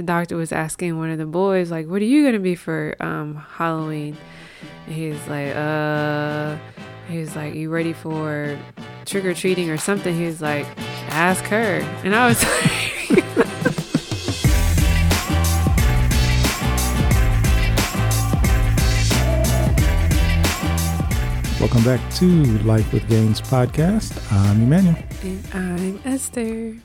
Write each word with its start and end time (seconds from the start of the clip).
the 0.00 0.06
doctor 0.06 0.34
was 0.34 0.50
asking 0.50 0.96
one 0.96 1.10
of 1.10 1.18
the 1.18 1.26
boys, 1.26 1.70
like, 1.70 1.86
what 1.86 2.00
are 2.00 2.06
you 2.06 2.22
going 2.22 2.32
to 2.32 2.38
be 2.40 2.54
for 2.54 2.96
um, 3.00 3.34
Halloween? 3.36 4.16
And 4.86 4.94
he's 4.94 5.28
like, 5.28 5.54
uh, 5.54 6.56
he's 7.06 7.36
like, 7.36 7.54
you 7.54 7.68
ready 7.68 7.92
for 7.92 8.58
trick 9.04 9.26
or 9.26 9.34
treating 9.34 9.68
or 9.68 9.76
something? 9.76 10.16
He 10.16 10.24
was 10.24 10.40
like, 10.40 10.66
ask 11.10 11.44
her. 11.44 11.80
And 12.02 12.16
I 12.16 12.28
was 12.28 12.42
like, 12.44 13.26
Welcome 21.60 21.84
back 21.84 22.00
to 22.14 22.26
Life 22.64 22.90
with 22.94 23.06
Gains 23.06 23.42
podcast. 23.42 24.16
I'm 24.32 24.62
Emmanuel. 24.62 24.96
and 25.22 25.44
I'm 25.52 26.00
Esther. 26.06 26.78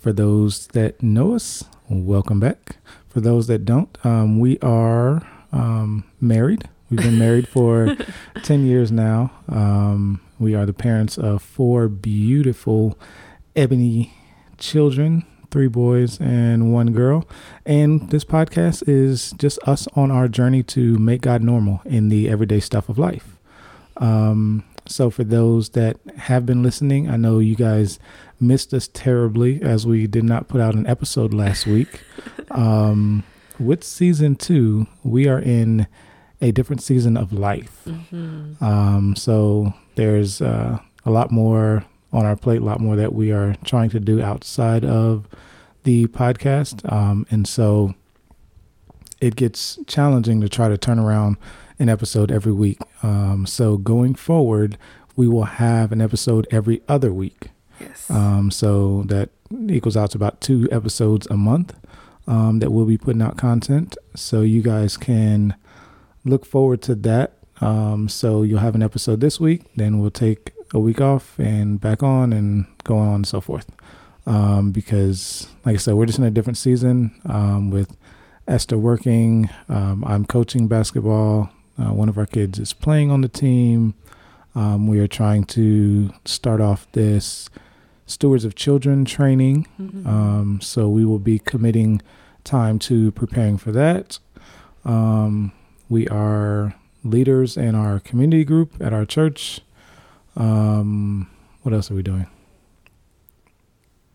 For 0.00 0.14
those 0.14 0.68
that 0.68 1.02
know 1.02 1.34
us, 1.34 1.64
welcome 1.88 2.40
back. 2.40 2.76
For 3.08 3.20
those 3.20 3.46
that 3.46 3.64
don't, 3.64 3.96
um, 4.04 4.38
we 4.38 4.58
are 4.60 5.26
um, 5.52 6.04
married. 6.20 6.68
We've 6.90 7.00
been 7.00 7.18
married 7.18 7.48
for 7.48 7.96
10 8.42 8.66
years 8.66 8.92
now. 8.92 9.32
Um, 9.48 10.20
we 10.38 10.54
are 10.54 10.66
the 10.66 10.72
parents 10.72 11.18
of 11.18 11.42
four 11.42 11.88
beautiful 11.88 12.98
ebony 13.56 14.14
children 14.58 15.24
three 15.50 15.68
boys 15.68 16.20
and 16.20 16.72
one 16.72 16.92
girl. 16.92 17.26
And 17.64 18.10
this 18.10 18.24
podcast 18.24 18.86
is 18.86 19.32
just 19.38 19.58
us 19.66 19.88
on 19.94 20.10
our 20.10 20.28
journey 20.28 20.62
to 20.64 20.98
make 20.98 21.22
God 21.22 21.42
normal 21.42 21.80
in 21.84 22.08
the 22.08 22.28
everyday 22.28 22.60
stuff 22.60 22.88
of 22.88 22.98
life. 22.98 23.38
Um, 23.96 24.64
so 24.86 25.10
for 25.10 25.24
those 25.24 25.70
that 25.70 25.98
have 26.16 26.46
been 26.46 26.62
listening, 26.62 27.08
I 27.10 27.16
know 27.16 27.38
you 27.38 27.56
guys 27.56 27.98
missed 28.40 28.72
us 28.72 28.88
terribly 28.88 29.60
as 29.62 29.86
we 29.86 30.06
did 30.06 30.24
not 30.24 30.48
put 30.48 30.60
out 30.60 30.74
an 30.74 30.86
episode 30.86 31.34
last 31.34 31.66
week. 31.66 32.02
um, 32.50 33.24
with 33.58 33.82
season 33.82 34.36
two, 34.36 34.86
we 35.02 35.28
are 35.28 35.40
in 35.40 35.86
a 36.40 36.52
different 36.52 36.82
season 36.82 37.16
of 37.16 37.32
life. 37.32 37.82
Mm-hmm. 37.86 38.62
Um, 38.64 39.16
so 39.16 39.74
there's 39.96 40.40
uh, 40.40 40.78
a 41.04 41.10
lot 41.10 41.30
more 41.30 41.84
on 42.12 42.24
our 42.24 42.36
plate, 42.36 42.62
a 42.62 42.64
lot 42.64 42.80
more 42.80 42.96
that 42.96 43.12
we 43.12 43.32
are 43.32 43.56
trying 43.64 43.90
to 43.90 44.00
do 44.00 44.22
outside 44.22 44.84
of 44.84 45.26
the 45.82 46.06
podcast. 46.06 46.90
Um, 46.90 47.26
and 47.30 47.46
so 47.46 47.94
it 49.20 49.36
gets 49.36 49.78
challenging 49.86 50.40
to 50.40 50.48
try 50.48 50.68
to 50.68 50.78
turn 50.78 50.98
around 50.98 51.36
an 51.78 51.88
episode 51.88 52.30
every 52.30 52.52
week. 52.52 52.78
Um, 53.02 53.46
so 53.46 53.76
going 53.76 54.14
forward, 54.14 54.78
we 55.16 55.28
will 55.28 55.44
have 55.44 55.92
an 55.92 56.00
episode 56.00 56.46
every 56.50 56.82
other 56.88 57.12
week. 57.12 57.50
Yes. 57.80 58.10
Um, 58.10 58.50
so 58.50 59.02
that 59.06 59.30
equals 59.68 59.96
out 59.96 60.10
to 60.12 60.18
about 60.18 60.40
two 60.40 60.68
episodes 60.70 61.26
a 61.28 61.36
month 61.36 61.74
um, 62.26 62.58
that 62.60 62.70
we'll 62.70 62.84
be 62.84 62.98
putting 62.98 63.22
out 63.22 63.36
content. 63.36 63.96
So 64.14 64.42
you 64.42 64.62
guys 64.62 64.96
can 64.96 65.54
look 66.24 66.44
forward 66.44 66.82
to 66.82 66.94
that. 66.96 67.34
Um, 67.60 68.08
so 68.08 68.42
you'll 68.42 68.60
have 68.60 68.74
an 68.74 68.82
episode 68.82 69.20
this 69.20 69.40
week, 69.40 69.62
then 69.74 69.98
we'll 69.98 70.10
take 70.12 70.52
a 70.72 70.78
week 70.78 71.00
off 71.00 71.38
and 71.38 71.80
back 71.80 72.02
on 72.02 72.32
and 72.32 72.66
go 72.84 72.96
on 72.98 73.14
and 73.16 73.26
so 73.26 73.40
forth. 73.40 73.66
Um, 74.26 74.72
because, 74.72 75.48
like 75.64 75.74
I 75.74 75.78
said, 75.78 75.94
we're 75.94 76.06
just 76.06 76.18
in 76.18 76.24
a 76.24 76.30
different 76.30 76.58
season 76.58 77.18
um, 77.24 77.70
with 77.70 77.96
Esther 78.46 78.76
working. 78.76 79.48
Um, 79.68 80.04
I'm 80.06 80.26
coaching 80.26 80.68
basketball. 80.68 81.50
Uh, 81.78 81.94
one 81.94 82.08
of 82.08 82.18
our 82.18 82.26
kids 82.26 82.58
is 82.58 82.72
playing 82.72 83.10
on 83.10 83.22
the 83.22 83.28
team. 83.28 83.94
Um, 84.54 84.86
we 84.86 84.98
are 85.00 85.06
trying 85.06 85.44
to 85.44 86.10
start 86.24 86.60
off 86.60 86.86
this 86.92 87.48
Stewards 88.08 88.44
of 88.44 88.54
Children 88.56 89.04
training. 89.04 89.66
Mhm. 89.80 90.06
Um, 90.06 90.60
so 90.60 90.88
we 90.88 91.04
will 91.04 91.18
be 91.20 91.38
committing 91.38 92.00
time 92.42 92.78
to 92.80 93.12
preparing 93.12 93.58
for 93.58 93.70
that. 93.72 94.18
Um, 94.84 95.52
we 95.88 96.08
are 96.08 96.74
leaders 97.04 97.56
in 97.56 97.74
our 97.74 98.00
community 98.00 98.44
group 98.44 98.72
at 98.80 98.92
our 98.92 99.04
church. 99.04 99.60
Um, 100.36 101.28
what 101.62 101.72
else 101.74 101.90
are 101.90 101.94
we 101.94 102.02
doing? 102.02 102.26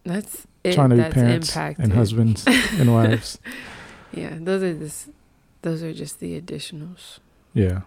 that's 0.05 0.45
it. 0.65 0.73
Trying 0.73 0.89
to 0.89 0.97
be 0.97 1.03
parents 1.03 1.49
impacted. 1.49 1.83
and 1.85 1.93
husbands 1.93 2.45
and 2.47 2.93
wives. 2.93 3.39
Yeah, 4.11 4.37
those 4.39 4.61
are 4.61 4.73
just 4.73 5.09
those 5.61 5.81
are 5.81 5.93
just 5.93 6.19
the 6.19 6.39
additionals. 6.41 7.19
Yeah. 7.53 7.81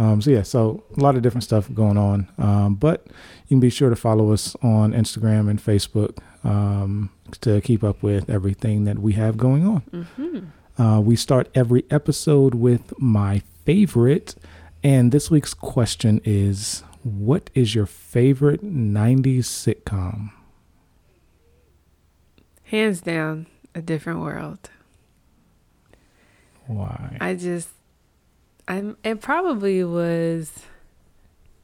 Um, 0.00 0.22
so 0.22 0.30
yeah, 0.30 0.42
so 0.42 0.82
a 0.96 1.00
lot 1.00 1.14
of 1.14 1.20
different 1.20 1.44
stuff 1.44 1.68
going 1.74 1.98
on. 1.98 2.26
Um, 2.38 2.74
but 2.74 3.06
you 3.06 3.48
can 3.56 3.60
be 3.60 3.68
sure 3.68 3.90
to 3.90 3.96
follow 3.96 4.32
us 4.32 4.56
on 4.62 4.92
Instagram 4.92 5.50
and 5.50 5.62
Facebook 5.62 6.16
um, 6.42 7.10
to 7.42 7.60
keep 7.60 7.84
up 7.84 8.02
with 8.02 8.30
everything 8.30 8.84
that 8.84 8.98
we 8.98 9.12
have 9.12 9.36
going 9.36 9.66
on. 9.66 9.82
Mm-hmm. 9.92 10.82
Uh, 10.82 11.00
we 11.00 11.16
start 11.16 11.50
every 11.54 11.84
episode 11.90 12.54
with 12.54 12.98
my 12.98 13.42
favorite, 13.66 14.36
and 14.82 15.12
this 15.12 15.30
week's 15.30 15.52
question 15.52 16.22
is: 16.24 16.82
What 17.02 17.50
is 17.54 17.74
your 17.74 17.84
favorite 17.84 18.64
'90s 18.64 19.44
sitcom? 19.44 20.30
Hands 22.62 22.98
down, 23.02 23.48
a 23.74 23.82
different 23.82 24.20
world. 24.20 24.70
Why? 26.66 27.18
I 27.20 27.34
just, 27.34 27.68
I'm. 28.70 28.96
It 29.02 29.20
probably 29.20 29.82
was 29.84 30.52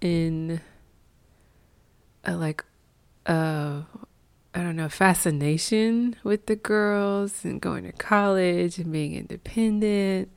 in 0.01 0.61
a 2.25 2.35
like, 2.37 2.65
uh, 3.27 3.83
I 4.55 4.63
don't 4.63 4.77
know, 4.77 4.89
fascination 4.89 6.17
with 6.25 6.47
the 6.47 6.57
girls 6.57 7.45
and 7.45 7.61
going 7.61 7.85
to 7.85 7.93
college 7.93 8.79
and 8.79 8.91
being 8.93 9.15
independent 9.15 10.31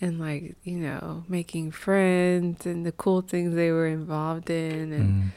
and 0.00 0.18
like 0.18 0.56
you 0.64 0.76
know 0.76 1.24
making 1.28 1.70
friends 1.70 2.66
and 2.66 2.84
the 2.84 2.92
cool 2.92 3.20
things 3.22 3.54
they 3.54 3.70
were 3.70 3.86
involved 3.86 4.50
in 4.50 4.92
and 4.92 5.22
Mm, 5.24 5.30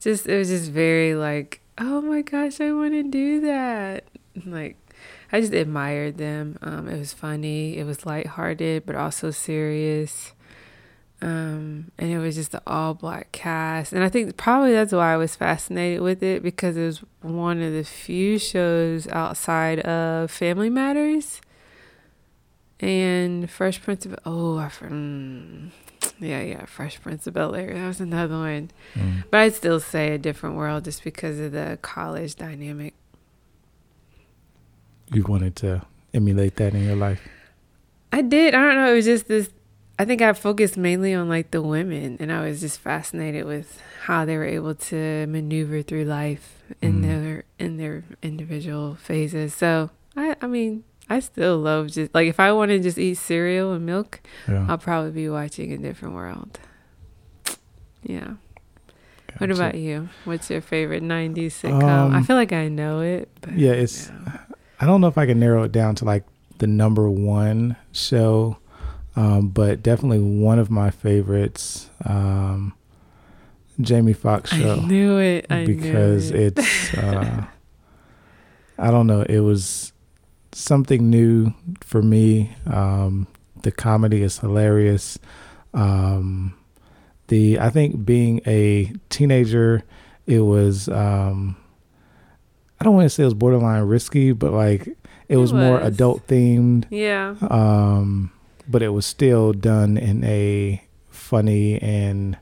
just 0.00 0.26
it 0.26 0.36
was 0.38 0.48
just 0.48 0.70
very 0.70 1.14
like 1.14 1.60
oh 1.78 2.00
my 2.00 2.22
gosh 2.22 2.60
i 2.62 2.72
want 2.72 2.92
to 2.94 3.02
do 3.02 3.42
that 3.42 4.04
like 4.46 4.76
i 5.32 5.40
just 5.40 5.52
admired 5.52 6.18
them 6.18 6.58
um 6.62 6.88
it 6.88 6.98
was 6.98 7.12
funny 7.12 7.76
it 7.76 7.84
was 7.84 8.06
lighthearted 8.06 8.84
but 8.86 8.96
also 8.96 9.30
serious 9.30 10.32
um 11.22 11.90
and 11.98 12.10
it 12.10 12.18
was 12.18 12.36
just 12.36 12.52
the 12.52 12.62
all 12.66 12.94
black 12.94 13.30
cast 13.32 13.92
and 13.92 14.02
i 14.02 14.08
think 14.08 14.36
probably 14.36 14.72
that's 14.72 14.92
why 14.92 15.12
i 15.12 15.16
was 15.16 15.36
fascinated 15.36 16.00
with 16.00 16.22
it 16.22 16.42
because 16.42 16.76
it 16.76 16.84
was 16.84 17.04
one 17.20 17.60
of 17.60 17.72
the 17.72 17.84
few 17.84 18.38
shows 18.38 19.06
outside 19.08 19.80
of 19.80 20.30
family 20.30 20.70
matters 20.70 21.40
and 22.80 23.50
fresh 23.50 23.82
prince 23.82 24.06
of 24.06 24.18
oh 24.24 24.56
i 24.56 24.68
mm, 24.68 25.70
yeah 26.18 26.40
yeah 26.40 26.64
fresh 26.64 27.00
prince 27.00 27.26
of 27.26 27.34
bel 27.34 27.54
air 27.54 27.74
that 27.74 27.86
was 27.86 28.00
another 28.00 28.36
one 28.36 28.70
mm. 28.94 29.24
but 29.30 29.40
I'd 29.40 29.54
still 29.54 29.80
say 29.80 30.14
a 30.14 30.18
different 30.18 30.56
world 30.56 30.84
just 30.84 31.04
because 31.04 31.38
of 31.38 31.52
the 31.52 31.78
college 31.82 32.36
dynamic. 32.36 32.94
You 35.12 35.24
wanted 35.24 35.56
to 35.56 35.82
emulate 36.14 36.56
that 36.56 36.74
in 36.74 36.84
your 36.84 36.96
life. 36.96 37.20
I 38.12 38.22
did. 38.22 38.54
I 38.54 38.60
don't 38.60 38.76
know. 38.76 38.92
It 38.92 38.96
was 38.96 39.04
just 39.04 39.28
this. 39.28 39.50
I 39.98 40.04
think 40.04 40.22
I 40.22 40.32
focused 40.32 40.76
mainly 40.76 41.12
on 41.14 41.28
like 41.28 41.50
the 41.50 41.60
women, 41.62 42.16
and 42.20 42.32
I 42.32 42.40
was 42.42 42.60
just 42.60 42.80
fascinated 42.80 43.44
with 43.44 43.80
how 44.04 44.24
they 44.24 44.36
were 44.36 44.44
able 44.46 44.74
to 44.74 45.26
maneuver 45.26 45.82
through 45.82 46.04
life 46.04 46.62
in 46.80 47.00
Mm. 47.00 47.02
their 47.02 47.44
in 47.58 47.76
their 47.76 48.04
individual 48.22 48.94
phases. 48.94 49.52
So 49.54 49.90
I, 50.16 50.36
I 50.40 50.46
mean, 50.46 50.84
I 51.10 51.20
still 51.20 51.58
love 51.58 51.88
just 51.88 52.14
like 52.14 52.28
if 52.28 52.40
I 52.40 52.52
want 52.52 52.70
to 52.70 52.78
just 52.78 52.98
eat 52.98 53.14
cereal 53.16 53.72
and 53.74 53.84
milk, 53.84 54.20
Yeah. 54.48 54.66
I'll 54.68 54.78
probably 54.78 55.10
be 55.10 55.28
watching 55.28 55.72
a 55.72 55.78
different 55.78 56.14
world. 56.14 56.58
Yeah. 58.02 58.34
What 59.38 59.50
about 59.50 59.74
you? 59.76 60.08
What's 60.24 60.50
your 60.50 60.60
favorite 60.60 61.02
'90s 61.02 61.52
sitcom? 61.62 62.12
I 62.14 62.16
Um, 62.18 62.24
feel 62.24 62.36
like 62.36 62.52
I 62.52 62.68
know 62.68 63.00
it, 63.00 63.28
but 63.40 63.52
Yeah, 63.52 63.72
it's. 63.72 64.08
yeah. 64.08 64.38
I 64.80 64.86
don't 64.86 65.00
know 65.00 65.08
if 65.08 65.18
I 65.18 65.26
can 65.26 65.38
narrow 65.38 65.62
it 65.64 65.72
down 65.72 65.94
to 65.96 66.04
like 66.04 66.24
the 66.58 66.66
number 66.66 67.08
one 67.10 67.76
show, 67.92 68.56
um, 69.14 69.48
but 69.48 69.82
definitely 69.82 70.20
one 70.20 70.58
of 70.58 70.70
my 70.70 70.90
favorites, 70.90 71.90
um, 72.04 72.72
Jamie 73.80 74.12
Foxx 74.14 74.50
show. 74.50 74.76
I 74.76 74.86
knew 74.86 75.18
it. 75.18 75.46
I 75.50 75.64
because 75.66 76.30
knew 76.30 76.38
it. 76.38 76.58
it's 76.58 76.94
uh 76.98 77.44
I 78.78 78.90
don't 78.90 79.06
know, 79.06 79.22
it 79.22 79.40
was 79.40 79.92
something 80.52 81.10
new 81.10 81.52
for 81.80 82.02
me. 82.02 82.54
Um 82.66 83.26
the 83.62 83.70
comedy 83.70 84.22
is 84.22 84.38
hilarious. 84.38 85.18
Um 85.74 86.54
the 87.28 87.58
I 87.58 87.70
think 87.70 88.04
being 88.04 88.40
a 88.46 88.92
teenager 89.08 89.82
it 90.26 90.40
was 90.40 90.88
um 90.88 91.56
I 92.80 92.84
don't 92.84 92.94
want 92.94 93.04
to 93.04 93.10
say 93.10 93.22
it 93.22 93.26
was 93.26 93.34
borderline 93.34 93.82
risky, 93.82 94.32
but 94.32 94.52
like 94.52 94.86
it, 94.86 94.96
It 95.28 95.36
was, 95.36 95.52
more 95.52 95.78
adult 95.80 96.26
themed 96.26 96.86
yeah. 96.90 97.34
um, 97.50 98.30
but 98.68 98.82
it 98.82 98.88
was 98.90 99.04
still 99.06 99.52
done 99.52 99.96
in 99.98 100.24
a 100.24 100.82
funny 101.10 101.80
and 101.82 102.38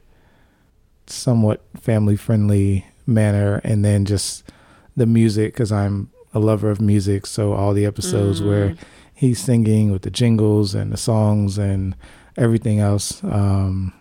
somewhat 1.07 1.63
family 1.81 2.17
friendly 2.17 2.87
manner. 3.07 3.61
And 3.65 3.85
then 3.85 4.05
just 4.05 4.45
the 4.97 5.07
music, 5.07 5.55
because 5.55 5.73
I'm 5.73 6.11
a 6.35 6.39
lover 6.39 6.71
of 6.71 6.81
music, 6.81 7.27
so 7.27 7.53
all 7.55 7.73
the 7.73 7.85
episodes 7.87 8.41
Mm. 8.41 8.47
where 8.47 8.75
he's 9.15 9.41
singing 9.41 9.91
with 9.91 10.03
the 10.03 10.11
jingles 10.11 10.75
and 10.75 10.93
the 10.93 10.97
songs 10.97 11.59
and 11.59 11.95
everything 12.37 12.79
else. 12.79 13.23
Um, 13.25 13.93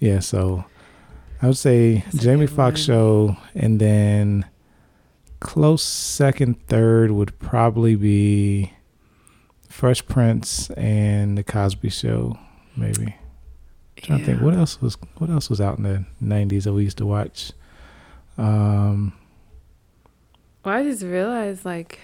yeah, 0.00 0.18
so 0.18 0.64
I 1.40 1.46
would 1.46 1.56
say 1.56 2.04
That's 2.12 2.22
Jamie 2.24 2.46
Foxx 2.46 2.80
show, 2.80 3.36
and 3.54 3.80
then 3.80 4.44
close 5.40 5.82
second, 5.82 6.66
third 6.66 7.10
would 7.10 7.38
probably 7.38 7.96
be 7.96 8.72
Fresh 9.68 10.06
Prince 10.06 10.70
and 10.70 11.36
the 11.36 11.42
Cosby 11.42 11.88
Show, 11.88 12.38
maybe. 12.76 13.16
Trying 13.96 14.20
to 14.20 14.24
think 14.24 14.40
what 14.40 14.54
else 14.54 14.80
was 14.80 14.96
what 15.18 15.28
else 15.28 15.50
was 15.50 15.60
out 15.60 15.76
in 15.76 15.84
the 15.84 16.04
nineties 16.20 16.64
that 16.64 16.72
we 16.72 16.84
used 16.84 16.98
to 16.98 17.06
watch. 17.06 17.52
Um, 18.38 19.12
Well, 20.64 20.74
I 20.76 20.82
just 20.84 21.02
realized 21.02 21.64
like 21.66 21.98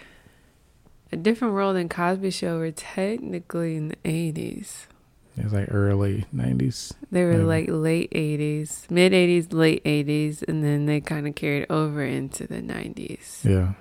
a 1.11 1.17
different 1.17 1.55
world 1.55 1.77
and 1.77 1.89
Cosby 1.89 2.31
Show 2.31 2.59
were 2.59 2.71
technically 2.71 3.77
in 3.77 3.89
the 3.89 3.97
eighties. 4.05 4.89
It 5.37 5.45
was 5.45 5.53
like 5.53 5.69
early 5.71 6.25
nineties. 6.33 6.95
They 7.11 7.25
were 7.25 7.33
Maybe. 7.33 7.43
like 7.45 7.67
late 7.69 8.09
eighties, 8.13 8.87
mid 8.91 9.13
eighties, 9.13 9.53
late 9.53 9.83
eighties, 9.85 10.43
and 10.43 10.65
then 10.65 10.87
they 10.87 11.01
kind 11.01 11.27
of 11.29 11.35
carried 11.35 11.67
over 11.71 12.03
into 12.03 12.47
the 12.47 12.63
nineties. 12.63 13.43
Yeah, 13.45 13.73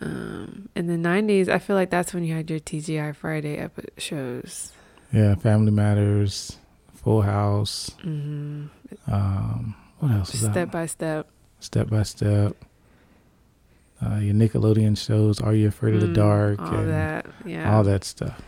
Um, 0.00 0.68
in 0.74 0.86
the 0.86 0.96
nineties, 0.98 1.48
I 1.48 1.58
feel 1.58 1.76
like 1.76 1.90
that's 1.90 2.12
when 2.12 2.24
you 2.24 2.34
had 2.34 2.50
your 2.50 2.58
TGI 2.60 3.14
Friday 3.14 3.56
epi- 3.58 3.88
shows. 3.96 4.72
yeah. 5.12 5.34
Family 5.36 5.70
Matters, 5.70 6.58
Full 6.94 7.22
House. 7.22 7.90
hmm 8.02 8.66
Um, 9.06 9.74
what 10.00 10.10
else 10.12 10.32
was 10.32 10.40
Step 10.42 10.56
out? 10.56 10.72
by 10.72 10.86
step. 10.86 11.28
Step 11.60 11.88
by 11.88 12.02
Step. 12.02 12.56
Uh, 14.04 14.16
your 14.16 14.34
Nickelodeon 14.34 14.98
shows. 14.98 15.40
Are 15.40 15.54
you 15.54 15.68
afraid 15.68 15.94
of 15.94 16.00
the 16.00 16.08
Mm, 16.08 16.14
dark? 16.14 16.60
All 16.60 16.82
that. 16.82 17.26
Yeah. 17.46 17.72
all 17.74 17.84
that 17.84 18.04
stuff. 18.04 18.40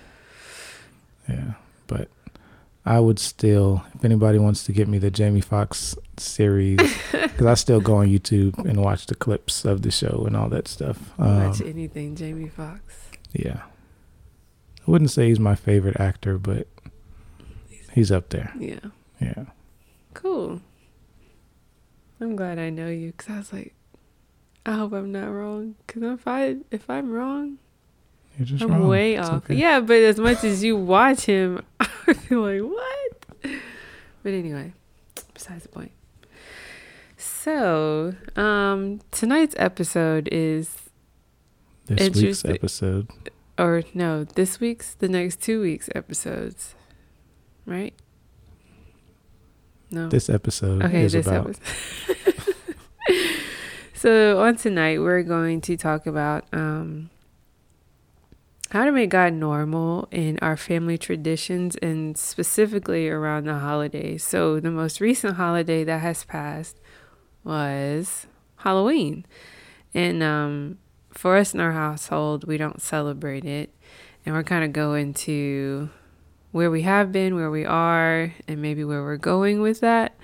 Yeah, 1.29 1.55
but 1.87 2.09
I 2.85 3.00
would 3.00 3.19
still, 3.19 3.83
if 3.94 4.05
anybody 4.05 4.38
wants 4.38 4.65
to 4.65 4.73
get 4.73 4.87
me 4.88 4.99
the 4.99 5.11
Jamie 5.11 5.41
Foxx 5.41 5.97
series, 6.17 6.79
because 7.12 7.47
I 7.47 7.55
still 7.55 7.81
go 7.81 7.97
on 7.97 8.06
YouTube 8.09 8.59
and 8.59 8.81
watch 8.83 9.06
the 9.06 9.15
clips 9.15 9.65
of 9.65 9.83
the 9.83 9.91
show 9.91 10.25
and 10.27 10.37
all 10.37 10.49
that 10.50 10.69
stuff. 10.69 10.99
Watch 11.19 11.61
Um, 11.61 11.67
anything, 11.69 12.15
Jamie 12.17 12.49
Foxx. 12.49 12.94
yeah, 13.33 13.62
I 14.87 14.91
wouldn't 14.91 15.11
say 15.11 15.29
he's 15.29 15.41
my 15.41 15.55
favorite 15.56 15.99
actor, 15.99 16.38
but 16.38 16.69
he's 17.93 18.12
up 18.12 18.29
there. 18.29 18.53
Yeah. 18.59 18.79
Yeah, 19.21 19.44
Cool. 20.15 20.61
I'm 22.21 22.37
glad 22.37 22.59
I 22.59 22.71
know 22.71 22.88
you 22.88 23.12
because 23.12 23.29
I 23.35 23.38
was 23.38 23.53
like, 23.53 23.75
I 24.65 24.73
hope 24.75 24.93
I'm 24.93 25.11
not 25.12 25.27
wrong. 25.29 25.75
Because 25.87 26.03
if 26.03 26.27
I 26.29 26.56
if 26.71 26.88
I'm 26.88 27.11
wrong, 27.12 27.59
you're 28.38 28.47
just 28.47 28.62
I'm 28.62 28.87
way 28.87 29.15
It's 29.17 29.29
off. 29.29 29.44
okay. 29.44 29.55
Yeah, 29.55 29.81
but 29.81 29.97
as 29.97 30.19
much 30.19 30.44
as 30.44 30.62
you 30.65 30.77
watch 30.77 31.23
him, 31.27 31.62
I 31.81 32.12
feel 32.12 32.41
like 32.43 32.62
what? 32.62 33.61
But 34.23 34.33
anyway, 34.33 34.73
besides 35.35 35.62
the 35.62 35.69
point. 35.69 35.93
So, 37.17 38.15
um, 38.35 39.00
tonight's 39.11 39.55
episode 39.59 40.29
is, 40.33 40.77
This 41.87 42.15
week's 42.21 42.44
episode. 42.44 43.09
or 43.59 43.83
no, 43.94 44.25
this 44.25 44.59
week's, 44.61 44.94
the 44.94 45.09
next 45.09 45.41
two 45.41 45.62
weeks' 45.62 45.88
episodes, 45.94 46.75
right? 47.65 47.94
No. 49.91 50.09
This 50.09 50.29
episode 50.29 50.83
Okay, 50.85 51.03
is 51.05 51.12
this 51.12 51.27
about. 51.27 51.50
episode. 51.50 52.56
so 53.94 54.41
on 54.43 54.56
tonight, 54.56 54.99
we're 55.00 55.23
going 55.23 55.61
to 55.62 55.77
talk 55.77 56.06
about 56.06 56.44
um, 56.53 57.11
how 58.72 58.84
to 58.84 58.92
make 58.92 59.10
God 59.10 59.32
normal 59.32 60.08
in 60.10 60.38
our 60.40 60.56
family 60.56 60.98
traditions 60.98 61.76
and 61.76 62.16
specifically 62.16 63.08
around 63.08 63.44
the 63.44 63.58
holidays. 63.58 64.24
So 64.24 64.60
the 64.60 64.70
most 64.70 65.00
recent 65.00 65.36
holiday 65.36 65.84
that 65.84 66.00
has 66.00 66.24
passed 66.24 66.80
was 67.44 68.26
Halloween, 68.56 69.24
and 69.94 70.22
um, 70.22 70.78
for 71.12 71.36
us 71.36 71.54
in 71.54 71.60
our 71.60 71.72
household, 71.72 72.44
we 72.44 72.56
don't 72.56 72.82
celebrate 72.82 73.44
it, 73.44 73.72
and 74.24 74.34
we're 74.34 74.42
kind 74.42 74.64
of 74.64 74.72
going 74.72 75.14
to 75.14 75.90
where 76.52 76.70
we 76.70 76.82
have 76.82 77.12
been, 77.12 77.34
where 77.34 77.50
we 77.50 77.64
are, 77.64 78.32
and 78.48 78.62
maybe 78.62 78.82
where 78.82 79.02
we're 79.02 79.16
going 79.16 79.60
with 79.60 79.80
that. 79.80 80.16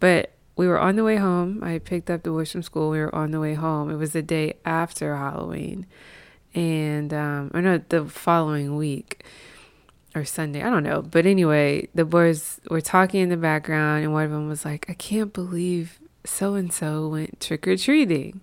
But 0.00 0.32
we 0.56 0.66
were 0.66 0.80
on 0.80 0.96
the 0.96 1.04
way 1.04 1.16
home. 1.16 1.62
I 1.62 1.78
picked 1.78 2.10
up 2.10 2.22
the 2.22 2.30
boys 2.30 2.50
from 2.50 2.62
school. 2.62 2.90
We 2.90 2.98
were 2.98 3.14
on 3.14 3.30
the 3.30 3.40
way 3.40 3.54
home. 3.54 3.90
It 3.90 3.96
was 3.96 4.12
the 4.12 4.22
day 4.22 4.54
after 4.64 5.14
Halloween. 5.14 5.86
And, 6.54 7.12
um, 7.12 7.50
or 7.54 7.62
no, 7.62 7.80
the 7.88 8.06
following 8.06 8.76
week 8.76 9.24
or 10.14 10.24
Sunday. 10.24 10.62
I 10.62 10.70
don't 10.70 10.82
know. 10.82 11.02
But 11.02 11.26
anyway, 11.26 11.88
the 11.94 12.04
boys 12.04 12.60
were 12.70 12.80
talking 12.80 13.20
in 13.20 13.28
the 13.28 13.36
background, 13.36 14.04
and 14.04 14.12
one 14.12 14.24
of 14.24 14.30
them 14.30 14.48
was 14.48 14.64
like, 14.64 14.86
I 14.88 14.94
can't 14.94 15.32
believe 15.32 16.00
so 16.24 16.54
and 16.54 16.72
so 16.72 17.08
went 17.08 17.40
trick 17.40 17.68
or 17.68 17.76
treating. 17.76 18.40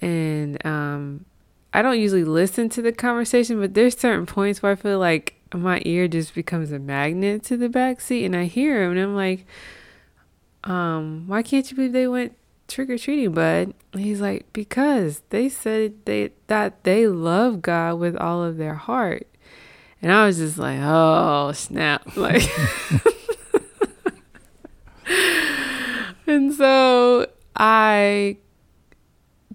And, 0.00 0.64
um, 0.64 1.24
I 1.72 1.82
don't 1.82 2.00
usually 2.00 2.24
listen 2.24 2.68
to 2.70 2.82
the 2.82 2.92
conversation, 2.92 3.60
but 3.60 3.74
there's 3.74 3.98
certain 3.98 4.26
points 4.26 4.62
where 4.62 4.72
I 4.72 4.74
feel 4.74 4.98
like 4.98 5.34
my 5.54 5.82
ear 5.84 6.08
just 6.08 6.34
becomes 6.34 6.72
a 6.72 6.78
magnet 6.78 7.42
to 7.44 7.56
the 7.56 7.68
back 7.68 8.00
seat 8.00 8.24
and 8.24 8.36
I 8.36 8.44
hear 8.44 8.82
him 8.82 8.92
and 8.92 9.00
I'm 9.00 9.14
like, 9.14 9.46
um, 10.64 11.24
why 11.26 11.42
can't 11.42 11.68
you 11.70 11.76
believe 11.76 11.92
they 11.92 12.08
went 12.08 12.36
trick 12.68 12.90
or 12.90 12.98
treating, 12.98 13.32
bud? 13.32 13.74
He's 13.92 14.20
like, 14.20 14.52
because 14.52 15.22
they 15.30 15.48
said 15.48 15.94
they 16.04 16.30
that 16.46 16.84
they 16.84 17.08
love 17.08 17.62
God 17.62 17.94
with 17.94 18.16
all 18.16 18.44
of 18.44 18.56
their 18.56 18.74
heart. 18.74 19.26
And 20.00 20.12
I 20.12 20.26
was 20.26 20.38
just 20.38 20.58
like, 20.58 20.78
oh 20.80 21.52
snap. 21.52 22.06
Like 22.16 22.42
And 26.28 26.52
so 26.52 27.26
I 27.56 28.36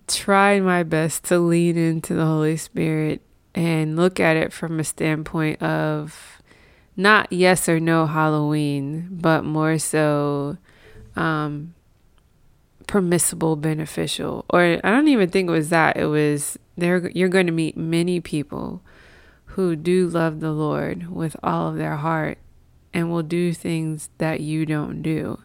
tried 0.07 0.63
my 0.63 0.81
best 0.81 1.23
to 1.25 1.37
lean 1.37 1.77
into 1.77 2.15
the 2.15 2.25
Holy 2.25 2.57
Spirit 2.57 3.21
and 3.53 3.95
look 3.95 4.19
at 4.19 4.37
it 4.37 4.51
from 4.51 4.79
a 4.79 4.83
standpoint 4.83 5.61
of 5.61 6.41
not 6.97 7.31
yes 7.31 7.69
or 7.69 7.79
no 7.79 8.07
Halloween, 8.07 9.07
but 9.11 9.45
more 9.45 9.77
so 9.77 10.57
um, 11.15 11.75
permissible, 12.87 13.55
beneficial. 13.55 14.45
Or 14.49 14.61
I 14.61 14.89
don't 14.91 15.07
even 15.07 15.29
think 15.29 15.49
it 15.49 15.53
was 15.53 15.69
that. 15.69 15.97
It 15.97 16.05
was 16.05 16.57
there. 16.77 17.09
You're 17.09 17.29
going 17.29 17.47
to 17.47 17.51
meet 17.51 17.77
many 17.77 18.19
people 18.19 18.81
who 19.45 19.75
do 19.75 20.07
love 20.07 20.39
the 20.39 20.51
Lord 20.51 21.11
with 21.11 21.35
all 21.43 21.69
of 21.69 21.77
their 21.77 21.97
heart 21.97 22.37
and 22.93 23.11
will 23.11 23.23
do 23.23 23.53
things 23.53 24.09
that 24.17 24.39
you 24.39 24.65
don't 24.65 25.01
do 25.01 25.39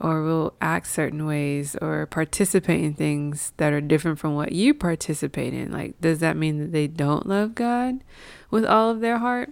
or 0.00 0.22
will 0.22 0.54
act 0.60 0.86
certain 0.86 1.24
ways 1.24 1.76
or 1.80 2.06
participate 2.06 2.84
in 2.84 2.94
things 2.94 3.52
that 3.56 3.72
are 3.72 3.80
different 3.80 4.18
from 4.18 4.34
what 4.34 4.52
you 4.52 4.74
participate 4.74 5.54
in. 5.54 5.72
Like, 5.72 5.98
does 6.00 6.18
that 6.18 6.36
mean 6.36 6.58
that 6.58 6.72
they 6.72 6.86
don't 6.86 7.26
love 7.26 7.54
God 7.54 8.02
with 8.50 8.64
all 8.64 8.90
of 8.90 9.00
their 9.00 9.18
heart? 9.18 9.50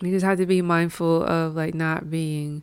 You 0.00 0.10
just 0.12 0.24
have 0.24 0.38
to 0.38 0.46
be 0.46 0.62
mindful 0.62 1.22
of 1.24 1.54
like 1.54 1.74
not 1.74 2.10
being 2.10 2.62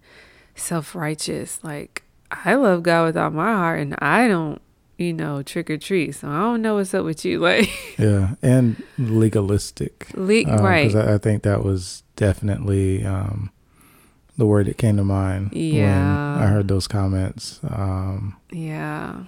self 0.56 0.96
righteous. 0.96 1.63
Like, 1.63 2.04
I 2.32 2.56
love 2.56 2.84
God 2.84 3.06
with 3.06 3.18
all 3.18 3.30
my 3.32 3.54
heart 3.54 3.80
and 3.80 3.96
I 4.00 4.28
don't, 4.28 4.62
you 4.98 5.14
know, 5.14 5.42
trick 5.44 5.70
or 5.70 5.78
treat. 5.78 6.14
So 6.14 6.28
I 6.30 6.40
don't 6.40 6.62
know 6.62 6.76
what's 6.76 6.94
up 6.94 7.06
with 7.06 7.24
you. 7.26 7.40
Like, 7.42 7.70
Yeah, 7.98 8.36
and 8.42 8.82
legalistic. 8.98 10.08
le- 10.16 10.44
Uh, 10.44 10.58
right. 10.62 10.92
'cause 10.92 10.96
I, 10.96 11.16
I 11.16 11.18
think 11.18 11.44
that 11.44 11.64
was 11.64 12.04
definitely 12.16 13.06
um, 13.06 13.52
the 14.38 14.46
word 14.46 14.66
that 14.68 14.78
came 14.78 14.98
to 14.98 15.04
mind 15.04 15.52
Yeah. 15.54 16.36
when 16.36 16.44
I 16.44 16.48
heard 16.48 16.68
those 16.68 16.88
comments. 16.88 17.60
Um, 17.68 18.36
yeah. 18.52 19.24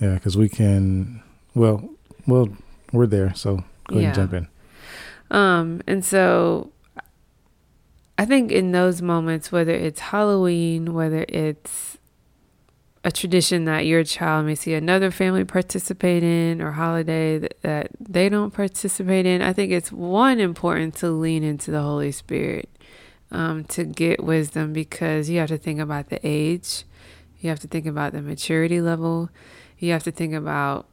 yeah, 0.00 0.14
because 0.14 0.36
we 0.36 0.48
can, 0.48 1.22
well, 1.54 1.88
well, 2.26 2.48
we're 2.92 3.06
there, 3.06 3.32
so 3.34 3.64
go 3.86 3.96
ahead 3.98 4.02
Yeah. 4.02 4.06
and 4.08 4.14
jump 4.16 4.32
in. 4.34 4.48
Um, 5.30 5.82
and 5.86 6.04
so 6.04 6.70
I 8.16 8.24
think 8.24 8.50
in 8.50 8.72
those 8.72 9.00
moments, 9.02 9.52
whether 9.52 9.72
it's 9.74 10.00
Halloween, 10.00 10.94
whether 10.94 11.24
it's 11.28 11.97
a 13.08 13.10
tradition 13.10 13.64
that 13.64 13.86
your 13.86 14.04
child 14.04 14.44
may 14.44 14.54
see 14.54 14.74
another 14.74 15.10
family 15.10 15.42
participate 15.42 16.22
in 16.22 16.60
or 16.60 16.72
holiday 16.72 17.38
that, 17.38 17.58
that 17.62 17.88
they 17.98 18.28
don't 18.28 18.52
participate 18.52 19.24
in, 19.24 19.40
I 19.40 19.54
think 19.54 19.72
it's 19.72 19.90
one 19.90 20.38
important 20.38 20.94
to 20.96 21.08
lean 21.10 21.42
into 21.42 21.70
the 21.70 21.80
Holy 21.80 22.12
Spirit 22.12 22.68
um, 23.30 23.64
to 23.64 23.84
get 23.84 24.22
wisdom 24.22 24.74
because 24.74 25.30
you 25.30 25.38
have 25.38 25.48
to 25.48 25.56
think 25.56 25.80
about 25.80 26.10
the 26.10 26.20
age, 26.22 26.84
you 27.40 27.48
have 27.48 27.60
to 27.60 27.66
think 27.66 27.86
about 27.86 28.12
the 28.12 28.20
maturity 28.20 28.82
level, 28.82 29.30
you 29.78 29.90
have 29.92 30.02
to 30.04 30.10
think 30.10 30.34
about 30.34 30.86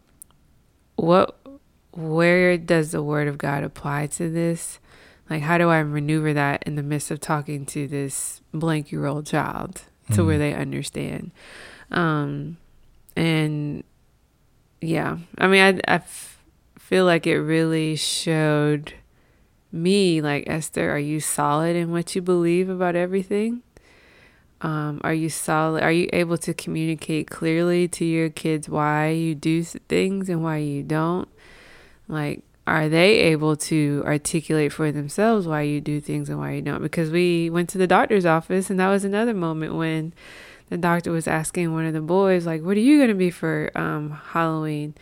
what 0.95 1.38
where 1.91 2.57
does 2.57 2.91
the 2.93 3.03
word 3.03 3.27
of 3.27 3.38
God 3.38 3.63
apply 3.63 4.07
to 4.07 4.29
this? 4.29 4.79
Like, 5.29 5.41
how 5.41 5.57
do 5.57 5.69
I 5.69 5.84
maneuver 5.84 6.34
that 6.34 6.63
in 6.63 6.75
the 6.75 6.84
midst 6.84 7.12
of 7.12 7.19
talking 7.19 7.65
to 7.67 7.88
this 7.89 8.41
blank 8.53 8.91
year 8.93 9.05
old 9.05 9.25
child 9.25 9.81
to 10.13 10.25
where 10.25 10.36
Mhm. 10.36 10.39
they 10.39 10.53
understand? 10.53 11.31
Um, 11.91 12.57
and 13.15 13.83
yeah, 14.81 15.17
I 15.37 15.47
mean, 15.47 15.61
I, 15.87 15.93
I 15.93 15.95
f- 15.95 16.41
feel 16.77 17.05
like 17.05 17.25
it 17.27 17.39
really 17.39 17.95
showed 17.95 18.93
me, 19.71 20.21
like, 20.21 20.45
Esther, 20.47 20.89
are 20.91 20.99
you 20.99 21.19
solid 21.19 21.75
in 21.75 21.91
what 21.91 22.15
you 22.15 22.21
believe 22.21 22.69
about 22.69 22.95
everything? 22.95 23.61
Um, 24.61 25.01
are 25.03 25.13
you 25.13 25.29
solid? 25.29 25.83
Are 25.83 25.91
you 25.91 26.09
able 26.13 26.37
to 26.39 26.53
communicate 26.53 27.29
clearly 27.29 27.87
to 27.89 28.05
your 28.05 28.29
kids 28.29 28.69
why 28.69 29.09
you 29.09 29.35
do 29.35 29.63
things 29.63 30.29
and 30.29 30.43
why 30.43 30.57
you 30.57 30.81
don't? 30.81 31.27
Like, 32.07 32.41
are 32.67 32.89
they 32.89 33.19
able 33.19 33.55
to 33.57 34.01
articulate 34.05 34.71
for 34.71 34.91
themselves 34.91 35.45
why 35.45 35.61
you 35.61 35.81
do 35.81 36.01
things 36.01 36.29
and 36.29 36.39
why 36.39 36.53
you 36.53 36.61
don't? 36.61 36.81
Because 36.81 37.11
we 37.11 37.49
went 37.49 37.69
to 37.69 37.77
the 37.77 37.85
doctor's 37.85 38.25
office, 38.25 38.69
and 38.69 38.79
that 38.79 38.89
was 38.89 39.03
another 39.03 39.33
moment 39.33 39.75
when 39.75 40.13
the 40.69 40.77
doctor 40.77 41.12
was 41.12 41.27
asking 41.27 41.74
one 41.74 41.86
of 41.86 41.93
the 41.93 42.01
boys, 42.01 42.45
like, 42.45 42.62
"What 42.62 42.77
are 42.77 42.81
you 42.81 43.00
gonna 43.00 43.15
be 43.15 43.31
for 43.31 43.72
um, 43.75 44.12
Halloween?" 44.31 44.95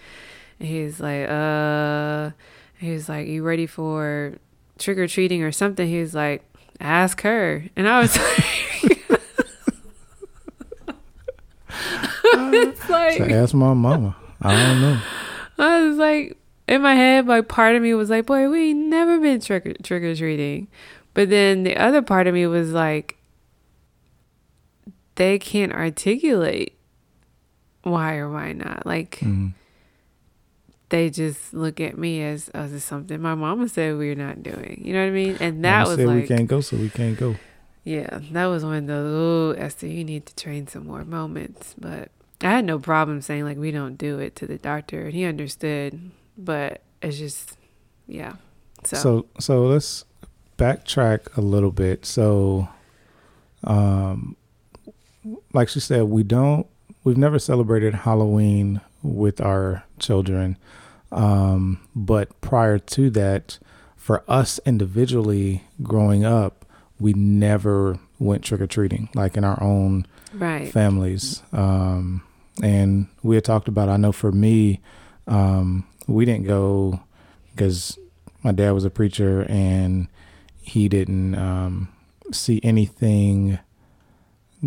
And 0.59 0.67
he's 0.67 0.99
like, 0.99 1.27
"Uh," 1.29 2.31
he 2.79 2.91
was 2.91 3.07
like, 3.09 3.27
"You 3.27 3.43
ready 3.43 3.65
for 3.65 4.35
trick 4.77 4.97
or 4.97 5.07
treating 5.07 5.43
or 5.43 5.51
something?" 5.51 5.87
He 5.87 5.99
was 5.99 6.13
like, 6.13 6.43
"Ask 6.79 7.21
her," 7.21 7.65
and 7.75 7.87
I 7.87 7.99
was 7.99 8.17
like. 8.17 8.89
it's 12.53 12.89
like 12.89 13.17
so 13.17 13.25
ask 13.25 13.53
my 13.53 13.73
mama. 13.73 14.15
I 14.41 14.55
don't 14.55 14.81
know. 14.81 15.01
I 15.59 15.81
was 15.83 15.97
like, 15.97 16.37
in 16.67 16.81
my 16.81 16.95
head, 16.95 17.27
like 17.27 17.47
part 17.47 17.75
of 17.75 17.81
me 17.81 17.93
was 17.93 18.09
like, 18.09 18.25
boy, 18.25 18.49
we 18.49 18.69
ain't 18.69 18.87
never 18.87 19.19
been 19.19 19.39
trick 19.39 19.81
trick 19.83 20.03
or 20.03 20.15
treating, 20.15 20.67
but 21.13 21.29
then 21.29 21.63
the 21.63 21.77
other 21.77 22.01
part 22.01 22.27
of 22.27 22.33
me 22.33 22.47
was 22.47 22.71
like, 22.71 23.17
they 25.15 25.39
can't 25.39 25.71
articulate 25.71 26.77
why 27.83 28.15
or 28.15 28.29
why 28.29 28.53
not. 28.53 28.85
Like 28.85 29.17
mm-hmm. 29.17 29.49
they 30.89 31.09
just 31.09 31.53
look 31.53 31.79
at 31.79 31.97
me 31.97 32.23
as 32.23 32.49
oh, 32.53 32.67
something 32.77 33.21
my 33.21 33.35
mama 33.35 33.69
said 33.69 33.97
we're 33.97 34.15
not 34.15 34.43
doing. 34.43 34.81
You 34.83 34.93
know 34.93 35.01
what 35.01 35.07
I 35.07 35.11
mean? 35.11 35.37
And 35.39 35.63
that 35.63 35.83
mama 35.83 35.97
was 35.97 36.05
like 36.05 36.21
we 36.21 36.27
can't 36.27 36.47
go, 36.47 36.61
so 36.61 36.77
we 36.77 36.89
can't 36.89 37.17
go. 37.17 37.35
Yeah, 37.83 38.19
that 38.31 38.45
was 38.45 38.63
one 38.63 38.75
of 38.75 38.87
those. 38.87 39.57
Oh, 39.57 39.61
Esther, 39.61 39.87
you 39.87 40.05
need 40.05 40.25
to 40.25 40.35
train 40.35 40.67
some 40.67 40.87
more 40.87 41.03
moments. 41.03 41.75
But 41.77 42.09
I 42.41 42.51
had 42.51 42.65
no 42.65 42.79
problem 42.79 43.21
saying 43.21 43.43
like 43.43 43.57
we 43.57 43.71
don't 43.71 43.97
do 43.97 44.19
it 44.19 44.35
to 44.37 44.47
the 44.47 44.57
doctor, 44.57 45.01
and 45.01 45.13
he 45.13 45.25
understood. 45.25 46.11
But 46.37 46.81
it's 47.01 47.17
just, 47.17 47.57
yeah. 48.07 48.35
So 48.85 48.97
so, 48.97 49.25
so 49.39 49.65
let's 49.65 50.05
backtrack 50.57 51.37
a 51.37 51.41
little 51.41 51.71
bit. 51.71 52.05
So, 52.05 52.69
um, 53.65 54.37
like 55.53 55.69
she 55.69 55.79
said, 55.79 56.03
we 56.03 56.23
don't. 56.23 56.67
We've 57.03 57.17
never 57.17 57.39
celebrated 57.39 57.93
Halloween 57.93 58.81
with 59.01 59.41
our 59.41 59.83
children. 59.99 60.57
Um, 61.11 61.81
but 61.95 62.39
prior 62.41 62.79
to 62.79 63.09
that, 63.11 63.59
for 63.95 64.23
us 64.27 64.59
individually 64.65 65.63
growing 65.81 66.25
up, 66.25 66.65
we 66.99 67.13
never 67.13 67.99
went 68.19 68.43
trick 68.43 68.61
or 68.61 68.67
treating, 68.67 69.09
like 69.13 69.37
in 69.37 69.43
our 69.43 69.61
own 69.61 70.05
right. 70.33 70.71
families. 70.71 71.43
Um, 71.51 72.23
and 72.61 73.07
we 73.21 73.35
had 73.35 73.43
talked 73.43 73.67
about. 73.67 73.89
I 73.89 73.97
know 73.97 74.11
for 74.11 74.31
me, 74.31 74.81
um, 75.27 75.85
we 76.07 76.25
didn't 76.25 76.45
go 76.45 77.01
because 77.51 77.97
my 78.43 78.51
dad 78.51 78.71
was 78.71 78.85
a 78.85 78.89
preacher 78.89 79.45
and 79.49 80.07
he 80.61 80.87
didn't 80.87 81.35
um, 81.35 81.89
see 82.31 82.59
anything 82.63 83.59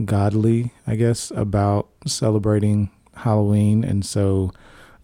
godly, 0.05 0.73
I 0.87 0.97
guess, 0.97 1.31
about 1.31 1.89
celebrating 2.07 2.91
Halloween. 3.15 3.85
And 3.85 4.05
so 4.05 4.53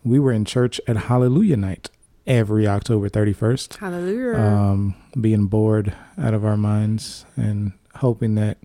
we 0.05 0.19
were 0.19 0.33
in 0.33 0.45
church 0.45 0.81
at 0.87 0.97
Hallelujah 0.97 1.57
night 1.57 1.89
every 2.27 2.67
October 2.67 3.09
31st. 3.09 3.77
Hallelujah. 3.77 4.39
Um, 4.39 4.95
being 5.21 5.47
bored 5.47 5.95
out 6.19 6.35
of 6.35 6.45
our 6.45 6.57
minds 6.57 7.25
and 7.37 7.73
hoping 7.97 8.35
that 8.37 8.59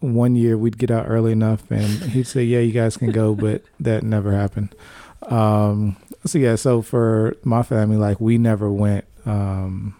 one 0.00 0.36
year 0.36 0.58
we'd 0.58 0.78
get 0.78 0.90
out 0.90 1.06
early 1.08 1.32
enough 1.32 1.70
and 1.70 1.86
he'd 2.12 2.26
say, 2.26 2.44
Yeah, 2.44 2.60
you 2.60 2.72
guys 2.72 2.96
can 2.96 3.10
go, 3.10 3.34
but 3.34 3.62
that 3.80 4.02
never 4.02 4.32
happened. 4.32 4.74
Um, 5.22 5.96
so 6.26 6.38
yeah, 6.38 6.56
so 6.56 6.82
for 6.82 7.36
my 7.42 7.62
family, 7.62 7.96
like 7.96 8.20
we 8.20 8.38
never 8.38 8.70
went 8.70 9.04
um, 9.24 9.96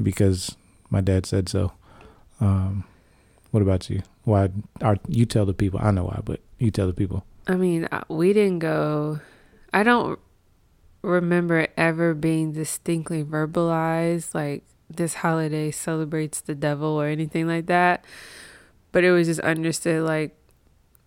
because 0.00 0.56
my 0.90 1.00
dad 1.00 1.26
said 1.26 1.48
so. 1.48 1.72
Um, 2.40 2.84
what 3.50 3.62
about 3.62 3.88
you? 3.88 4.02
Why 4.24 4.50
are 4.82 4.96
you 5.08 5.26
tell 5.26 5.46
the 5.46 5.54
people? 5.54 5.80
I 5.82 5.90
know 5.90 6.04
why, 6.04 6.20
but 6.24 6.40
you 6.58 6.70
tell 6.70 6.86
the 6.86 6.92
people. 6.92 7.24
I 7.46 7.54
mean, 7.54 7.88
uh, 7.90 8.04
we 8.08 8.32
didn't 8.32 8.58
go. 8.60 9.20
I 9.72 9.82
don't 9.82 10.18
remember 11.02 11.68
ever 11.76 12.14
being 12.14 12.52
distinctly 12.52 13.22
verbalized 13.22 14.34
like 14.34 14.64
this 14.90 15.14
holiday 15.14 15.70
celebrates 15.70 16.40
the 16.40 16.54
devil 16.54 16.88
or 16.88 17.06
anything 17.06 17.46
like 17.46 17.66
that. 17.66 18.04
But 18.92 19.04
it 19.04 19.12
was 19.12 19.26
just 19.26 19.40
understood 19.40 20.02
like 20.02 20.34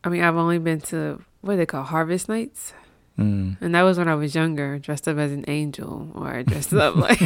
I 0.03 0.09
mean, 0.09 0.23
I've 0.23 0.35
only 0.35 0.57
been 0.57 0.81
to 0.81 1.21
what 1.41 1.57
they 1.57 1.65
call 1.65 1.83
harvest 1.83 2.27
nights. 2.27 2.73
Mm. 3.19 3.57
And 3.61 3.75
that 3.75 3.83
was 3.83 3.97
when 3.97 4.07
I 4.07 4.15
was 4.15 4.33
younger, 4.33 4.79
dressed 4.79 5.07
up 5.07 5.17
as 5.17 5.31
an 5.31 5.45
angel 5.47 6.11
or 6.15 6.41
dressed 6.43 6.73
up 6.73 6.95
like 6.95 7.21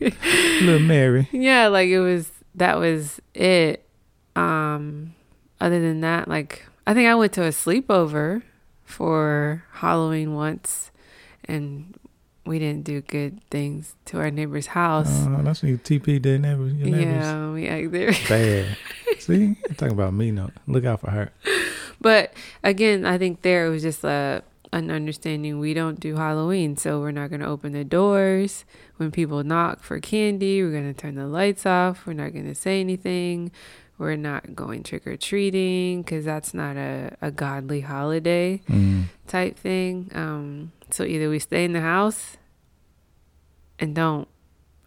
little 0.00 0.78
Mary. 0.80 1.28
Yeah, 1.32 1.68
like 1.68 1.88
it 1.88 2.00
was 2.00 2.30
that 2.54 2.78
was 2.78 3.20
it. 3.34 3.84
Um 4.36 5.14
other 5.60 5.80
than 5.80 6.00
that, 6.00 6.28
like 6.28 6.66
I 6.86 6.94
think 6.94 7.08
I 7.08 7.14
went 7.14 7.32
to 7.34 7.44
a 7.44 7.50
sleepover 7.50 8.42
for 8.84 9.64
Halloween 9.72 10.34
once 10.34 10.90
and 11.44 11.96
we 12.44 12.58
didn't 12.58 12.84
do 12.84 13.00
good 13.02 13.40
things 13.50 13.94
to 14.06 14.18
our 14.18 14.30
neighbor's 14.30 14.66
house. 14.68 15.26
Uh, 15.26 15.42
that's 15.42 15.62
when 15.62 15.70
you 15.72 15.78
TP 15.78 16.20
their 16.20 16.38
neighbors. 16.38 16.72
Your 16.74 16.88
neighbors. 16.88 17.24
Yeah, 17.24 17.52
we 17.52 17.68
act 17.68 17.92
there. 17.92 18.12
Bad. 18.28 18.76
See, 19.20 19.56
I'm 19.68 19.74
talking 19.76 19.94
about 19.94 20.12
me. 20.12 20.32
No, 20.32 20.50
look 20.66 20.84
out 20.84 21.00
for 21.00 21.10
her. 21.10 21.30
But 22.00 22.34
again, 22.64 23.06
I 23.06 23.16
think 23.16 23.42
there 23.42 23.66
it 23.66 23.70
was 23.70 23.82
just 23.82 24.02
a 24.02 24.42
an 24.72 24.90
understanding 24.90 25.58
we 25.58 25.74
don't 25.74 26.00
do 26.00 26.16
Halloween, 26.16 26.76
so 26.76 26.98
we're 26.98 27.10
not 27.10 27.28
going 27.28 27.42
to 27.42 27.46
open 27.46 27.72
the 27.72 27.84
doors 27.84 28.64
when 28.96 29.10
people 29.10 29.44
knock 29.44 29.82
for 29.82 30.00
candy. 30.00 30.62
We're 30.62 30.72
going 30.72 30.92
to 30.92 30.98
turn 30.98 31.14
the 31.14 31.26
lights 31.26 31.66
off. 31.66 32.06
We're 32.06 32.14
not 32.14 32.32
going 32.32 32.46
to 32.46 32.54
say 32.54 32.80
anything. 32.80 33.52
We're 34.02 34.16
not 34.16 34.56
going 34.56 34.82
trick 34.82 35.06
or 35.06 35.16
treating 35.16 36.02
because 36.02 36.24
that's 36.24 36.52
not 36.52 36.76
a, 36.76 37.16
a 37.22 37.30
godly 37.30 37.82
holiday 37.82 38.60
mm. 38.68 39.04
type 39.28 39.56
thing. 39.56 40.10
Um, 40.12 40.72
so 40.90 41.04
either 41.04 41.30
we 41.30 41.38
stay 41.38 41.64
in 41.64 41.72
the 41.72 41.80
house 41.80 42.36
and 43.78 43.94
don't 43.94 44.26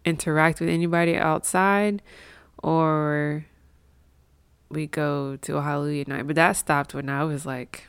interact 0.04 0.60
with 0.60 0.68
anybody 0.68 1.16
outside, 1.16 2.02
or 2.62 3.46
we 4.68 4.86
go 4.86 5.36
to 5.36 5.56
a 5.56 5.62
Hallelujah 5.62 6.04
night. 6.06 6.26
But 6.26 6.36
that 6.36 6.52
stopped 6.52 6.92
when 6.92 7.08
I 7.08 7.24
was 7.24 7.46
like 7.46 7.88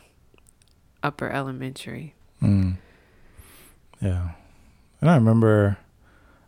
upper 1.04 1.30
elementary. 1.30 2.16
Mm. 2.42 2.78
Yeah. 4.00 4.30
And 5.02 5.10
I 5.10 5.16
remember 5.16 5.78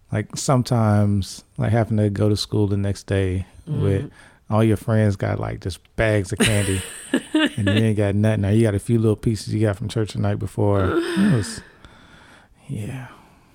like 0.09 0.37
sometimes 0.37 1.43
like 1.57 1.73
having 1.73 1.97
to 1.97 2.09
go 2.09 2.29
to 2.29 2.37
school 2.37 2.67
the 2.67 2.77
next 2.77 3.07
day 3.07 3.45
mm. 3.67 3.81
with 3.81 4.11
all 4.49 4.63
your 4.63 4.77
friends 4.77 5.15
got 5.15 5.39
like 5.39 5.61
just 5.61 5.79
bags 5.95 6.33
of 6.33 6.39
candy 6.39 6.81
and 7.33 7.67
you 7.67 7.73
ain't 7.73 7.97
got 7.97 8.15
nothing. 8.15 8.41
Now 8.41 8.49
you 8.49 8.63
got 8.63 8.75
a 8.75 8.79
few 8.79 8.97
little 8.97 9.15
pieces 9.15 9.53
you 9.53 9.61
got 9.61 9.77
from 9.77 9.89
church 9.89 10.13
the 10.13 10.19
night 10.19 10.39
before. 10.39 10.97
It 10.97 11.33
was 11.33 11.61
yeah. 12.67 13.07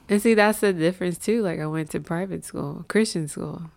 And 0.09 0.21
see 0.23 0.35
that's 0.35 0.61
the 0.61 0.73
difference 0.73 1.19
too. 1.19 1.43
Like 1.43 1.61
I 1.61 1.67
went 1.67 1.91
to 1.91 2.01
private 2.01 2.45
school, 2.45 2.85
Christian 2.89 3.29
school. 3.29 3.71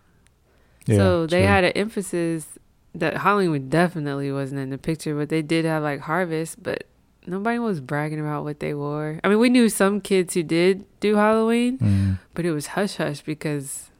Yeah, 0.86 0.96
so 0.96 1.26
they 1.26 1.40
true. 1.40 1.48
had 1.48 1.64
an 1.64 1.72
emphasis 1.72 2.46
that 2.94 3.18
Halloween 3.18 3.68
definitely 3.68 4.32
wasn't 4.32 4.60
in 4.60 4.70
the 4.70 4.78
picture, 4.78 5.14
but 5.14 5.28
they 5.28 5.42
did 5.42 5.64
have 5.64 5.82
like 5.82 6.00
harvest, 6.00 6.62
but 6.62 6.84
nobody 7.26 7.58
was 7.58 7.80
bragging 7.80 8.20
about 8.20 8.44
what 8.44 8.60
they 8.60 8.74
wore. 8.74 9.20
I 9.22 9.28
mean, 9.28 9.38
we 9.38 9.50
knew 9.50 9.68
some 9.68 10.00
kids 10.00 10.34
who 10.34 10.42
did 10.42 10.86
do 11.00 11.16
Halloween, 11.16 11.78
mm. 11.78 12.18
but 12.34 12.46
it 12.46 12.52
was 12.52 12.68
hush 12.68 12.96
hush 12.96 13.20
because 13.22 13.90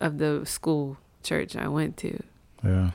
of 0.00 0.18
the 0.18 0.44
school 0.44 0.98
church 1.22 1.54
I 1.54 1.68
went 1.68 1.96
to. 1.98 2.22
Yeah. 2.64 2.90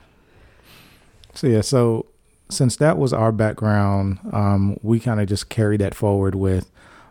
So 1.34 1.46
yeah, 1.46 1.60
so 1.60 2.06
since 2.50 2.76
that 2.76 2.98
was 2.98 3.12
our 3.12 3.32
background, 3.32 4.18
um, 4.32 4.78
we 4.82 4.98
kind 4.98 5.20
of 5.20 5.28
just 5.28 5.48
carried 5.48 5.80
that 5.80 5.94
forward 5.94 6.34
with 6.34 6.70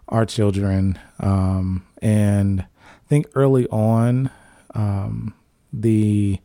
our 0.10 0.26
children, 0.26 0.98
um, 1.20 1.86
and 2.02 2.62
I 2.62 3.08
think 3.08 3.28
early 3.36 3.68
on, 3.68 4.32
um, 4.74 5.34
the 5.72 6.40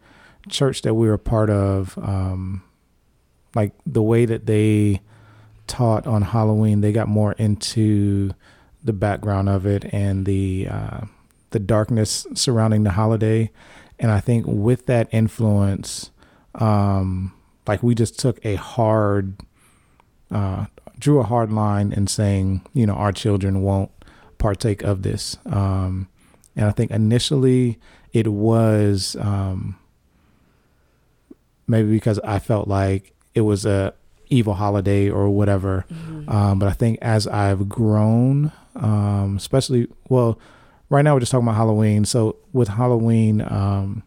church 0.49 0.83
that 0.83 0.95
we 0.95 1.09
were 1.09 1.19
part 1.19 1.49
of, 1.49 1.97
um, 1.99 2.63
like 3.55 3.73
the 3.87 4.03
way 4.03 4.25
that 4.25 4.47
they 4.47 5.01
taught 5.67 6.07
on 6.07 6.23
Halloween, 6.23 6.81
they 6.81 6.93
got 6.93 7.09
more 7.09 7.33
into 7.33 8.33
the 8.83 8.93
background 8.93 9.49
of 9.49 9.65
it 9.65 9.85
and 9.93 10.27
the 10.27 10.67
uh, 10.69 11.01
the 11.51 11.61
darkness 11.61 12.27
surrounding 12.35 12.83
the 12.83 12.91
holiday. 12.91 13.51
And 14.03 14.11
I 14.11 14.21
think 14.21 14.45
with 14.47 14.87
that 14.87 15.09
influence, 15.13 16.11
um, 16.57 17.33
like 17.69 17.83
we 17.83 17.95
just 17.95 18.19
took 18.19 18.45
a 18.45 18.57
hard, 18.57 19.37
uh, 20.31 20.67
drew 20.99 21.21
a 21.21 21.23
hard 21.23 21.53
line 21.53 21.93
in 21.93 22.09
saying, 22.09 22.67
you 22.75 22.85
know, 22.85 22.95
our 22.95 23.13
children 23.13 23.63
won't 23.63 23.93
partake 24.39 24.83
of 24.83 25.03
this. 25.03 25.39
Um, 25.47 26.09
and 26.57 26.67
I 26.67 26.73
think 26.73 26.91
initially 26.91 27.79
it 28.13 28.27
was 28.27 29.17
um, 29.21 29.79
maybe 31.69 31.91
because 31.91 32.19
I 32.25 32.41
felt 32.41 32.67
like 32.67 33.15
it 33.37 33.43
was 33.43 33.65
a 33.65 33.95
evil 34.27 34.55
holiday 34.55 35.09
or 35.09 35.31
whatever. 35.31 35.87
Mm-hmm. 35.93 36.29
Um, 36.29 36.59
but 36.59 36.69
I 36.69 36.73
think 36.73 36.99
as 37.01 37.29
I've 37.29 37.69
grown, 37.69 38.51
um, 38.75 39.37
especially 39.37 39.87
well, 40.09 40.41
right 40.93 41.03
now 41.03 41.15
we're 41.15 41.21
just 41.21 41.33
talking 41.33 41.49
about 41.49 41.57
Halloween. 41.57 42.05
So 42.05 42.37
with 42.53 42.69
Halloween, 42.69 43.41
um, 43.41 44.03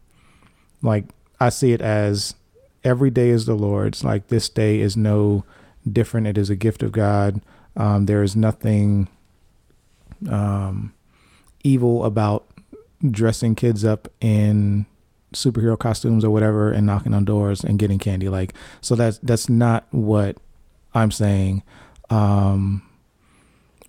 like 0.83 1.05
I 1.39 1.49
see 1.49 1.73
it 1.73 1.81
as 1.81 2.35
every 2.83 3.09
day 3.09 3.29
is 3.29 3.47
the 3.47 3.55
Lord's. 3.55 4.03
Like 4.03 4.27
this 4.27 4.47
day 4.47 4.79
is 4.79 4.95
no 4.95 5.43
different. 5.91 6.27
It 6.27 6.37
is 6.37 6.51
a 6.51 6.55
gift 6.55 6.83
of 6.83 6.91
God. 6.91 7.41
Um, 7.75 8.05
there 8.05 8.21
is 8.21 8.35
nothing 8.35 9.07
um, 10.29 10.93
evil 11.63 12.05
about 12.05 12.45
dressing 13.09 13.55
kids 13.55 13.83
up 13.83 14.07
in 14.21 14.85
superhero 15.33 15.77
costumes 15.77 16.23
or 16.23 16.29
whatever 16.29 16.71
and 16.71 16.85
knocking 16.85 17.15
on 17.15 17.25
doors 17.25 17.63
and 17.63 17.79
getting 17.79 17.97
candy. 17.97 18.29
Like 18.29 18.53
so 18.81 18.95
that's 18.95 19.17
that's 19.17 19.49
not 19.49 19.87
what 19.89 20.37
I'm 20.93 21.09
saying. 21.09 21.63
Um, 22.11 22.84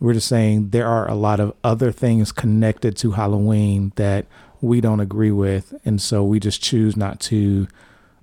we're 0.00 0.14
just 0.14 0.28
saying 0.28 0.70
there 0.70 0.86
are 0.86 1.08
a 1.08 1.14
lot 1.14 1.40
of 1.40 1.54
other 1.64 1.90
things 1.90 2.32
connected 2.32 2.96
to 2.98 3.12
Halloween 3.12 3.92
that 3.96 4.26
we 4.60 4.80
don't 4.80 5.00
agree 5.00 5.30
with, 5.30 5.74
and 5.84 6.00
so 6.00 6.24
we 6.24 6.40
just 6.40 6.62
choose 6.62 6.96
not 6.96 7.20
to, 7.20 7.66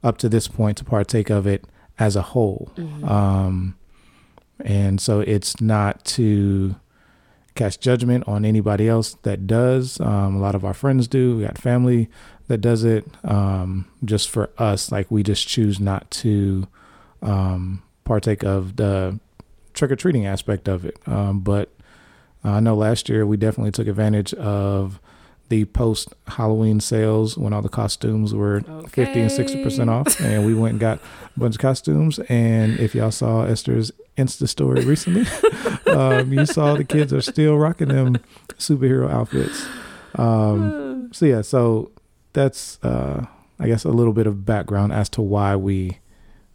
up 0.03 0.18
to 0.20 0.30
this 0.30 0.48
point, 0.48 0.77
to 0.77 0.86
partake 0.86 1.30
of 1.30 1.48
it 1.48 1.65
as 1.98 2.15
a 2.15 2.22
whole. 2.22 2.72
Mm-hmm. 2.75 3.06
Um, 3.06 3.75
and 4.60 5.01
so 5.01 5.20
it's 5.22 5.62
not 5.62 6.03
to 6.06 6.75
cast 7.56 7.82
judgment 7.82 8.27
on 8.27 8.46
anybody 8.46 8.88
else 8.88 9.15
that 9.24 9.46
does. 9.46 10.00
Um, 10.00 10.36
a 10.36 10.39
lot 10.39 10.56
of 10.56 10.65
our 10.65 10.74
friends 10.74 11.08
do. 11.08 11.38
We 11.38 11.44
got 11.44 11.58
family 11.58 12.10
that 12.48 12.60
does 12.60 12.84
it. 12.84 13.06
Um, 13.24 13.88
just 14.03 14.30
for 14.30 14.50
us, 14.58 14.92
like 14.92 15.10
we 15.12 15.24
just 15.24 15.48
choose 15.48 15.80
not 15.80 16.10
to 16.12 16.68
um, 17.22 17.84
partake 18.06 18.44
of 18.44 18.75
the 18.75 19.20
trick 19.74 19.92
or 19.92 19.96
treating 19.96 20.25
aspect 20.25 20.68
of 20.68 20.86
it. 20.86 20.98
Um, 21.06 21.39
but 21.39 21.70
I 22.44 22.60
know 22.60 22.75
last 22.75 23.10
year 23.10 23.25
we 23.25 23.38
definitely 23.38 23.72
took 23.72 23.88
advantage 23.88 24.34
of 24.34 25.00
the 25.50 25.65
post 25.65 26.13
Halloween 26.27 26.80
sales 26.80 27.38
when 27.38 27.53
all 27.53 27.62
the 27.62 27.70
costumes 27.70 28.34
were 28.34 28.63
okay. 28.68 29.06
50 29.06 29.20
and 29.22 29.32
60% 29.32 29.89
off. 29.89 30.20
And 30.20 30.46
we 30.46 30.53
went 30.53 30.72
and 30.72 30.80
got 30.80 31.00
a 31.36 31.39
bunch 31.39 31.56
of 31.56 31.62
costumes. 31.62 32.20
And 32.30 32.80
if 32.80 32.96
y'all 32.96 33.12
saw 33.12 33.44
Esther's 33.44 33.92
Insta 34.18 34.48
story 34.48 34.84
recently, 34.86 35.25
um, 35.94 36.32
you 36.34 36.46
saw 36.46 36.75
the 36.75 36.84
kids 36.84 37.13
are 37.13 37.22
still 37.22 37.58
rocking 37.58 37.89
them 37.89 38.18
superhero 38.58 39.12
outfits. 39.12 39.65
Um, 40.15 41.10
so, 41.13 41.25
yeah, 41.25 41.42
so 41.42 41.92
that's, 42.34 42.84
uh, 42.84 43.25
I 43.60 43.68
guess, 43.68 43.84
a 43.84 43.89
little 43.89 44.13
bit 44.13 44.27
of 44.27 44.46
background 44.46 44.92
as 44.92 45.10
to 45.10 45.22
why 45.22 45.56
we 45.56 46.00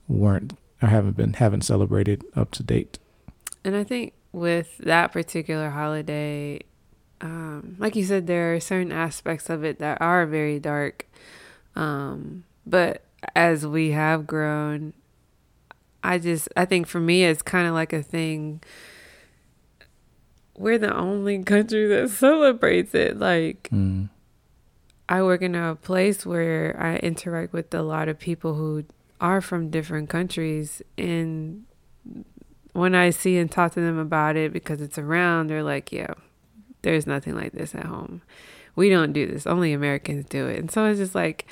weren't 0.08 0.54
or 0.82 0.88
haven't 0.88 1.16
been, 1.16 1.34
haven't 1.34 1.62
celebrated 1.62 2.24
up 2.34 2.50
to 2.52 2.62
date. 2.62 2.98
And 3.64 3.76
I 3.76 3.84
think 3.84 4.14
with 4.32 4.78
that 4.78 5.12
particular 5.12 5.70
holiday, 5.70 6.60
um, 7.20 7.76
like 7.78 7.96
you 7.96 8.04
said, 8.04 8.26
there 8.26 8.54
are 8.54 8.60
certain 8.60 8.92
aspects 8.92 9.50
of 9.50 9.64
it 9.64 9.78
that 9.78 10.00
are 10.00 10.26
very 10.26 10.58
dark. 10.58 11.06
Um, 11.74 12.44
but 12.66 13.02
as 13.34 13.66
we 13.66 13.90
have 13.92 14.26
grown, 14.26 14.92
I 16.02 16.18
just, 16.18 16.48
I 16.56 16.64
think 16.64 16.86
for 16.86 17.00
me, 17.00 17.24
it's 17.24 17.42
kind 17.42 17.66
of 17.66 17.74
like 17.74 17.92
a 17.92 18.02
thing. 18.02 18.62
We're 20.56 20.78
the 20.78 20.94
only 20.94 21.42
country 21.42 21.86
that 21.88 22.10
celebrates 22.10 22.94
it. 22.94 23.18
Like, 23.18 23.68
mm. 23.72 24.08
I 25.08 25.22
work 25.22 25.42
in 25.42 25.54
a 25.54 25.74
place 25.74 26.26
where 26.26 26.76
I 26.78 26.96
interact 26.96 27.52
with 27.52 27.72
a 27.72 27.82
lot 27.82 28.08
of 28.08 28.18
people 28.18 28.54
who 28.54 28.84
are 29.20 29.40
from 29.40 29.70
different 29.70 30.10
countries, 30.10 30.82
and 30.96 31.64
when 32.78 32.94
I 32.94 33.10
see 33.10 33.36
and 33.38 33.50
talk 33.50 33.72
to 33.74 33.80
them 33.80 33.98
about 33.98 34.36
it 34.36 34.52
because 34.52 34.80
it's 34.80 34.98
around, 34.98 35.48
they're 35.48 35.62
like, 35.62 35.92
yeah, 35.92 36.14
there's 36.82 37.06
nothing 37.06 37.34
like 37.34 37.52
this 37.52 37.74
at 37.74 37.86
home. 37.86 38.22
We 38.76 38.88
don't 38.88 39.12
do 39.12 39.26
this. 39.26 39.46
Only 39.46 39.72
Americans 39.72 40.26
do 40.26 40.46
it. 40.46 40.58
And 40.58 40.70
so 40.70 40.84
it's 40.86 41.00
just 41.00 41.14
like, 41.14 41.46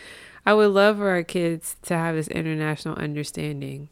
I 0.45 0.55
would 0.55 0.71
love 0.71 0.99
for 0.99 1.11
our 1.11 1.25
kids 1.25 1.77
to 1.83 1.97
have 1.97 2.15
this 2.15 2.29
international 2.29 2.95
understanding 2.95 3.89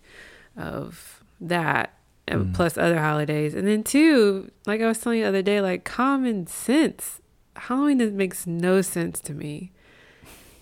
of 0.56 1.24
that, 1.40 1.94
mm. 2.28 2.54
plus 2.54 2.78
other 2.78 3.00
holidays. 3.00 3.54
And 3.54 3.66
then, 3.66 3.82
two, 3.82 4.52
like 4.66 4.80
I 4.80 4.86
was 4.86 4.98
telling 4.98 5.18
you 5.18 5.24
the 5.24 5.30
other 5.30 5.42
day, 5.42 5.60
like 5.60 5.82
common 5.84 6.46
sense. 6.46 7.20
Halloween 7.56 8.16
makes 8.16 8.46
no 8.46 8.82
sense 8.82 9.18
to 9.20 9.34
me. 9.34 9.72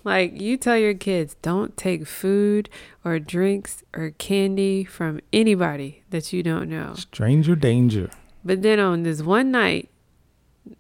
Like 0.05 0.41
you 0.41 0.57
tell 0.57 0.77
your 0.77 0.95
kids, 0.95 1.37
don't 1.43 1.77
take 1.77 2.07
food 2.07 2.69
or 3.05 3.19
drinks 3.19 3.83
or 3.95 4.11
candy 4.11 4.85
from 4.85 5.21
anybody 5.33 6.03
that 6.11 6.33
you 6.33 6.43
don't 6.43 6.69
know. 6.69 6.95
Stranger 6.95 7.55
danger. 7.55 8.11
But 8.45 8.63
then 8.63 8.81
on 8.81 9.05
this 9.05 9.23
one 9.23 9.53
night, 9.53 9.89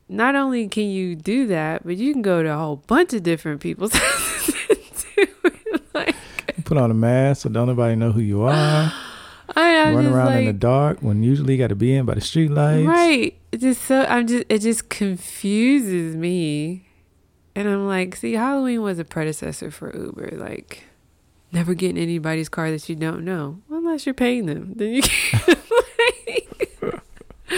not 0.09 0.35
only 0.35 0.69
can 0.69 0.85
you 0.85 1.15
do 1.15 1.47
that, 1.47 1.85
but 1.85 1.97
you 1.97 2.13
can 2.13 2.23
go 2.23 2.43
to 2.43 2.49
a 2.49 2.57
whole 2.57 2.77
bunch 2.77 3.13
of 3.13 3.23
different 3.23 3.61
people's 3.61 3.95
like, 5.95 6.17
Put 6.65 6.77
on 6.77 6.91
a 6.91 6.95
mask 6.95 7.43
so 7.43 7.49
don't 7.49 7.69
nobody 7.69 7.95
know 7.95 8.13
who 8.13 8.21
you 8.21 8.43
are. 8.43 8.93
I, 9.55 9.93
Run 9.93 10.07
around 10.07 10.27
like, 10.27 10.39
in 10.41 10.47
the 10.47 10.53
dark 10.53 11.01
when 11.01 11.23
usually 11.23 11.55
you 11.55 11.59
got 11.59 11.69
to 11.69 11.77
be 11.77 11.95
in 11.95 12.07
by 12.07 12.15
the 12.15 12.21
street 12.21 12.51
lights. 12.51 12.87
Right. 12.87 13.37
It 13.51 13.61
just 13.61 13.83
so 13.83 14.05
I'm 14.09 14.27
just 14.27 14.45
it 14.49 14.61
just 14.61 14.89
confuses 14.89 16.17
me 16.17 16.87
and 17.55 17.69
I'm 17.69 17.87
like, 17.87 18.17
see, 18.17 18.33
Halloween 18.33 18.83
was 18.83 18.99
a 18.99 19.05
predecessor 19.05 19.71
for 19.71 19.95
Uber. 19.97 20.37
Like, 20.37 20.85
never 21.53 21.75
get 21.75 21.91
in 21.91 21.99
anybody's 21.99 22.49
car 22.49 22.71
that 22.71 22.89
you 22.89 22.97
don't 22.97 23.25
know, 23.25 23.61
unless 23.71 24.07
you're 24.07 24.15
paying 24.15 24.47
them. 24.47 24.73
Then 24.75 24.95
you 24.95 25.03
can. 25.03 25.57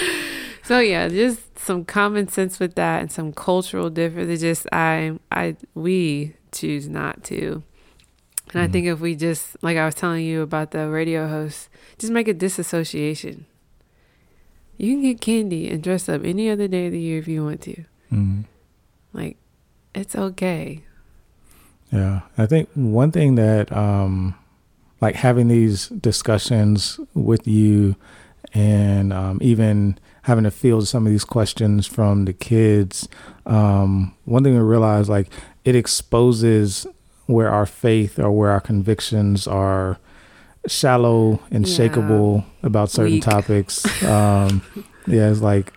so 0.63 0.81
yeah, 0.81 1.09
just 1.09 1.59
some 1.59 1.85
common 1.85 2.29
sense 2.29 2.59
with 2.59 2.75
that, 2.75 3.01
and 3.01 3.13
some 3.13 3.33
cultural 3.33 3.91
difference. 3.91 4.41
just 4.41 4.67
I, 4.73 5.19
I, 5.31 5.57
we 5.75 6.35
choose 6.53 6.89
not 6.89 7.23
to. 7.25 7.37
And 7.37 7.63
mm-hmm. 8.49 8.59
I 8.59 8.69
think 8.69 8.87
if 8.87 9.01
we 9.01 9.15
just, 9.15 9.57
like 9.63 9.77
I 9.77 9.85
was 9.85 9.95
telling 9.95 10.25
you 10.25 10.43
about 10.43 10.73
the 10.73 10.89
radio 10.89 11.29
host, 11.29 11.69
just 11.99 12.13
make 12.13 12.29
a 12.29 12.35
disassociation. 12.35 13.47
You 14.77 14.95
can 14.95 15.03
get 15.03 15.21
candy 15.21 15.69
and 15.69 15.83
dress 15.83 16.09
up 16.09 16.25
any 16.25 16.51
other 16.51 16.67
day 16.67 16.87
of 16.87 16.93
the 16.93 17.01
year 17.01 17.19
if 17.19 17.29
you 17.29 17.45
want 17.45 17.63
to. 17.63 17.85
Mm-hmm. 18.13 18.41
Like, 19.13 19.37
it's 19.95 20.17
okay. 20.17 20.83
Yeah. 21.93 22.23
I 22.37 22.47
think 22.47 22.69
one 22.75 23.13
thing 23.13 23.37
that 23.37 23.73
um 23.73 24.35
like 25.01 25.17
having 25.17 25.49
these 25.49 25.89
discussions 25.89 26.99
with 27.13 27.47
you 27.47 27.95
and 28.55 29.13
um, 29.13 29.39
even 29.43 29.99
having 30.23 30.45
to 30.45 30.51
field 30.51 30.89
some 30.89 31.05
of 31.07 31.13
these 31.13 31.25
questions 31.25 31.87
from 31.87 32.25
the 32.25 32.33
kids, 32.33 33.07
um, 33.45 34.15
one 34.25 34.43
thing 34.43 34.55
we 34.55 34.61
realize 34.61 35.09
like 35.09 35.29
it 35.65 35.77
exposes 35.77 36.87
where 37.27 37.51
our 37.51 37.67
faith 37.67 38.19
or 38.19 38.31
where 38.31 38.51
our 38.51 38.61
convictions 38.61 39.47
are 39.47 39.99
shallow 40.67 41.41
and 41.51 41.67
yeah. 41.69 41.77
shakable 41.77 42.45
about 42.63 42.91
certain 42.91 43.15
Weak. 43.15 43.23
topics. 43.23 43.85
Um, 44.05 44.63
yeah, 45.07 45.31
it's 45.31 45.41
like, 45.43 45.73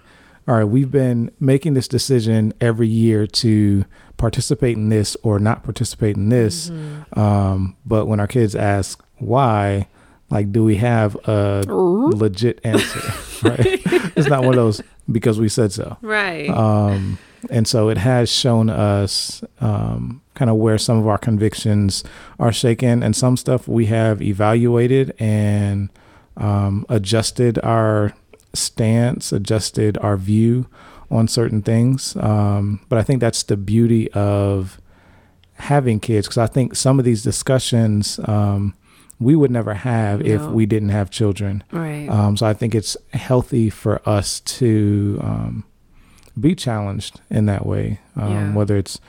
all 0.47 0.56
right, 0.56 0.63
we've 0.63 0.91
been 0.91 1.32
making 1.39 1.73
this 1.73 1.88
decision 1.88 2.53
every 2.62 2.88
year 2.88 3.27
to 3.27 3.84
participate 4.17 4.75
in 4.75 4.89
this 4.89 5.15
or 5.23 5.39
not 5.39 5.63
participate 5.63 6.17
in 6.17 6.30
this. 6.30 6.69
Mm-hmm. 6.69 7.19
Um, 7.19 7.77
but 7.86 8.08
when 8.08 8.19
our 8.19 8.27
kids 8.27 8.56
ask 8.56 9.03
why, 9.17 9.88
like, 10.30 10.51
do 10.51 10.63
we 10.63 10.75
have 10.77 11.15
a 11.27 11.63
legit 11.67 12.60
answer? 12.63 12.99
right? 13.47 13.82
it's 14.15 14.27
not 14.27 14.41
one 14.41 14.49
of 14.49 14.56
those 14.56 14.82
because 15.10 15.39
we 15.39 15.49
said 15.49 15.71
so. 15.71 15.97
Right. 16.01 16.49
Um, 16.49 17.17
and 17.49 17.67
so 17.67 17.89
it 17.89 17.97
has 17.97 18.30
shown 18.30 18.69
us 18.69 19.43
um, 19.62 20.21
kind 20.34 20.49
of 20.49 20.58
where 20.58 20.77
some 20.77 20.97
of 20.97 21.08
our 21.08 21.17
convictions 21.17 22.03
are 22.39 22.51
shaken, 22.51 23.03
and 23.03 23.15
some 23.15 23.38
stuff 23.38 23.67
we 23.67 23.86
have 23.86 24.21
evaluated 24.21 25.13
and 25.19 25.89
um, 26.36 26.86
adjusted 26.89 27.58
our 27.60 28.13
stance, 28.53 29.32
adjusted 29.32 29.97
our 29.99 30.17
view 30.17 30.67
on 31.09 31.27
certain 31.27 31.61
things. 31.61 32.15
Um, 32.17 32.81
but 32.89 32.99
I 32.99 33.03
think 33.03 33.21
that's 33.21 33.43
the 33.43 33.57
beauty 33.57 34.11
of 34.11 34.79
having 35.53 35.99
kids 35.99 36.27
because 36.27 36.37
I 36.37 36.47
think 36.47 36.75
some 36.75 36.99
of 36.99 37.05
these 37.05 37.23
discussions 37.23 38.19
um, 38.25 38.75
we 39.19 39.35
would 39.35 39.51
never 39.51 39.73
have 39.73 40.21
no. 40.21 40.25
if 40.31 40.41
we 40.51 40.65
didn't 40.65 40.89
have 40.89 41.09
children. 41.09 41.63
Right. 41.71 42.07
Um, 42.07 42.37
so 42.37 42.45
I 42.45 42.53
think 42.53 42.75
it's 42.75 42.95
healthy 43.13 43.69
for 43.69 44.07
us 44.07 44.39
to 44.41 45.19
um, 45.23 45.63
be 46.39 46.55
challenged 46.55 47.21
in 47.29 47.45
that 47.47 47.65
way, 47.65 47.99
um, 48.15 48.31
yeah. 48.31 48.53
whether 48.53 48.77
it's 48.77 48.99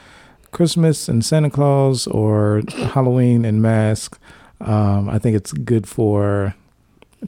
Christmas 0.50 1.08
and 1.08 1.24
Santa 1.24 1.50
Claus 1.50 2.06
or 2.06 2.62
Halloween 2.70 3.44
and 3.44 3.60
mask. 3.60 4.18
Um, 4.60 5.08
I 5.08 5.18
think 5.18 5.36
it's 5.36 5.52
good 5.52 5.86
for 5.86 6.54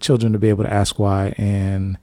children 0.01 0.33
to 0.33 0.39
be 0.39 0.49
able 0.49 0.65
to 0.65 0.73
ask 0.73 0.99
why, 0.99 1.35
and 1.37 1.99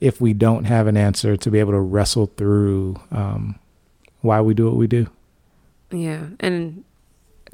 if 0.00 0.20
we 0.20 0.32
don't 0.32 0.64
have 0.64 0.86
an 0.86 0.96
answer, 0.96 1.36
to 1.36 1.50
be 1.50 1.58
able 1.58 1.72
to 1.72 1.80
wrestle 1.80 2.26
through 2.26 2.96
um, 3.10 3.58
why 4.20 4.40
we 4.40 4.54
do 4.54 4.66
what 4.66 4.76
we 4.76 4.86
do. 4.86 5.08
Yeah, 5.90 6.26
and 6.40 6.84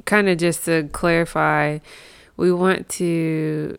kind 0.05 0.29
of 0.29 0.39
just 0.39 0.65
to 0.65 0.89
clarify, 0.93 1.79
we 2.37 2.53
want 2.53 2.89
to 2.91 3.79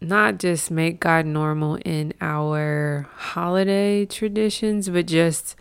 not 0.00 0.38
just 0.38 0.70
make 0.70 1.00
God 1.00 1.26
normal 1.26 1.76
in 1.76 2.12
our 2.20 3.08
holiday 3.14 4.04
traditions, 4.06 4.88
but 4.88 5.06
just 5.06 5.56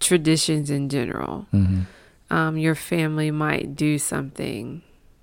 traditions 0.00 0.70
in 0.70 0.88
general. 0.88 1.46
Mm-hmm. 1.52 1.82
Um, 2.30 2.58
your 2.58 2.74
family 2.74 3.30
might 3.30 3.74
do 3.74 3.98
something 3.98 4.82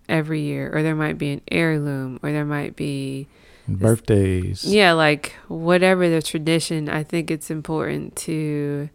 every 0.09 0.41
year, 0.41 0.71
or 0.73 0.81
there 0.83 0.95
might 0.95 1.17
be 1.17 1.31
an 1.31 1.41
heirloom, 1.51 2.19
or 2.23 2.31
there 2.31 2.45
might 2.45 2.75
be 2.75 3.27
birthdays. 3.67 4.63
Yeah, 4.63 4.93
like 4.93 5.33
whatever 5.47 6.09
the 6.09 6.21
tradition, 6.21 6.89
I 6.89 7.03
think 7.03 7.31
it's 7.31 7.49
important 7.49 8.15
to 8.17 8.89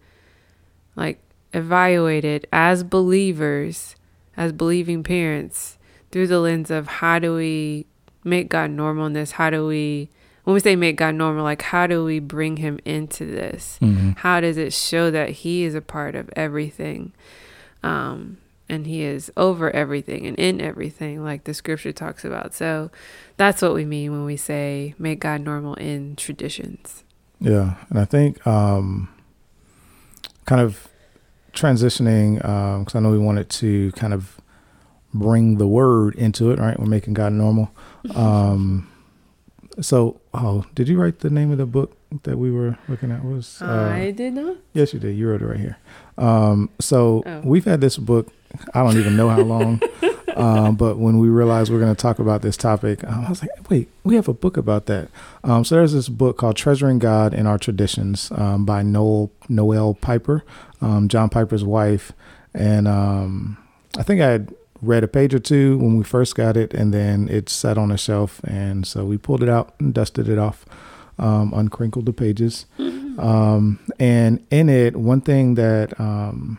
like 0.95 1.19
evaluate 1.53 2.25
it 2.25 2.47
as 2.51 2.83
believers, 2.83 3.95
as 4.37 4.51
believing 4.51 5.03
parents, 5.03 5.77
through 6.11 6.27
the 6.27 6.39
lens 6.39 6.71
of 6.71 6.87
how 6.87 7.19
do 7.19 7.35
we 7.35 7.85
make 8.23 8.49
God 8.49 8.71
normal 8.71 9.05
in 9.07 9.13
this? 9.13 9.31
How 9.31 9.49
do 9.49 9.65
we, 9.65 10.09
when 10.43 10.53
we 10.53 10.59
say 10.59 10.75
make 10.75 10.97
God 10.97 11.15
normal, 11.15 11.43
like 11.43 11.61
how 11.61 11.87
do 11.87 12.03
we 12.03 12.19
bring 12.19 12.57
him 12.57 12.79
into 12.85 13.25
this? 13.25 13.77
Mm-hmm. 13.81 14.11
How 14.17 14.41
does 14.41 14.57
it 14.57 14.73
show 14.73 15.11
that 15.11 15.29
he 15.29 15.63
is 15.63 15.75
a 15.75 15.81
part 15.81 16.15
of 16.15 16.29
everything? 16.35 17.13
Um, 17.83 18.37
and 18.71 18.87
he 18.87 19.03
is 19.03 19.31
over 19.37 19.69
everything 19.71 20.25
and 20.25 20.37
in 20.39 20.59
everything, 20.61 21.23
like 21.23 21.43
the 21.43 21.53
scripture 21.53 21.91
talks 21.91 22.23
about. 22.25 22.53
So 22.53 22.89
that's 23.37 23.61
what 23.61 23.73
we 23.73 23.85
mean 23.85 24.11
when 24.11 24.25
we 24.25 24.37
say 24.37 24.95
make 24.97 25.19
God 25.19 25.41
normal 25.41 25.75
in 25.75 26.15
traditions. 26.15 27.03
Yeah. 27.39 27.75
And 27.89 27.99
I 27.99 28.05
think, 28.05 28.45
um, 28.47 29.09
kind 30.45 30.61
of 30.61 30.87
transitioning, 31.53 32.35
because 32.35 32.95
um, 32.95 32.97
I 32.97 32.99
know 33.01 33.11
we 33.11 33.19
wanted 33.19 33.49
to 33.49 33.91
kind 33.93 34.13
of 34.13 34.39
bring 35.13 35.57
the 35.57 35.67
word 35.67 36.15
into 36.15 36.51
it, 36.51 36.59
right? 36.59 36.79
We're 36.79 36.85
making 36.85 37.13
God 37.13 37.33
normal. 37.33 37.71
Um, 38.15 38.89
so, 39.79 40.19
oh, 40.33 40.65
did 40.73 40.89
you 40.89 40.99
write 40.99 41.19
the 41.19 41.29
name 41.29 41.51
of 41.51 41.57
the 41.59 41.65
book 41.67 41.95
that 42.23 42.37
we 42.37 42.49
were 42.51 42.77
looking 42.87 43.11
at? 43.11 43.23
Was 43.23 43.61
uh, 43.61 43.91
I 43.93 44.09
did 44.11 44.33
not. 44.33 44.57
Yes, 44.73 44.91
you 44.93 44.99
did. 44.99 45.15
You 45.15 45.29
wrote 45.29 45.41
it 45.41 45.45
right 45.45 45.59
here. 45.59 45.77
Um, 46.17 46.69
so 46.79 47.23
Oh. 47.25 47.41
we've 47.43 47.65
had 47.65 47.79
this 47.79 47.97
book. 47.97 48.27
I 48.73 48.83
don't 48.83 48.97
even 48.97 49.15
know 49.15 49.29
how 49.29 49.41
long, 49.41 49.81
um, 50.35 50.75
but 50.75 50.97
when 50.97 51.19
we 51.19 51.29
realized 51.29 51.71
we're 51.71 51.79
going 51.79 51.95
to 51.95 52.01
talk 52.01 52.19
about 52.19 52.41
this 52.41 52.57
topic, 52.57 53.03
um, 53.03 53.25
I 53.25 53.29
was 53.29 53.41
like, 53.41 53.69
"Wait, 53.69 53.89
we 54.03 54.15
have 54.15 54.27
a 54.27 54.33
book 54.33 54.57
about 54.57 54.85
that." 54.87 55.09
Um, 55.43 55.63
so 55.63 55.75
there's 55.75 55.93
this 55.93 56.09
book 56.09 56.37
called 56.37 56.55
"Treasuring 56.55 56.99
God 56.99 57.33
in 57.33 57.47
Our 57.47 57.57
Traditions" 57.57 58.31
um, 58.35 58.65
by 58.65 58.81
Noel 58.83 59.31
Noel 59.49 59.93
Piper, 59.95 60.43
um, 60.81 61.07
John 61.07 61.29
Piper's 61.29 61.63
wife, 61.63 62.11
and 62.53 62.87
um, 62.87 63.57
I 63.97 64.03
think 64.03 64.21
I 64.21 64.27
had 64.27 64.53
read 64.81 65.03
a 65.03 65.07
page 65.07 65.33
or 65.33 65.39
two 65.39 65.77
when 65.77 65.97
we 65.97 66.03
first 66.03 66.35
got 66.35 66.57
it, 66.57 66.73
and 66.73 66.93
then 66.93 67.27
it 67.29 67.49
sat 67.49 67.77
on 67.77 67.91
a 67.91 67.97
shelf, 67.97 68.41
and 68.43 68.85
so 68.85 69.05
we 69.05 69.17
pulled 69.17 69.43
it 69.43 69.49
out 69.49 69.75
and 69.79 69.93
dusted 69.93 70.27
it 70.27 70.39
off, 70.39 70.65
um, 71.19 71.53
uncrinkled 71.53 72.05
the 72.05 72.13
pages, 72.13 72.65
um, 72.79 73.79
and 73.99 74.45
in 74.49 74.69
it, 74.69 74.95
one 74.95 75.21
thing 75.21 75.55
that 75.55 75.99
um, 75.99 76.57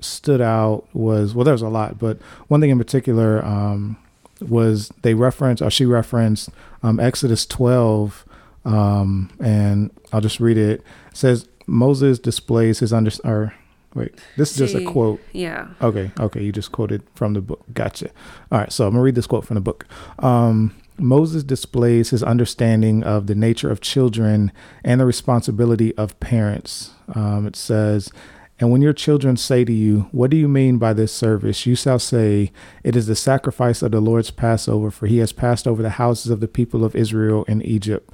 stood 0.00 0.40
out 0.40 0.84
was 0.92 1.34
well, 1.34 1.44
there's 1.44 1.62
a 1.62 1.68
lot, 1.68 1.98
but 1.98 2.20
one 2.48 2.60
thing 2.60 2.70
in 2.70 2.78
particular 2.78 3.44
um, 3.44 3.96
was 4.40 4.92
they 5.02 5.14
referenced 5.14 5.62
or 5.62 5.70
she 5.70 5.86
referenced 5.86 6.50
um, 6.82 7.00
Exodus 7.00 7.46
12, 7.46 8.24
um, 8.64 9.30
and 9.40 9.90
I'll 10.12 10.20
just 10.20 10.40
read 10.40 10.58
it. 10.58 10.80
It 10.80 11.16
says 11.16 11.48
Moses 11.66 12.18
displays 12.18 12.80
his 12.80 12.92
under 12.92 13.10
or 13.24 13.54
wait, 13.94 14.14
this 14.36 14.52
is 14.52 14.58
just 14.58 14.74
a 14.74 14.84
quote. 14.84 15.20
Yeah. 15.32 15.68
Okay, 15.80 16.10
okay, 16.20 16.42
you 16.42 16.52
just 16.52 16.72
quoted 16.72 17.02
from 17.14 17.32
the 17.32 17.40
book. 17.40 17.64
Gotcha. 17.72 18.10
All 18.52 18.58
right, 18.58 18.72
so 18.72 18.86
I'm 18.86 18.92
gonna 18.92 19.02
read 19.02 19.14
this 19.14 19.26
quote 19.26 19.44
from 19.44 19.54
the 19.54 19.60
book. 19.60 19.86
Um, 20.18 20.76
Moses 20.98 21.42
displays 21.42 22.10
his 22.10 22.22
understanding 22.22 23.02
of 23.02 23.26
the 23.26 23.34
nature 23.34 23.70
of 23.70 23.80
children 23.80 24.50
and 24.82 25.00
the 25.00 25.06
responsibility 25.06 25.94
of 25.96 26.18
parents. 26.20 26.92
Um, 27.14 27.46
it 27.46 27.56
says, 27.56 28.10
And 28.58 28.70
when 28.70 28.80
your 28.80 28.92
children 28.92 29.36
say 29.36 29.64
to 29.64 29.72
you, 29.72 30.08
What 30.12 30.30
do 30.30 30.36
you 30.36 30.48
mean 30.48 30.78
by 30.78 30.92
this 30.92 31.12
service? 31.12 31.66
You 31.66 31.74
shall 31.74 31.98
say, 31.98 32.52
It 32.82 32.96
is 32.96 33.06
the 33.06 33.16
sacrifice 33.16 33.82
of 33.82 33.92
the 33.92 34.00
Lord's 34.00 34.30
Passover, 34.30 34.90
for 34.90 35.06
he 35.06 35.18
has 35.18 35.32
passed 35.32 35.68
over 35.68 35.82
the 35.82 35.90
houses 35.90 36.30
of 36.30 36.40
the 36.40 36.48
people 36.48 36.84
of 36.84 36.96
Israel 36.96 37.44
in 37.44 37.60
Egypt. 37.62 38.10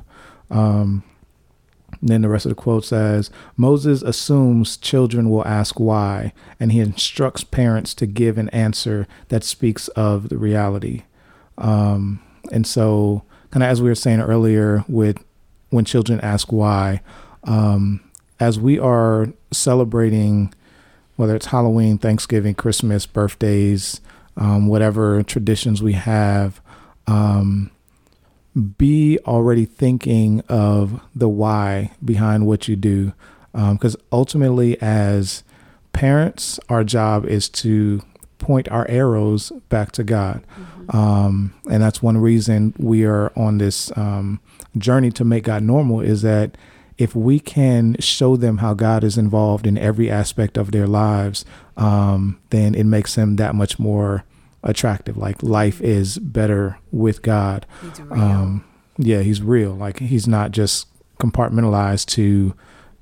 Um, 0.51 1.05
then 2.01 2.23
the 2.23 2.29
rest 2.29 2.47
of 2.47 2.51
the 2.51 2.57
quote 2.57 2.85
says 2.85 3.31
Moses 3.57 4.03
assumes 4.03 4.77
children 4.77 5.31
will 5.31 5.47
ask 5.47 5.79
why, 5.79 6.33
and 6.59 6.73
he 6.73 6.81
instructs 6.81 7.45
parents 7.45 7.95
to 7.95 8.07
give 8.07 8.39
an 8.39 8.49
answer 8.49 9.07
that 9.29 9.45
speaks 9.45 9.89
of 9.89 10.29
the 10.29 10.39
reality. 10.39 11.03
Um, 11.59 12.21
and 12.51 12.67
so, 12.67 13.23
kind 13.51 13.63
of 13.63 13.69
as 13.69 13.81
we 13.81 13.89
were 13.89 13.95
saying 13.95 14.21
earlier, 14.21 14.85
with 14.89 15.23
when 15.71 15.85
children 15.85 16.21
ask 16.21 16.53
why, 16.53 17.03
um, 17.45 18.01
as 18.41 18.59
we 18.59 18.79
are 18.79 19.29
celebrating, 19.53 20.53
whether 21.17 21.37
it's 21.37 21.47
Halloween, 21.47 21.99
Thanksgiving, 21.99 22.55
Christmas, 22.55 23.07
birthdays, 23.07 24.01
um, 24.37 24.67
whatever 24.67 25.23
traditions 25.23 25.83
we 25.83 25.93
have, 25.93 26.61
um, 27.07 27.71
be 28.77 29.19
already 29.27 29.65
thinking 29.65 30.41
of 30.49 31.01
the 31.15 31.29
why 31.29 31.93
behind 32.05 32.47
what 32.47 32.69
you 32.69 32.77
do. 32.77 33.13
Because 33.53 33.97
ultimately, 34.11 34.81
as 34.81 35.43
parents, 35.93 36.59
our 36.69 36.85
job 36.85 37.27
is 37.27 37.49
to 37.51 38.03
point 38.39 38.69
our 38.71 38.87
arrows 38.89 39.53
back 39.69 39.93
to 39.93 40.03
God. 40.05 40.43
Um, 40.89 41.55
and 41.71 41.83
that's 41.83 42.03
one 42.03 42.19
reason 42.19 42.75
we 42.79 43.05
are 43.05 43.31
on 43.37 43.59
this 43.59 43.97
um, 43.97 44.41
journey 44.77 45.11
to 45.13 45.25
make 45.25 45.45
God 45.45 45.63
normal 45.63 46.01
is 46.01 46.23
that 46.23 46.57
if 46.99 47.15
we 47.15 47.41
can 47.41 47.97
show 47.99 48.37
them 48.37 48.59
how 48.59 48.75
God 48.75 49.05
is 49.05 49.19
involved 49.19 49.67
in 49.67 49.79
every 49.79 50.11
aspect 50.11 50.57
of 50.57 50.73
their 50.73 50.87
lives, 50.87 51.45
um, 51.77 52.39
then 52.51 52.75
it 52.75 52.85
makes 52.85 53.15
them 53.15 53.37
that 53.37 53.55
much 53.55 53.79
more 53.79 54.25
attractive. 54.63 55.17
Like 55.17 55.43
life 55.43 55.81
is 55.81 56.19
better 56.19 56.79
with 56.91 57.23
God. 57.23 57.67
He's 57.81 58.01
real. 58.01 58.23
Um, 58.23 58.65
yeah, 58.99 59.21
he's 59.21 59.43
real. 59.43 59.73
Like 59.73 59.99
he's 59.99 60.29
not 60.29 60.53
just 60.53 60.87
compartmentalized 61.19 62.07
to 62.07 62.55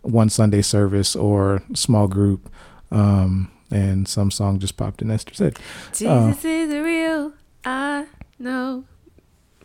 one 0.03 0.31
Sunday 0.31 0.63
service 0.63 1.15
or 1.17 1.63
small 1.75 2.09
group. 2.09 2.51
Um, 2.91 3.51
and 3.71 4.09
some 4.09 4.31
song 4.31 4.59
just 4.59 4.77
popped 4.77 5.01
in 5.01 5.11
Esther's 5.11 5.39
head. 5.39 5.59
Jesus 5.93 6.45
is 6.45 6.75
real. 6.75 7.33
I 7.65 8.07
know. 8.39 8.85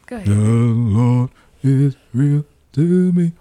Go 0.05 0.17
ahead. 0.17 0.27
The. 0.27 0.35
Lord 0.35 1.29
is 1.63 1.95
real 2.13 2.45
to 2.75 3.11
me. 3.13 3.31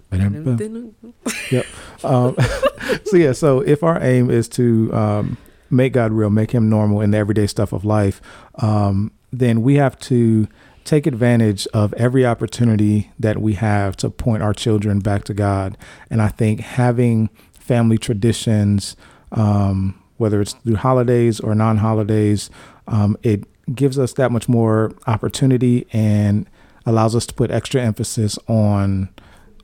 Um, 2.03 2.35
so 3.05 3.17
yeah, 3.17 3.33
so 3.33 3.59
if 3.61 3.83
our 3.83 4.01
aim 4.01 4.29
is 4.29 4.47
to 4.49 4.93
um, 4.93 5.37
make 5.69 5.93
God 5.93 6.11
real, 6.11 6.29
make 6.29 6.51
Him 6.51 6.69
normal 6.69 7.01
in 7.01 7.11
the 7.11 7.17
everyday 7.17 7.47
stuff 7.47 7.73
of 7.73 7.83
life, 7.83 8.21
um, 8.55 9.11
then 9.31 9.61
we 9.61 9.75
have 9.75 9.99
to 9.99 10.47
take 10.85 11.07
advantage 11.07 11.67
of 11.73 11.93
every 11.95 12.25
opportunity 12.25 13.11
that 13.19 13.41
we 13.41 13.53
have 13.53 13.97
to 13.97 14.09
point 14.09 14.41
our 14.41 14.53
children 14.53 14.99
back 14.99 15.23
to 15.25 15.33
God. 15.33 15.77
And 16.09 16.21
I 16.21 16.29
think 16.29 16.61
having 16.61 17.29
family 17.53 17.97
traditions, 17.97 18.95
um, 19.31 19.99
whether 20.17 20.39
it's 20.41 20.53
through 20.53 20.75
holidays 20.75 21.39
or 21.39 21.55
non-holidays, 21.55 22.49
um, 22.87 23.17
it 23.23 23.43
gives 23.73 23.97
us 23.97 24.13
that 24.13 24.31
much 24.31 24.47
more 24.47 24.93
opportunity 25.07 25.87
and 25.91 26.47
allows 26.85 27.15
us 27.15 27.25
to 27.25 27.33
put 27.33 27.49
extra 27.49 27.81
emphasis 27.81 28.37
on 28.47 29.09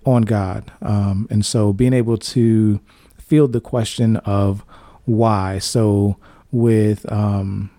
on 0.05 0.23
God. 0.23 0.71
Um, 0.81 1.27
and 1.29 1.45
so 1.45 1.73
being 1.73 1.93
able 1.93 2.17
to 2.17 2.79
field 3.17 3.53
the 3.53 3.61
question 3.61 4.17
of 4.17 4.65
why. 5.05 5.59
So 5.59 6.17
with 6.51 7.09
um, 7.11 7.69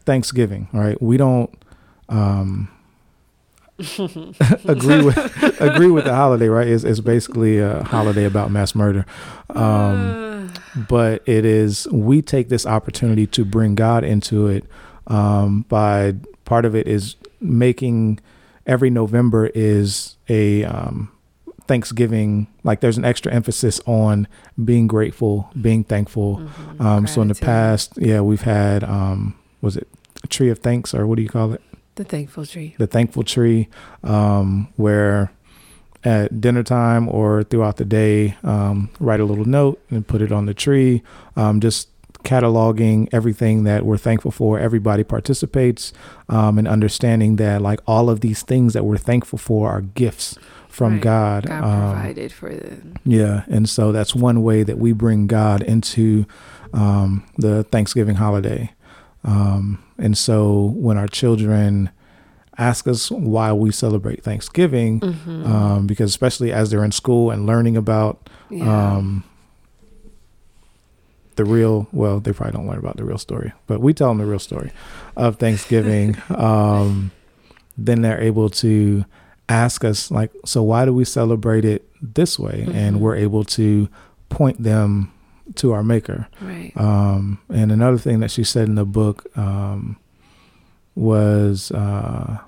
Thanksgiving, 0.00 0.68
right? 0.72 1.00
We 1.00 1.16
don't 1.16 1.50
um, 2.08 2.68
agree 3.78 5.02
with 5.02 5.16
agree 5.60 5.90
with 5.90 6.04
the 6.04 6.14
holiday, 6.14 6.48
right? 6.48 6.68
It's, 6.68 6.84
it's 6.84 7.00
basically 7.00 7.58
a 7.58 7.82
holiday 7.82 8.24
about 8.24 8.50
mass 8.50 8.74
murder. 8.74 9.04
Um, 9.50 10.52
but 10.88 11.22
it 11.26 11.44
is 11.44 11.88
we 11.90 12.22
take 12.22 12.48
this 12.48 12.66
opportunity 12.66 13.26
to 13.28 13.44
bring 13.44 13.74
God 13.74 14.04
into 14.04 14.46
it 14.46 14.64
um, 15.06 15.62
by 15.68 16.14
part 16.44 16.64
of 16.64 16.74
it 16.74 16.86
is 16.86 17.16
making 17.40 18.20
every 18.66 18.90
November 18.90 19.46
is 19.54 20.16
a 20.28 20.64
um, 20.64 21.10
Thanksgiving. 21.66 22.46
Like 22.62 22.80
there's 22.80 22.98
an 22.98 23.04
extra 23.04 23.32
emphasis 23.32 23.80
on 23.86 24.28
being 24.64 24.86
grateful, 24.86 25.50
being 25.60 25.84
thankful. 25.84 26.38
Mhm. 26.38 26.80
Um, 26.84 27.06
so 27.06 27.22
in 27.22 27.28
the 27.28 27.34
past, 27.34 27.92
yeah, 27.96 28.20
we've 28.20 28.42
had 28.42 28.84
um, 28.84 29.34
was 29.60 29.76
it 29.76 29.88
a 30.22 30.26
tree 30.26 30.50
of 30.50 30.58
thanks 30.58 30.94
or 30.94 31.06
what 31.06 31.16
do 31.16 31.22
you 31.22 31.28
call 31.28 31.52
it? 31.52 31.62
The 31.96 32.04
thankful 32.04 32.44
tree. 32.44 32.74
The 32.78 32.86
thankful 32.86 33.22
tree, 33.22 33.68
um, 34.02 34.68
where 34.76 35.30
at 36.02 36.40
dinner 36.40 36.62
time 36.62 37.08
or 37.08 37.44
throughout 37.44 37.76
the 37.76 37.84
day, 37.84 38.36
um, 38.42 38.90
write 39.00 39.20
a 39.20 39.24
little 39.24 39.44
note 39.46 39.80
and 39.90 40.06
put 40.06 40.20
it 40.20 40.32
on 40.32 40.46
the 40.46 40.54
tree. 40.54 41.02
Um, 41.36 41.60
just 41.60 41.88
cataloging 42.24 43.08
everything 43.12 43.64
that 43.64 43.84
we're 43.84 43.98
thankful 43.98 44.30
for. 44.30 44.58
Everybody 44.58 45.04
participates, 45.04 45.92
um, 46.28 46.58
and 46.58 46.66
understanding 46.66 47.36
that 47.36 47.60
like 47.62 47.80
all 47.86 48.08
of 48.10 48.20
these 48.20 48.42
things 48.42 48.72
that 48.72 48.84
we're 48.84 48.96
thankful 48.96 49.38
for 49.38 49.70
are 49.70 49.82
gifts 49.82 50.36
from 50.74 50.94
Right. 50.94 51.02
God. 51.02 51.46
God 51.46 51.62
Um, 51.64 51.92
provided 51.94 52.32
for 52.32 52.50
them. 52.52 52.94
yeah, 53.04 53.44
and 53.48 53.68
so 53.68 53.92
that's 53.92 54.14
one 54.14 54.42
way 54.42 54.64
that 54.64 54.76
we 54.78 54.92
bring 54.92 55.26
God 55.28 55.62
into 55.62 56.26
um, 56.72 57.22
the 57.38 57.62
Thanksgiving 57.64 58.16
holiday. 58.16 58.72
Um, 59.24 59.78
and 59.96 60.18
so 60.18 60.72
when 60.76 60.98
our 60.98 61.06
children 61.06 61.90
ask 62.58 62.88
us 62.88 63.10
why 63.10 63.52
we 63.52 63.70
celebrate 63.70 64.22
Thanksgiving, 64.24 64.98
Mhm. 65.00 65.46
um, 65.46 65.86
because 65.86 66.10
especially 66.10 66.52
as 66.52 66.70
they're 66.70 66.84
in 66.84 66.90
school 66.92 67.30
and 67.30 67.46
learning 67.46 67.76
about 67.76 68.28
yeah. 68.50 68.96
um, 68.96 69.22
the 71.36 71.44
real, 71.44 71.86
well, 71.92 72.20
they 72.20 72.32
probably 72.32 72.52
don't 72.52 72.66
learn 72.66 72.78
about 72.78 72.96
the 72.96 73.04
real 73.04 73.18
story, 73.18 73.52
but 73.66 73.80
we 73.80 73.92
tell 73.92 74.08
them 74.08 74.18
the 74.18 74.26
real 74.26 74.38
story 74.38 74.70
of 75.16 75.36
Thanksgiving. 75.36 76.16
um, 76.30 77.10
then 77.76 78.02
they're 78.02 78.20
able 78.20 78.48
to 78.50 79.04
ask 79.48 79.84
us, 79.84 80.10
like, 80.10 80.30
so 80.44 80.62
why 80.62 80.84
do 80.84 80.92
we 80.94 81.04
celebrate 81.04 81.64
it 81.64 81.88
this 82.00 82.38
way? 82.38 82.66
And 82.72 82.96
Mhm. 82.96 83.00
we're 83.00 83.16
able 83.16 83.44
to 83.44 83.88
point 84.28 84.62
them 84.62 85.10
to 85.56 85.72
our 85.72 85.82
Maker. 85.82 86.26
right. 86.40 86.72
Um, 86.76 87.38
and 87.50 87.70
another 87.70 87.98
thing 87.98 88.20
that 88.20 88.30
she 88.30 88.42
said 88.44 88.66
in 88.68 88.74
the 88.76 88.86
book 88.86 89.26
um, 89.36 89.96
was 90.94 91.70
uh, 91.72 92.38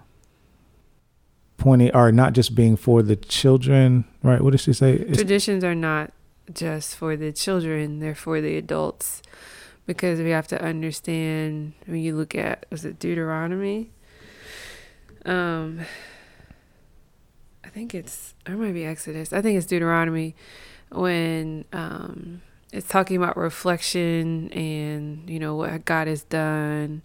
pointing, 1.58 1.94
or 1.94 2.12
not 2.12 2.32
just 2.32 2.54
being 2.54 2.76
for 2.76 3.02
the 3.02 3.16
children, 3.16 4.04
right? 4.22 4.40
What 4.40 4.52
did 4.52 4.60
she 4.60 4.72
say? 4.72 4.94
It's- 4.94 5.16
Traditions 5.16 5.64
are 5.64 5.74
not 5.74 6.12
just 6.54 6.96
for 6.96 7.16
the 7.16 7.32
children, 7.32 7.98
they're 7.98 8.14
for 8.14 8.40
the 8.40 8.56
adults. 8.56 9.20
Because 9.86 10.18
we 10.20 10.30
have 10.30 10.48
to 10.48 10.60
understand 10.60 11.72
when 11.86 12.00
you 12.00 12.16
look 12.16 12.34
at 12.34 12.66
was 12.70 12.84
it 12.84 12.98
Deuteronomy? 12.98 13.90
Um 15.24 15.80
I 17.66 17.68
think 17.68 17.94
it's 17.94 18.34
it 18.46 18.52
might 18.52 18.72
be 18.72 18.84
Exodus. 18.86 19.32
I 19.32 19.42
think 19.42 19.58
it's 19.58 19.66
Deuteronomy 19.66 20.36
when 20.90 21.64
um 21.72 22.42
it's 22.72 22.88
talking 22.88 23.16
about 23.16 23.36
reflection 23.36 24.52
and 24.52 25.28
you 25.28 25.38
know 25.38 25.56
what 25.56 25.84
God 25.84 26.06
has 26.06 26.22
done. 26.22 27.02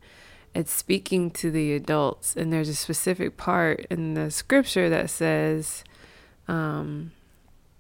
It's 0.54 0.72
speaking 0.72 1.32
to 1.32 1.50
the 1.50 1.74
adults 1.74 2.36
and 2.36 2.54
there's 2.54 2.70
a 2.70 2.76
specific 2.76 3.38
part 3.38 3.88
in 3.90 4.14
the 4.14 4.30
scripture 4.30 4.90
that 4.90 5.10
says 5.10 5.84
um 6.48 7.12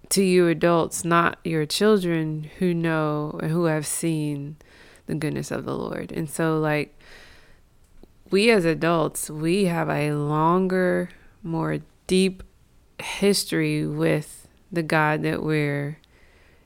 to 0.10 0.24
you 0.24 0.48
adults, 0.48 1.06
not 1.06 1.40
your 1.44 1.66
children 1.66 2.50
who 2.60 2.74
know 2.74 3.40
and 3.42 3.52
who 3.52 3.66
have 3.66 3.86
seen 3.86 4.58
the 5.06 5.16
goodness 5.16 5.52
of 5.52 5.64
the 5.66 5.76
Lord. 5.76 6.12
And 6.12 6.30
so, 6.30 6.60
like, 6.60 7.00
we 8.30 8.52
as 8.52 8.66
adults, 8.66 9.30
we 9.30 9.66
have 9.66 9.90
a 9.90 10.14
longer, 10.14 11.12
more 11.44 11.80
deep 12.08 12.44
history 13.02 13.86
with 13.86 14.48
the 14.72 14.84
God 14.84 15.22
that 15.24 15.44
we're, 15.44 15.98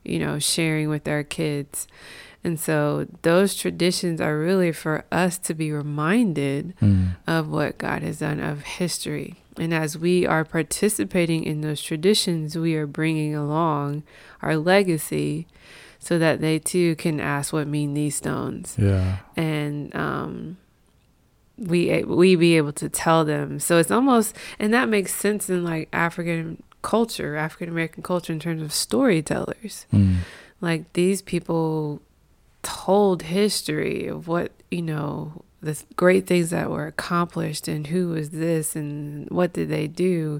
you 0.03 0.19
know, 0.19 0.39
sharing 0.39 0.89
with 0.89 1.07
our 1.07 1.23
kids. 1.23 1.87
And 2.43 2.59
so, 2.59 3.07
those 3.23 3.55
traditions 3.55 4.21
are 4.21 4.37
really 4.37 4.71
for 4.71 5.03
us 5.11 5.37
to 5.39 5.53
be 5.55 5.71
reminded 5.71 6.75
Mm. 6.79 7.15
of 7.25 7.49
what 7.49 7.79
God 7.79 8.03
has 8.03 8.19
done 8.19 8.39
of 8.39 8.61
history. 8.61 9.35
And 9.57 9.73
as 9.73 9.97
we 9.97 10.27
are 10.27 10.43
participating 10.45 11.43
in 11.43 11.61
those 11.61 11.81
traditions, 11.81 12.55
we 12.57 12.75
are 12.75 12.85
bringing 12.85 13.33
along 13.33 14.03
our 14.43 14.57
legacy 14.57 15.47
so 15.97 16.19
that 16.19 16.39
they 16.39 16.59
too 16.59 16.95
can 16.97 17.19
ask 17.19 17.51
what 17.51 17.65
mean 17.67 17.95
these 17.95 18.15
stones 18.15 18.75
Yeah. 18.77 19.17
and 19.35 19.95
um 19.95 20.57
we 21.57 22.03
we 22.03 22.35
be 22.35 22.57
able 22.57 22.73
to 22.73 22.89
tell 22.89 23.25
them. 23.25 23.59
So 23.59 23.77
it's 23.77 23.91
almost 23.91 24.35
and 24.59 24.73
that 24.73 24.89
makes 24.89 25.13
sense 25.13 25.49
in 25.49 25.63
like 25.63 25.89
african 25.93 26.61
culture 26.81 27.35
african 27.35 27.69
american 27.69 28.03
culture 28.03 28.31
in 28.31 28.39
terms 28.39 28.61
of 28.61 28.71
storytellers. 28.71 29.87
Mm. 29.91 30.17
like 30.61 30.91
these 30.93 31.21
people 31.21 32.01
told 32.61 33.23
history 33.23 34.07
of 34.07 34.27
what 34.27 34.51
you 34.69 34.81
know 34.81 35.43
the 35.61 35.81
great 35.95 36.27
things 36.27 36.51
that 36.51 36.69
were 36.69 36.85
accomplished 36.85 37.67
and 37.67 37.87
who 37.87 38.09
was 38.09 38.29
this 38.29 38.75
and 38.75 39.27
what 39.31 39.51
did 39.51 39.67
they 39.67 39.87
do. 39.87 40.39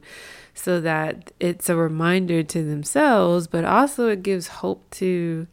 So 0.54 0.80
that 0.82 1.32
it's 1.40 1.68
a 1.68 1.76
reminder 1.76 2.44
to 2.44 2.64
themselves 2.64 3.48
but 3.48 3.66
also 3.66 4.08
it 4.10 4.24
gives 4.24 4.48
hope 4.48 4.90
to 4.92 5.48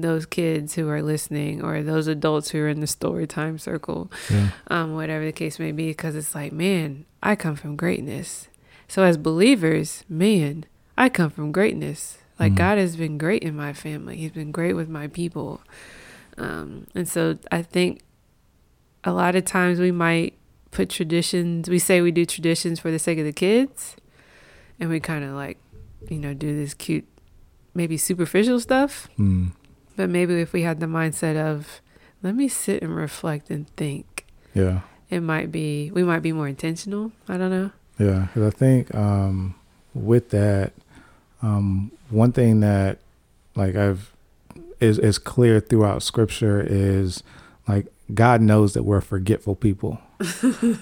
those 0.00 0.26
kids 0.26 0.74
who 0.74 0.88
are 0.88 1.02
listening 1.02 1.60
or 1.62 1.82
those 1.82 2.06
adults 2.06 2.50
who 2.50 2.58
are 2.60 2.68
in 2.68 2.80
the 2.80 2.86
story 2.86 3.26
time 3.26 3.58
circle 3.58 4.10
Yeah. 4.30 4.50
um, 4.68 4.94
whatever 4.94 5.24
the 5.24 5.32
case 5.32 5.58
may 5.58 5.72
be, 5.72 5.88
because 5.88 6.14
it's 6.14 6.34
like, 6.34 6.52
man, 6.52 7.04
I 7.22 7.34
come 7.36 7.56
from 7.56 7.74
greatness. 7.76 8.48
So 8.86 9.02
as 9.02 9.16
believers, 9.16 10.04
man, 10.08 10.64
I 10.96 11.08
come 11.08 11.30
from 11.30 11.50
greatness. 11.52 12.18
Like 12.38 12.52
Mhm. 12.52 12.56
God 12.56 12.78
has 12.78 12.96
been 12.96 13.18
great 13.18 13.42
in 13.42 13.56
my 13.56 13.72
family. 13.72 14.16
He's 14.16 14.30
been 14.30 14.52
great 14.52 14.74
with 14.74 14.88
my 14.88 15.08
people. 15.08 15.60
Um, 16.36 16.86
and 16.94 17.08
so 17.08 17.36
I 17.50 17.62
think 17.62 18.00
a 19.04 19.12
lot 19.12 19.34
of 19.34 19.44
times 19.44 19.80
we 19.80 19.90
might 19.90 20.34
put 20.70 20.88
traditions. 20.90 21.68
We 21.68 21.78
say 21.80 22.00
we 22.00 22.12
do 22.12 22.24
traditions 22.24 22.78
for 22.78 22.90
the 22.92 22.98
sake 23.00 23.18
of 23.18 23.24
the 23.24 23.32
kids, 23.32 23.96
and 24.78 24.88
we 24.90 25.00
kind 25.00 25.24
of 25.24 25.32
like, 25.34 25.58
you 26.08 26.18
know, 26.18 26.34
do 26.34 26.54
this 26.54 26.74
cute, 26.74 27.06
maybe 27.74 27.96
superficial 27.96 28.60
stuff. 28.60 29.08
Mm. 29.18 29.52
But 29.98 30.08
maybe 30.08 30.40
if 30.40 30.52
we 30.52 30.62
had 30.62 30.78
the 30.78 30.86
mindset 30.86 31.36
of, 31.36 31.80
let 32.22 32.36
me 32.36 32.46
sit 32.46 32.82
and 32.84 32.94
reflect 32.94 33.50
and 33.50 33.66
think 33.76 34.24
Yeah. 34.54 34.80
it 35.10 35.20
might 35.20 35.50
be 35.50 35.90
we 35.90 36.04
might 36.04 36.20
be 36.22 36.30
more 36.32 36.46
intentional 36.48 37.10
i 37.28 37.36
don't 37.36 37.50
know 37.50 37.70
Yeah, 37.98 38.28
because 38.28 38.54
I 38.54 38.56
think 38.56 38.94
um, 38.94 39.56
with 39.94 40.30
that, 40.30 40.72
um, 41.42 41.90
one 42.10 42.30
thing 42.30 42.60
that 42.60 42.98
like 43.56 43.74
I've 43.74 44.12
is 44.80 45.00
is 45.00 45.18
clear 45.18 45.58
throughout 45.58 46.04
Scripture 46.04 46.64
is 46.64 47.24
like 47.66 47.86
God 48.14 48.40
knows 48.40 48.74
that 48.74 48.84
we're 48.84 49.00
forgetful 49.00 49.56
people. 49.56 49.98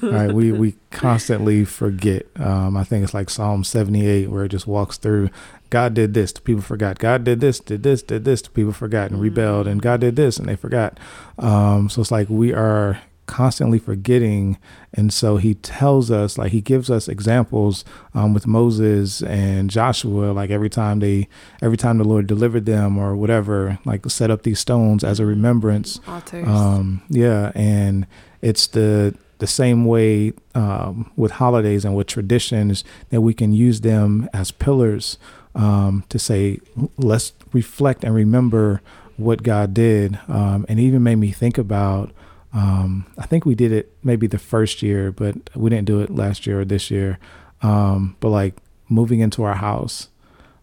Right? 0.02 0.32
We 0.32 0.52
we 0.52 0.76
constantly 0.90 1.64
forget. 1.64 2.26
Um, 2.36 2.76
I 2.76 2.84
think 2.84 3.04
it's 3.04 3.14
like 3.14 3.30
Psalm 3.30 3.64
seventy 3.64 4.06
eight 4.06 4.30
where 4.30 4.44
it 4.44 4.48
just 4.48 4.66
walks 4.66 4.96
through. 4.96 5.30
God 5.68 5.94
did 5.94 6.14
this, 6.14 6.32
the 6.32 6.40
people 6.40 6.62
forgot. 6.62 6.98
God 6.98 7.24
did 7.24 7.40
this, 7.40 7.58
did 7.58 7.82
this, 7.82 8.02
did 8.02 8.24
this, 8.24 8.40
the 8.40 8.50
people 8.50 8.72
forgot 8.72 9.10
and 9.10 9.20
rebelled. 9.20 9.66
And 9.66 9.82
God 9.82 10.00
did 10.00 10.14
this, 10.16 10.38
and 10.38 10.48
they 10.48 10.56
forgot. 10.56 10.98
Um, 11.38 11.88
so 11.90 12.00
it's 12.00 12.12
like 12.12 12.28
we 12.30 12.52
are 12.52 13.00
constantly 13.26 13.78
forgetting 13.78 14.56
and 14.94 15.12
so 15.12 15.36
he 15.36 15.54
tells 15.54 16.10
us 16.12 16.38
like 16.38 16.52
he 16.52 16.60
gives 16.60 16.88
us 16.88 17.08
examples 17.08 17.84
um, 18.14 18.32
with 18.32 18.46
moses 18.46 19.20
and 19.22 19.68
joshua 19.68 20.30
like 20.30 20.48
every 20.50 20.70
time 20.70 21.00
they 21.00 21.26
every 21.60 21.76
time 21.76 21.98
the 21.98 22.04
lord 22.04 22.28
delivered 22.28 22.66
them 22.66 22.96
or 22.96 23.16
whatever 23.16 23.78
like 23.84 24.08
set 24.08 24.30
up 24.30 24.44
these 24.44 24.60
stones 24.60 25.02
as 25.02 25.18
a 25.18 25.26
remembrance 25.26 25.98
altars 26.06 26.46
um, 26.46 27.02
yeah 27.08 27.50
and 27.56 28.06
it's 28.42 28.68
the 28.68 29.12
the 29.38 29.46
same 29.46 29.84
way 29.84 30.32
um, 30.54 31.10
with 31.16 31.32
holidays 31.32 31.84
and 31.84 31.94
with 31.94 32.06
traditions 32.06 32.84
that 33.10 33.20
we 33.20 33.34
can 33.34 33.52
use 33.52 33.80
them 33.82 34.28
as 34.32 34.50
pillars 34.50 35.18
um, 35.54 36.04
to 36.08 36.18
say 36.18 36.58
let's 36.96 37.32
reflect 37.52 38.04
and 38.04 38.14
remember 38.14 38.80
what 39.16 39.42
god 39.42 39.72
did 39.72 40.18
um, 40.28 40.66
and 40.68 40.78
even 40.80 41.02
made 41.02 41.16
me 41.16 41.32
think 41.32 41.58
about 41.58 42.12
um, 42.56 43.04
I 43.18 43.26
think 43.26 43.44
we 43.44 43.54
did 43.54 43.70
it 43.70 43.92
maybe 44.02 44.26
the 44.26 44.38
first 44.38 44.82
year, 44.82 45.12
but 45.12 45.36
we 45.54 45.68
didn't 45.68 45.86
do 45.86 46.00
it 46.00 46.08
last 46.08 46.46
year 46.46 46.60
or 46.60 46.64
this 46.64 46.90
year. 46.90 47.18
Um, 47.60 48.16
but 48.20 48.30
like 48.30 48.54
moving 48.88 49.20
into 49.20 49.42
our 49.42 49.56
house, 49.56 50.08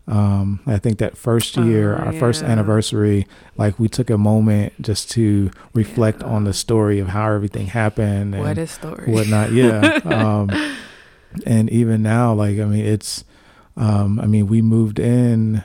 um, 0.08 0.60
I 0.66 0.78
think 0.80 0.98
that 1.00 1.18
first 1.18 1.56
year, 1.56 1.96
Oh, 1.96 2.06
our 2.08 2.14
first 2.14 2.44
anniversary, 2.44 3.26
like 3.58 3.80
we 3.80 3.88
took 3.88 4.10
a 4.10 4.18
moment 4.18 4.74
just 4.82 5.10
to 5.12 5.50
reflect 5.74 6.22
Yeah. 6.22 6.28
on 6.28 6.44
the 6.44 6.54
story 6.54 7.00
of 7.00 7.08
how 7.10 7.32
everything 7.32 7.68
happened 7.68 8.36
and 8.36 8.44
what 8.44 8.58
a 8.58 8.68
story 8.68 9.12
whatnot. 9.12 9.52
Yeah. 9.54 10.00
um, 10.06 10.50
and 11.46 11.70
even 11.70 12.04
now, 12.04 12.34
like, 12.34 12.60
I 12.60 12.66
mean, 12.66 12.86
it's, 12.86 13.24
um, 13.78 14.20
I 14.20 14.26
mean, 14.28 14.48
we 14.48 14.62
moved 14.62 15.00
in, 15.00 15.64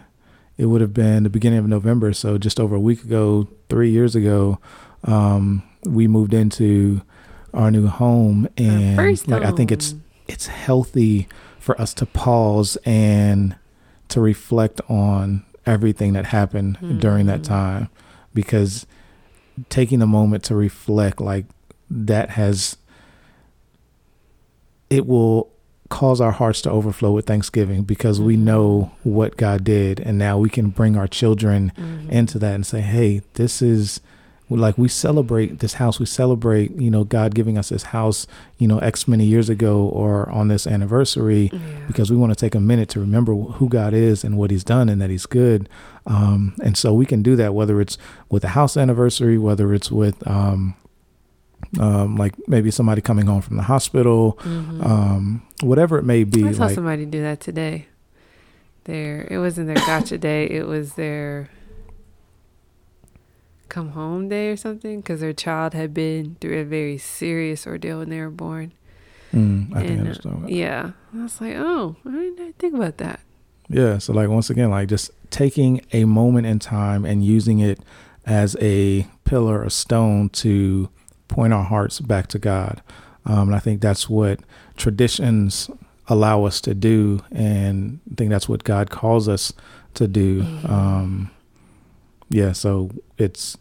it 0.57 0.67
would 0.67 0.81
have 0.81 0.95
been 0.95 1.25
the 1.25 1.31
beginning 1.31 1.59
of 1.59 1.67
November. 1.67 2.13
So 2.13 2.39
just 2.39 2.61
over 2.61 2.77
a 2.77 2.81
week 2.81 3.03
ago, 3.05 3.49
three 3.69 3.91
years 3.91 4.15
ago, 4.15 4.59
um, 5.05 5.63
we 5.85 6.07
moved 6.09 6.33
into 6.33 7.03
our 7.53 7.71
new 7.71 7.87
home 7.89 8.49
and 8.57 8.97
like, 9.29 9.43
I 9.43 9.51
think 9.51 9.73
it's, 9.73 9.95
it's 10.29 10.47
healthy 10.47 11.27
for 11.59 11.81
us 11.81 11.93
to 11.95 12.07
pause 12.07 12.77
and 12.85 13.57
to 14.09 14.21
reflect 14.21 14.81
on 14.89 15.45
everything 15.67 16.13
that 16.15 16.27
happened 16.27 16.79
during 17.01 17.27
that 17.27 17.41
Mhm. 17.41 17.45
time 17.45 17.89
because 18.35 18.87
taking 19.69 20.01
a 20.01 20.07
moment 20.07 20.43
to 20.45 20.55
reflect 20.55 21.21
like 21.21 21.45
that 21.91 22.31
has 22.31 22.77
it 24.91 25.07
will 25.07 25.51
cause 25.91 26.21
our 26.21 26.33
hearts 26.33 26.61
to 26.63 26.71
overflow 26.71 27.13
with 27.13 27.27
thanksgiving 27.27 27.83
because 27.83 28.21
we 28.21 28.37
know 28.37 28.91
what 29.03 29.37
God 29.37 29.65
did 29.65 30.01
and 30.01 30.19
now 30.19 30.39
we 30.39 30.49
can 30.51 30.69
bring 30.69 30.97
our 30.97 31.07
children 31.09 31.73
Mhm. 31.77 32.09
into 32.11 32.39
that 32.39 32.55
and 32.55 32.67
say, 32.67 32.81
"Hey, 32.83 33.23
this 33.35 33.63
is 33.63 34.01
like 34.57 34.79
we 34.79 34.89
celebrate 34.89 35.59
this 35.59 35.75
house. 35.75 35.99
We 36.01 36.07
celebrate, 36.07 36.71
you 36.81 36.91
know, 36.91 37.05
God 37.05 37.35
giving 37.35 37.59
us 37.59 37.69
this 37.69 37.83
house, 37.85 38.27
you 38.57 38.67
know, 38.67 38.79
X 38.79 39.07
many 39.07 39.25
years 39.27 39.49
ago 39.51 39.83
or 39.83 40.29
on 40.31 40.49
this 40.49 40.67
anniversary 40.67 41.51
Yeah. 41.53 41.59
because 41.87 42.11
we 42.11 42.17
want 42.17 42.31
to 42.33 42.37
take 42.37 42.55
a 42.55 42.61
minute 42.61 42.89
to 42.91 43.01
remember 43.01 43.35
who 43.35 43.69
God 43.69 43.93
is 43.93 44.25
and 44.25 44.39
what 44.39 44.51
He's 44.51 44.65
done 44.65 44.89
and 44.89 45.01
that 45.03 45.11
He's 45.11 45.27
good. 45.27 45.69
Um, 46.07 46.55
and 46.65 46.77
so 46.79 46.95
we 46.95 47.05
can 47.05 47.23
do 47.23 47.37
that 47.37 47.53
whether 47.55 47.79
it's 47.81 47.99
with 48.31 48.43
a 48.45 48.49
house 48.49 48.77
anniversary, 48.77 49.37
whether 49.37 49.75
it's 49.75 49.91
with 49.91 50.27
um, 50.27 50.75
um, 51.79 52.17
like 52.17 52.35
maybe 52.49 52.71
somebody 52.71 53.03
coming 53.03 53.27
home 53.27 53.43
from 53.43 53.57
the 53.59 53.65
hospital, 53.65 54.39
Mhm. 54.43 54.87
um, 54.87 55.43
whatever 55.63 55.99
it 55.99 56.05
may 56.05 56.25
be. 56.25 56.47
I 56.47 56.53
saw 56.53 56.67
like, 56.67 56.75
somebody 56.75 57.05
do 57.05 57.21
that 57.21 57.41
today. 57.41 57.87
there 58.85 59.29
it 59.31 59.37
wasn't 59.39 59.67
their 59.67 59.77
gotcha 59.87 60.17
day. 60.17 60.47
It 60.47 60.67
was 60.67 60.95
their 60.95 61.51
come 63.69 63.91
home 63.91 64.29
day 64.29 64.49
or 64.51 64.57
something 64.57 65.01
because 65.01 65.21
their 65.21 65.33
child 65.33 65.75
had 65.75 65.93
been 65.95 66.37
through 66.41 66.59
a 66.61 66.65
very 66.65 66.99
serious 66.99 67.67
ordeal 67.67 67.99
when 67.99 68.11
they 68.11 68.21
were 68.21 68.31
born. 68.31 68.73
mm, 69.33 69.75
I 69.77 69.81
think 69.81 69.91
I 69.91 69.93
And, 69.93 69.99
uh, 69.99 70.01
understand. 70.01 70.51
Yeah, 70.51 70.91
I 71.15 71.23
was 71.23 71.41
like, 71.41 71.55
oh, 71.57 71.97
I 72.07 72.11
didn't 72.11 72.59
think 72.59 72.75
about 72.75 72.97
that. 72.99 73.21
Yeah. 73.69 73.99
So 73.99 74.13
like 74.15 74.29
once 74.31 74.49
again, 74.51 74.71
like 74.71 74.89
just 74.89 75.11
taking 75.31 75.83
a 75.93 76.05
moment 76.07 76.47
in 76.47 76.59
time 76.59 77.05
and 77.05 77.23
using 77.25 77.59
it 77.61 77.81
as 78.25 78.57
a 78.61 79.07
pillar, 79.25 79.63
a 79.63 79.71
stone 79.71 80.29
to 80.31 80.89
point 81.29 81.53
our 81.53 81.65
hearts 81.65 82.01
back 82.01 82.29
to 82.29 82.39
God. 82.39 82.81
Um, 83.27 83.49
and 83.49 83.55
I 83.55 83.59
think 83.59 83.83
that's 83.83 84.09
what 84.09 84.41
traditions 84.77 85.69
allow 86.09 86.45
us 86.45 86.63
to 86.63 86.75
do, 86.75 87.21
and 87.31 88.01
I 88.11 88.15
think 88.15 88.31
that's 88.31 88.49
what 88.49 88.65
God 88.65 88.89
calls 88.89 89.29
us 89.29 89.53
to 89.95 90.09
do. 90.09 90.43
Mhm. 90.43 90.71
Um, 90.71 91.31
yeah. 92.29 92.53
So 92.53 92.91
it's 93.17 93.57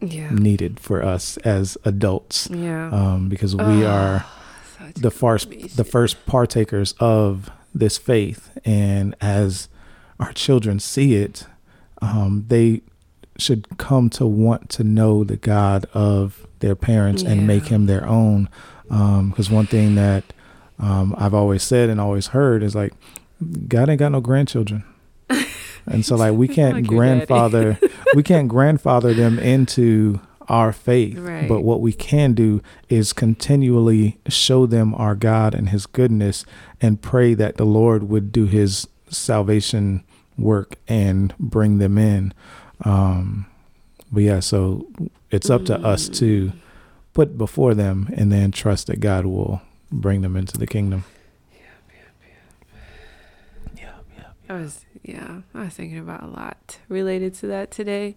Yeah, 0.00 0.30
needed 0.30 0.78
for 0.80 1.02
us 1.02 1.36
as 1.38 1.76
adults 1.84 2.48
yeah. 2.50 2.90
um, 2.90 3.28
because 3.28 3.54
we 3.56 3.84
are 3.84 4.24
the 4.94 5.10
first 5.10 5.50
the 5.76 5.84
first 5.84 6.24
partakers 6.26 6.94
of 7.00 7.50
this 7.74 7.98
faith. 7.98 8.56
And 8.64 9.14
as 9.20 9.68
our 10.20 10.32
children 10.32 10.78
see 10.80 11.14
it 11.14 11.46
um, 12.00 12.44
they 12.48 12.82
should 13.38 13.66
come 13.78 14.08
to 14.10 14.26
want 14.26 14.68
to 14.70 14.84
know 14.84 15.24
the 15.24 15.36
god 15.36 15.86
of 15.94 16.46
their 16.60 16.74
parents 16.74 17.22
and 17.22 17.46
make 17.46 17.66
him 17.66 17.86
their 17.86 18.04
own. 18.06 18.48
Because 18.88 19.48
one 19.50 19.66
thing 19.66 19.94
that 19.96 20.24
um, 20.80 21.14
i've 21.18 21.34
always 21.34 21.62
said 21.62 21.88
and 21.90 22.00
always 22.00 22.28
heard 22.28 22.62
is 22.62 22.74
like 22.74 22.92
god 23.66 23.88
ain't 23.88 23.98
got 23.98 24.12
no 24.12 24.20
grandchildren 24.20 24.84
and 25.90 26.04
so 26.04 26.16
like 26.16 26.34
we 26.34 26.48
can't 26.48 26.74
Like 26.74 26.86
grandfather 26.86 27.78
we 28.14 28.22
can't 28.22 28.48
grandfather 28.48 29.12
them 29.14 29.38
into 29.38 30.20
our 30.48 30.72
faith 30.72 31.18
Right. 31.18 31.46
but 31.48 31.60
what 31.62 31.80
we 31.80 31.92
can 31.92 32.32
do 32.32 32.62
is 32.88 33.12
continually 33.12 34.18
show 34.28 34.64
them 34.66 34.94
our 34.94 35.14
god 35.14 35.54
and 35.54 35.68
his 35.68 35.84
goodness 35.86 36.44
and 36.80 37.02
pray 37.02 37.34
that 37.34 37.56
the 37.56 37.66
lord 37.66 38.04
would 38.08 38.32
do 38.32 38.46
his 38.46 38.86
salvation 39.10 40.04
work 40.38 40.76
and 40.86 41.34
bring 41.38 41.78
them 41.78 41.98
in. 41.98 42.32
Um 42.84 43.46
but 44.12 44.22
yeah 44.22 44.40
so 44.40 44.86
it's 45.30 45.50
up 45.50 45.64
to 45.66 45.76
us 45.80 46.08
to 46.08 46.52
put 47.12 47.36
before 47.36 47.74
them 47.74 48.08
and 48.16 48.30
then 48.32 48.50
trust 48.52 48.86
that 48.86 49.00
god 49.00 49.26
will 49.26 49.60
bring 49.90 50.22
them 50.22 50.36
into 50.36 50.56
the 50.56 50.66
kingdom 50.66 51.04
I 54.48 54.54
was 54.54 54.84
yeah, 55.02 55.42
I 55.54 55.64
was 55.64 55.74
thinking 55.74 55.98
about 55.98 56.22
a 56.22 56.26
lot 56.26 56.78
related 56.88 57.34
to 57.34 57.46
that 57.48 57.70
today. 57.70 58.16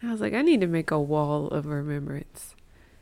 And 0.00 0.10
I 0.10 0.12
was 0.12 0.20
like, 0.20 0.34
I 0.34 0.42
need 0.42 0.60
to 0.60 0.66
make 0.66 0.90
a 0.90 1.00
wall 1.00 1.48
of 1.48 1.66
remembrance 1.66 2.54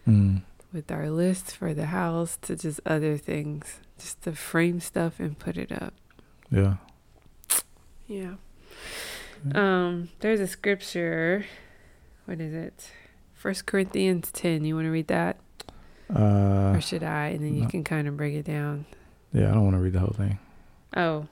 mm. 0.07 0.42
with 0.72 0.90
our 0.92 1.11
list 1.11 1.57
for 1.57 1.75
the 1.75 1.87
house 1.87 2.37
to 2.42 2.55
just 2.57 2.81
other 2.87 3.16
things, 3.16 3.81
just 3.98 4.22
to 4.22 4.33
frame 4.33 4.79
stuff 4.81 5.18
and 5.18 5.37
put 5.38 5.57
it 5.57 5.72
up. 5.72 5.94
yeah 6.51 6.77
Yeah. 8.07 8.35
Um, 9.55 10.11
there's 10.20 10.38
a 10.40 10.46
scripture. 10.46 11.44
What 12.27 12.40
is 12.40 12.55
it? 12.55 12.90
First 13.35 13.66
Corinthians 13.66 14.31
ten. 14.33 14.64
You 14.64 14.77
want 14.77 14.87
to 14.87 14.90
read 14.90 15.09
that, 15.09 15.38
uh 16.14 16.72
or 16.77 16.81
should 16.81 17.03
I? 17.03 17.29
And 17.29 17.44
then 17.44 17.57
you 17.57 17.66
can 17.66 17.83
kind 17.83 18.07
of 18.07 18.16
break 18.16 18.35
it 18.35 18.44
down. 18.44 18.87
yeah 19.33 19.48
i 19.51 19.55
don't 19.55 19.64
want 19.64 19.75
to 19.75 19.81
read 19.83 19.94
the 19.94 19.98
whole 19.98 20.14
thing 20.16 20.38
Oh, 20.94 21.27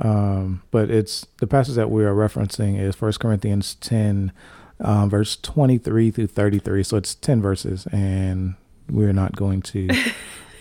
um, 0.00 0.62
but 0.70 0.90
it's 0.90 1.26
the 1.38 1.46
passage 1.46 1.74
that 1.74 1.90
we 1.90 2.04
are 2.04 2.14
referencing 2.14 2.80
is 2.80 2.94
First 2.94 3.20
Corinthians 3.20 3.74
ten, 3.76 4.32
um, 4.80 5.10
verse 5.10 5.36
twenty 5.36 5.78
three 5.78 6.10
through 6.10 6.28
thirty 6.28 6.58
three. 6.58 6.82
So 6.82 6.96
it's 6.96 7.14
ten 7.14 7.42
verses, 7.42 7.86
and 7.92 8.54
we're 8.88 9.12
not 9.12 9.36
going 9.36 9.62
to. 9.62 9.88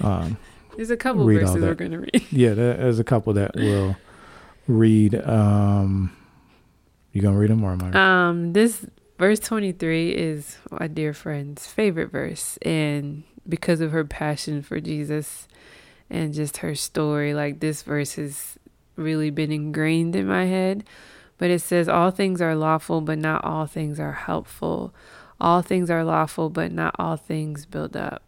Um, 0.01 0.37
there's 0.77 0.91
a 0.91 0.95
couple 0.95 1.25
verses 1.25 1.61
we're 1.61 1.75
gonna 1.75 1.99
read. 1.99 2.25
yeah, 2.31 2.53
there's 2.53 2.99
a 2.99 3.03
couple 3.03 3.33
that 3.33 3.51
we'll 3.53 3.97
read. 4.65 5.13
Um, 5.13 6.15
you 7.11 7.21
gonna 7.21 7.37
read 7.37 7.49
them 7.49 7.63
or 7.63 7.73
am 7.73 7.81
I? 7.81 8.29
Um, 8.29 8.53
this 8.53 8.85
verse 9.17 9.39
23 9.39 10.11
is 10.11 10.57
my 10.71 10.87
dear 10.87 11.13
friend's 11.13 11.67
favorite 11.67 12.11
verse. 12.11 12.57
And 12.61 13.23
because 13.47 13.81
of 13.81 13.91
her 13.91 14.05
passion 14.05 14.61
for 14.61 14.79
Jesus 14.79 15.47
and 16.09 16.33
just 16.33 16.57
her 16.57 16.75
story, 16.75 17.33
like 17.33 17.59
this 17.59 17.83
verse 17.83 18.13
has 18.13 18.57
really 18.99 19.29
been 19.29 19.51
ingrained 19.51 20.15
in 20.15 20.27
my 20.27 20.45
head. 20.45 20.83
But 21.37 21.49
it 21.49 21.61
says, 21.61 21.87
All 21.87 22.11
things 22.11 22.41
are 22.41 22.55
lawful, 22.55 23.01
but 23.01 23.17
not 23.17 23.43
all 23.43 23.65
things 23.65 23.99
are 23.99 24.11
helpful. 24.11 24.93
All 25.39 25.61
things 25.61 25.89
are 25.89 26.03
lawful, 26.03 26.49
but 26.49 26.71
not 26.71 26.95
all 26.99 27.15
things 27.15 27.65
build 27.65 27.95
up. 27.95 28.23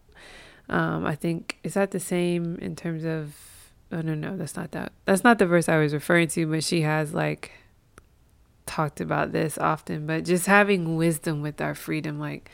Um, 0.70 1.06
I 1.06 1.16
think, 1.16 1.60
is 1.64 1.74
that 1.74 1.92
the 1.92 2.00
same 2.00 2.58
in 2.62 2.76
terms 2.76 3.04
of. 3.04 3.36
Oh, 3.94 4.00
no, 4.00 4.16
no, 4.16 4.38
that's 4.38 4.56
not 4.56 4.72
that. 4.72 4.94
That's 5.04 5.26
not 5.26 5.38
the 5.38 5.46
verse 5.46 5.68
I 5.68 5.78
was 5.78 5.94
referring 5.94 6.30
to, 6.30 6.48
but 6.48 6.64
she 6.64 6.82
has 6.82 7.14
like 7.14 7.52
talked 8.66 9.02
about 9.02 9.34
this 9.34 9.58
often, 9.58 10.08
but 10.08 10.24
just 10.24 10.46
having 10.46 10.96
wisdom 10.96 11.42
with 11.42 11.60
our 11.60 11.76
freedom. 11.76 12.18
Like, 12.18 12.50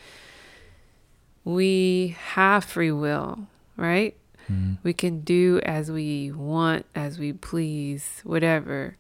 we 1.44 2.16
have 2.32 2.66
free 2.66 2.92
will, 2.92 3.48
right? 3.76 4.18
Mm, 4.52 4.78
We 4.84 4.94
can 4.94 5.22
do 5.22 5.60
as 5.64 5.92
we 5.92 6.32
want, 6.32 6.86
as 6.96 7.20
we 7.20 7.34
please, 7.34 8.22
whatever. 8.24 8.96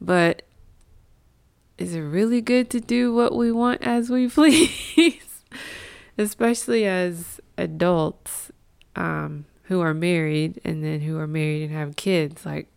But 0.00 0.42
is 1.78 1.94
it 1.94 2.00
really 2.00 2.40
good 2.40 2.70
to 2.70 2.80
do 2.80 3.12
what 3.14 3.34
we 3.36 3.52
want 3.52 3.82
as 3.82 4.10
we 4.10 4.28
please? 4.38 5.42
Especially 6.18 6.86
as 6.86 7.40
adults 7.58 8.50
um, 8.94 9.44
who 9.64 9.80
are 9.80 9.92
married 9.94 10.60
and 10.64 10.82
then 10.82 11.00
who 11.00 11.18
are 11.18 11.26
married 11.26 11.62
and 11.64 11.72
have 11.72 11.96
kids. 11.96 12.46
Like, 12.46 12.68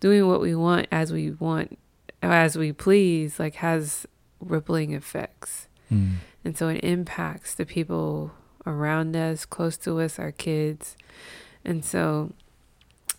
doing 0.00 0.26
what 0.26 0.40
we 0.40 0.54
want 0.54 0.86
as 0.90 1.12
we 1.12 1.30
want, 1.30 1.78
as 2.22 2.56
we 2.56 2.72
please, 2.72 3.38
like, 3.38 3.56
has 3.56 4.06
rippling 4.40 4.92
effects. 4.92 5.68
mm, 5.92 6.14
And 6.44 6.56
so 6.58 6.68
it 6.68 6.82
impacts 6.84 7.54
the 7.54 7.64
people 7.66 8.32
around 8.66 9.16
us, 9.16 9.44
close 9.44 9.76
to 9.78 10.00
us, 10.00 10.18
our 10.18 10.32
kids. 10.32 10.96
And 11.64 11.84
so 11.84 12.32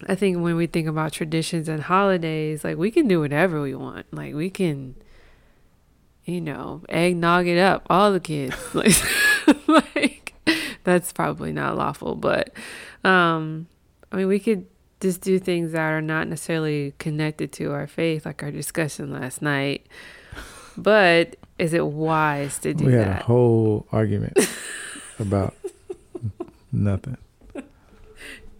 I 0.07 0.15
think 0.15 0.39
when 0.39 0.55
we 0.55 0.67
think 0.67 0.87
about 0.87 1.13
traditions 1.13 1.69
and 1.69 1.83
holidays, 1.83 2.63
like 2.63 2.77
we 2.77 2.91
can 2.91 3.07
do 3.07 3.19
whatever 3.19 3.61
we 3.61 3.75
want. 3.75 4.05
Like 4.13 4.33
we 4.33 4.49
can, 4.49 4.95
you 6.25 6.41
know, 6.41 6.81
eggnog 6.89 7.47
it 7.47 7.57
up, 7.57 7.85
all 7.89 8.11
the 8.11 8.19
kids. 8.19 8.55
like, 8.73 8.95
like 9.67 10.33
that's 10.83 11.13
probably 11.13 11.51
not 11.53 11.77
lawful, 11.77 12.15
but 12.15 12.51
um 13.03 13.67
I 14.11 14.17
mean 14.17 14.27
we 14.27 14.39
could 14.39 14.65
just 14.99 15.21
do 15.21 15.37
things 15.37 15.73
that 15.73 15.81
are 15.81 16.01
not 16.01 16.27
necessarily 16.29 16.93
connected 16.97 17.51
to 17.53 17.73
our 17.73 17.87
faith, 17.87 18.25
like 18.25 18.41
our 18.41 18.51
discussion 18.51 19.11
last 19.11 19.41
night. 19.41 19.85
But 20.77 21.35
is 21.59 21.73
it 21.73 21.85
wise 21.85 22.57
to 22.59 22.73
do 22.73 22.85
that? 22.85 22.89
we 22.89 22.93
had 22.93 23.07
a 23.07 23.11
that? 23.11 23.21
whole 23.23 23.85
argument 23.91 24.37
about 25.23 25.55
nothing. 26.71 27.17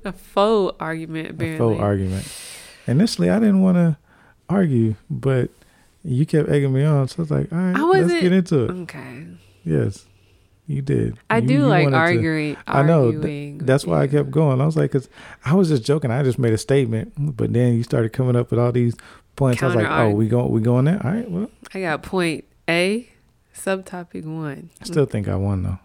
A 0.06 0.12
faux 0.12 0.76
argument, 0.80 1.28
A 1.28 1.30
apparently. 1.32 1.58
full 1.58 1.80
argument. 1.80 2.28
Initially, 2.88 3.30
I 3.30 3.40
didn't 3.40 3.62
want 3.62 3.78
to 3.78 3.98
argue, 4.50 4.96
but 5.10 5.50
you 6.04 6.26
kept 6.26 6.50
egging 6.50 6.74
me 6.74 6.84
on, 6.84 7.08
so 7.08 7.16
I 7.20 7.22
was 7.22 7.32
like, 7.32 7.54
"All 7.54 7.58
right, 7.58 7.76
I 7.78 7.82
let's 7.84 8.12
get 8.12 8.34
into 8.34 8.66
it." 8.66 8.72
Okay. 8.72 9.26
Yes, 9.64 10.06
you 10.68 10.82
did. 10.82 11.18
I 11.30 11.38
You- 11.38 11.48
do 11.48 11.54
you 11.54 11.66
like 11.68 11.84
wanted 11.86 11.92
to- 11.96 12.02
arguing. 12.02 12.58
I 12.68 12.84
know. 12.84 13.12
th- 13.12 13.16
arguing 13.24 13.58
That's 13.60 13.86
why 13.86 14.02
I 14.02 14.08
kept 14.08 14.30
going. 14.30 14.60
I 14.60 14.66
was 14.66 14.76
like, 14.76 14.92
because 14.92 15.08
I 15.46 15.54
was 15.56 15.70
just 15.70 15.86
joking. 15.86 16.12
I 16.12 16.22
just 16.24 16.38
made 16.38 16.52
a 16.52 16.58
statement, 16.58 17.14
but 17.18 17.54
then 17.54 17.76
you 17.76 17.84
started 17.84 18.12
coming 18.12 18.36
up 18.36 18.52
with 18.52 18.60
all 18.60 18.74
these 18.74 18.96
points. 19.38 19.64
I 19.64 19.68
was 19.68 19.76
like, 19.76 19.86
oh, 19.86 19.88
Counter-arg- 19.88 20.16
we 20.18 20.28
go, 20.28 20.46
we 20.48 20.60
going 20.60 20.84
there. 20.84 21.00
All 21.02 21.12
right. 21.14 21.32
Well, 21.32 21.50
I 21.74 21.80
got 21.80 22.04
point 22.04 22.44
A, 22.70 23.08
subtopic 23.56 24.26
one. 24.26 24.70
I 24.82 24.84
still 24.86 25.06
think 25.06 25.30
I 25.30 25.36
won 25.38 25.64
though. 25.64 25.80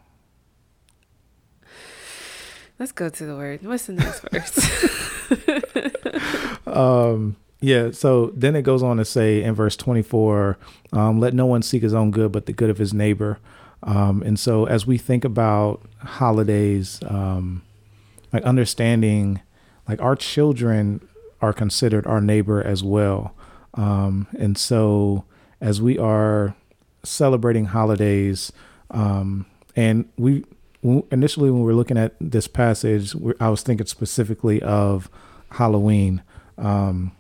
Let's 2.79 2.93
go 2.93 3.09
to 3.09 3.27
the 3.27 3.35
word. 3.35 3.63
What's 3.63 3.87
the 3.87 3.95
next 3.95 4.21
verse? 4.31 4.57
um, 6.67 7.37
yeah. 7.61 7.91
So 7.91 8.33
then 8.35 8.55
it 8.55 8.63
goes 8.63 8.83
on 8.83 8.99
to 8.99 9.05
say 9.05 9.43
in 9.43 9.55
verse 9.55 9.77
24, 9.77 10.59
um, 10.93 11.19
let 11.19 11.35
no 11.35 11.47
one 11.47 11.63
seek 11.63 11.83
his 11.83 11.95
own 11.95 12.11
good, 12.11 12.31
but 12.31 12.47
the 12.47 12.53
good 12.53 12.71
of 12.71 12.79
his 12.79 12.95
neighbor. 12.95 13.39
Um, 13.83 14.23
and 14.23 14.39
so 14.39 14.67
as 14.67 14.87
we 14.87 14.99
think 14.99 15.25
about 15.25 15.83
holidays, 15.99 17.01
um, 17.07 17.63
like 18.33 18.43
understanding, 18.45 19.41
like 19.89 20.01
our 20.01 20.17
children 20.17 21.07
are 21.41 21.53
considered 21.53 22.07
our 22.07 22.21
neighbor 22.21 22.63
as 22.63 22.83
well. 22.83 23.35
Um, 23.75 24.27
and 24.39 24.57
so 24.59 25.25
as 25.61 25.81
we 25.81 25.99
are 25.99 26.55
celebrating 27.05 27.67
holidays, 27.67 28.53
um, 28.91 29.47
and 29.77 30.09
we 30.17 30.45
initially 30.83 31.51
when 31.51 31.61
we 31.61 31.67
were 31.67 31.75
looking 31.75 31.99
at 31.99 32.15
this 32.21 32.47
passage, 32.47 33.15
I 33.41 33.49
was 33.49 33.63
thinking 33.63 33.87
specifically 33.87 34.63
of 34.63 35.11
Halloween. 35.53 36.23
Um, 36.57 37.13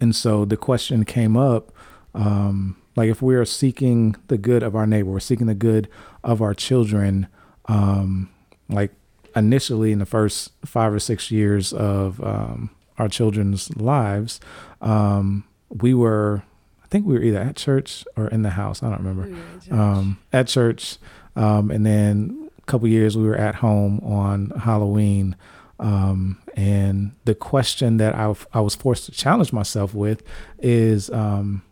and 0.00 0.14
so 0.14 0.44
the 0.44 0.56
question 0.56 1.04
came 1.04 1.36
up, 1.36 1.72
um, 2.14 2.76
like 2.96 3.08
if 3.08 3.22
we 3.22 3.34
are 3.34 3.44
seeking 3.44 4.16
the 4.28 4.38
good 4.38 4.62
of 4.62 4.74
our 4.74 4.86
neighbor, 4.86 5.10
we're 5.10 5.20
seeking 5.20 5.46
the 5.46 5.54
good 5.54 5.88
of 6.24 6.42
our 6.42 6.54
children, 6.54 7.26
um, 7.66 8.30
like 8.68 8.92
initially 9.36 9.92
in 9.92 9.98
the 9.98 10.06
first 10.06 10.52
five 10.64 10.92
or 10.92 10.98
six 10.98 11.30
years 11.30 11.72
of 11.72 12.22
um, 12.22 12.70
our 12.98 13.08
children's 13.08 13.74
lives, 13.76 14.40
um, 14.80 15.44
we 15.68 15.94
were, 15.94 16.42
I 16.84 16.86
think 16.88 17.06
we 17.06 17.14
were 17.14 17.22
either 17.22 17.38
at 17.38 17.56
church 17.56 18.04
or 18.16 18.28
in 18.28 18.42
the 18.42 18.50
house. 18.50 18.82
I 18.82 18.90
don't 18.90 19.04
remember. 19.04 19.36
Um, 19.70 20.18
at 20.32 20.48
church. 20.48 20.96
Um, 21.36 21.70
and 21.70 21.86
then 21.86 22.39
couple 22.70 22.88
years 22.88 23.16
we 23.16 23.24
were 23.24 23.36
at 23.36 23.56
home 23.56 24.00
on 24.00 24.50
Halloween. 24.50 25.36
Um, 25.80 26.38
and 26.54 27.12
the 27.24 27.34
question 27.34 27.96
that 27.96 28.14
I, 28.14 28.34
I 28.52 28.60
was 28.60 28.74
forced 28.74 29.06
to 29.06 29.12
challenge 29.12 29.52
myself 29.52 29.94
with 29.94 30.22
is, 30.58 31.10
um, 31.10 31.62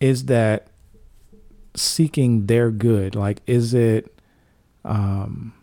is 0.00 0.26
that 0.26 0.66
seeking 1.74 2.46
their 2.46 2.70
good? 2.70 3.14
Like, 3.14 3.40
is 3.46 3.74
it, 3.74 4.14
um, 4.84 5.54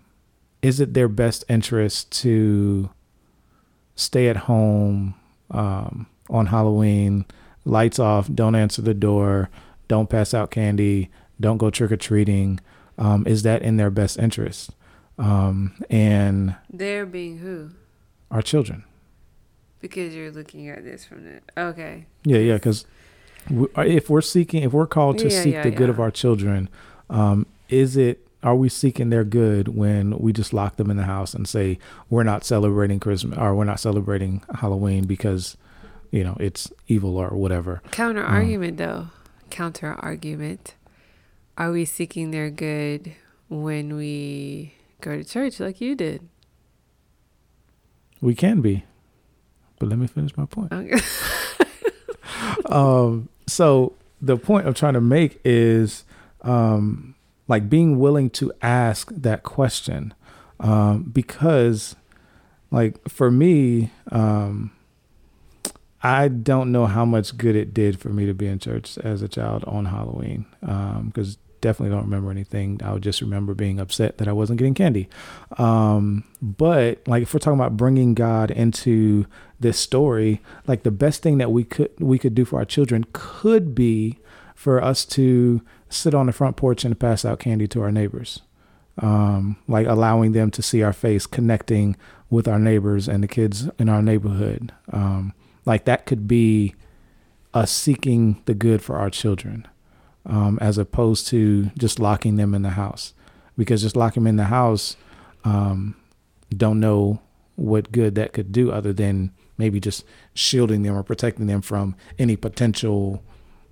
is 0.61 0.79
it 0.79 0.93
their 0.93 1.09
best 1.09 1.43
interest 1.47 2.11
to 2.23 2.89
stay 3.95 4.29
at 4.29 4.37
home 4.37 5.15
um, 5.51 6.07
on 6.29 6.47
Halloween, 6.47 7.25
lights 7.65 7.99
off, 7.99 8.29
don't 8.33 8.55
answer 8.55 8.81
the 8.81 8.93
door, 8.93 9.49
don't 9.87 10.09
pass 10.09 10.33
out 10.33 10.51
candy, 10.51 11.09
don't 11.39 11.57
go 11.57 11.69
trick 11.69 11.91
or 11.91 11.97
treating? 11.97 12.59
Um, 12.99 13.25
is 13.25 13.43
that 13.43 13.61
in 13.61 13.77
their 13.77 13.89
best 13.89 14.19
interest? 14.19 14.71
Um, 15.17 15.73
and 15.89 16.55
they're 16.69 17.05
being 17.05 17.39
who? 17.39 17.71
Our 18.29 18.41
children. 18.41 18.83
Because 19.79 20.13
you're 20.13 20.31
looking 20.31 20.67
at 20.67 20.83
this 20.83 21.05
from 21.05 21.23
the 21.23 21.41
okay. 21.57 22.05
Yeah, 22.23 22.39
yeah. 22.39 22.53
Because 22.55 22.85
if 23.49 24.09
we're 24.09 24.21
seeking, 24.21 24.63
if 24.63 24.73
we're 24.73 24.85
called 24.85 25.17
to 25.19 25.29
yeah, 25.29 25.41
seek 25.41 25.53
yeah, 25.53 25.63
the 25.63 25.71
yeah. 25.71 25.77
good 25.77 25.89
of 25.89 25.99
our 25.99 26.11
children, 26.11 26.69
um, 27.09 27.45
is 27.69 27.97
it 27.97 28.27
are 28.43 28.55
we 28.55 28.69
seeking 28.69 29.09
their 29.09 29.23
good 29.23 29.69
when 29.69 30.17
we 30.17 30.31
just 30.31 30.53
lock 30.53 30.77
them 30.77 30.89
in 30.89 30.97
the 30.97 31.03
house 31.03 31.33
and 31.33 31.47
say 31.47 31.77
we're 32.09 32.23
not 32.23 32.45
celebrating 32.45 32.99
Christmas 32.99 33.37
or 33.37 33.55
we're 33.55 33.65
not 33.65 33.79
celebrating 33.79 34.41
Halloween 34.55 35.05
because 35.05 35.57
you 36.11 36.23
know 36.23 36.37
it's 36.39 36.71
evil 36.87 37.17
or 37.17 37.29
whatever? 37.29 37.81
Counter 37.91 38.23
argument, 38.23 38.79
um, 38.81 38.87
though. 38.87 39.07
Counter 39.49 39.93
argument. 39.99 40.75
Are 41.59 41.71
we 41.71 41.83
seeking 41.83 42.31
their 42.31 42.49
good 42.49 43.13
when 43.49 43.95
we 43.97 44.73
go 45.01 45.17
to 45.17 45.23
church 45.25 45.59
like 45.59 45.81
you 45.81 45.93
did? 45.93 46.27
We 48.21 48.33
can 48.33 48.61
be, 48.61 48.85
but 49.77 49.89
let 49.89 49.99
me 49.99 50.07
finish 50.07 50.35
my 50.37 50.45
point. 50.45 50.71
Okay. 50.71 50.99
um, 52.65 53.27
so 53.45 53.93
the 54.21 54.37
point 54.37 54.67
I'm 54.67 54.73
trying 54.73 54.93
to 54.93 55.01
make 55.01 55.39
is 55.43 56.05
um, 56.41 57.15
like 57.49 57.69
being 57.69 57.99
willing 57.99 58.29
to 58.29 58.53
ask 58.61 59.11
that 59.13 59.43
question 59.43 60.13
um, 60.61 61.03
because 61.03 61.97
like 62.71 63.09
for 63.09 63.31
me 63.31 63.91
um, 64.11 64.71
i 66.01 66.27
don't 66.27 66.71
know 66.71 66.85
how 66.85 67.03
much 67.03 67.35
good 67.37 67.55
it 67.55 67.73
did 67.73 67.99
for 67.99 68.09
me 68.09 68.25
to 68.25 68.33
be 68.33 68.47
in 68.47 68.59
church 68.59 68.97
as 68.99 69.21
a 69.21 69.27
child 69.27 69.63
on 69.65 69.85
halloween 69.85 70.45
because 70.61 71.35
um, 71.35 71.48
definitely 71.61 71.93
don't 71.93 72.05
remember 72.05 72.31
anything 72.31 72.79
i 72.83 72.91
would 72.93 73.03
just 73.03 73.21
remember 73.21 73.53
being 73.53 73.79
upset 73.79 74.17
that 74.17 74.27
i 74.27 74.31
wasn't 74.31 74.57
getting 74.57 74.73
candy 74.73 75.09
um, 75.57 76.23
but 76.41 77.05
like 77.07 77.23
if 77.23 77.33
we're 77.33 77.39
talking 77.39 77.59
about 77.59 77.77
bringing 77.77 78.13
god 78.13 78.51
into 78.51 79.25
this 79.59 79.77
story 79.77 80.41
like 80.67 80.83
the 80.83 80.91
best 80.91 81.21
thing 81.21 81.37
that 81.37 81.51
we 81.51 81.63
could 81.63 81.91
we 81.99 82.17
could 82.17 82.35
do 82.35 82.45
for 82.45 82.59
our 82.59 82.65
children 82.65 83.05
could 83.11 83.75
be 83.75 84.19
for 84.59 84.83
us 84.83 85.05
to 85.05 85.61
sit 85.87 86.13
on 86.13 86.25
the 86.25 86.33
front 86.33 86.57
porch 86.57 86.83
and 86.83 86.99
pass 86.99 87.23
out 87.23 87.39
candy 87.39 87.65
to 87.65 87.81
our 87.81 87.93
neighbors. 87.93 88.41
Um, 89.01 89.55
like 89.69 89.87
allowing 89.87 90.33
them 90.33 90.51
to 90.51 90.61
see 90.61 90.83
our 90.83 90.91
face, 90.91 91.25
connecting 91.25 91.95
with 92.29 92.45
our 92.45 92.59
neighbors 92.59 93.07
and 93.07 93.23
the 93.23 93.27
kids 93.29 93.69
in 93.79 93.87
our 93.87 94.01
neighborhood. 94.01 94.73
Um, 94.91 95.33
like 95.65 95.85
that 95.85 96.05
could 96.05 96.27
be 96.27 96.75
us 97.53 97.71
seeking 97.71 98.41
the 98.47 98.53
good 98.53 98.81
for 98.81 98.97
our 98.97 99.09
children, 99.09 99.65
um, 100.25 100.57
as 100.61 100.77
opposed 100.77 101.27
to 101.27 101.65
just 101.77 101.99
locking 101.99 102.35
them 102.35 102.53
in 102.53 102.61
the 102.61 102.71
house. 102.71 103.13
Because 103.57 103.81
just 103.81 103.95
locking 103.95 104.23
them 104.23 104.29
in 104.29 104.35
the 104.37 104.45
house, 104.45 104.95
um, 105.43 105.95
don't 106.55 106.79
know 106.79 107.21
what 107.55 107.91
good 107.91 108.15
that 108.15 108.33
could 108.33 108.51
do 108.51 108.71
other 108.71 108.93
than 108.93 109.31
maybe 109.57 109.79
just 109.79 110.05
shielding 110.33 110.83
them 110.83 110.95
or 110.95 111.03
protecting 111.03 111.47
them 111.47 111.61
from 111.61 111.95
any 112.17 112.35
potential 112.35 113.21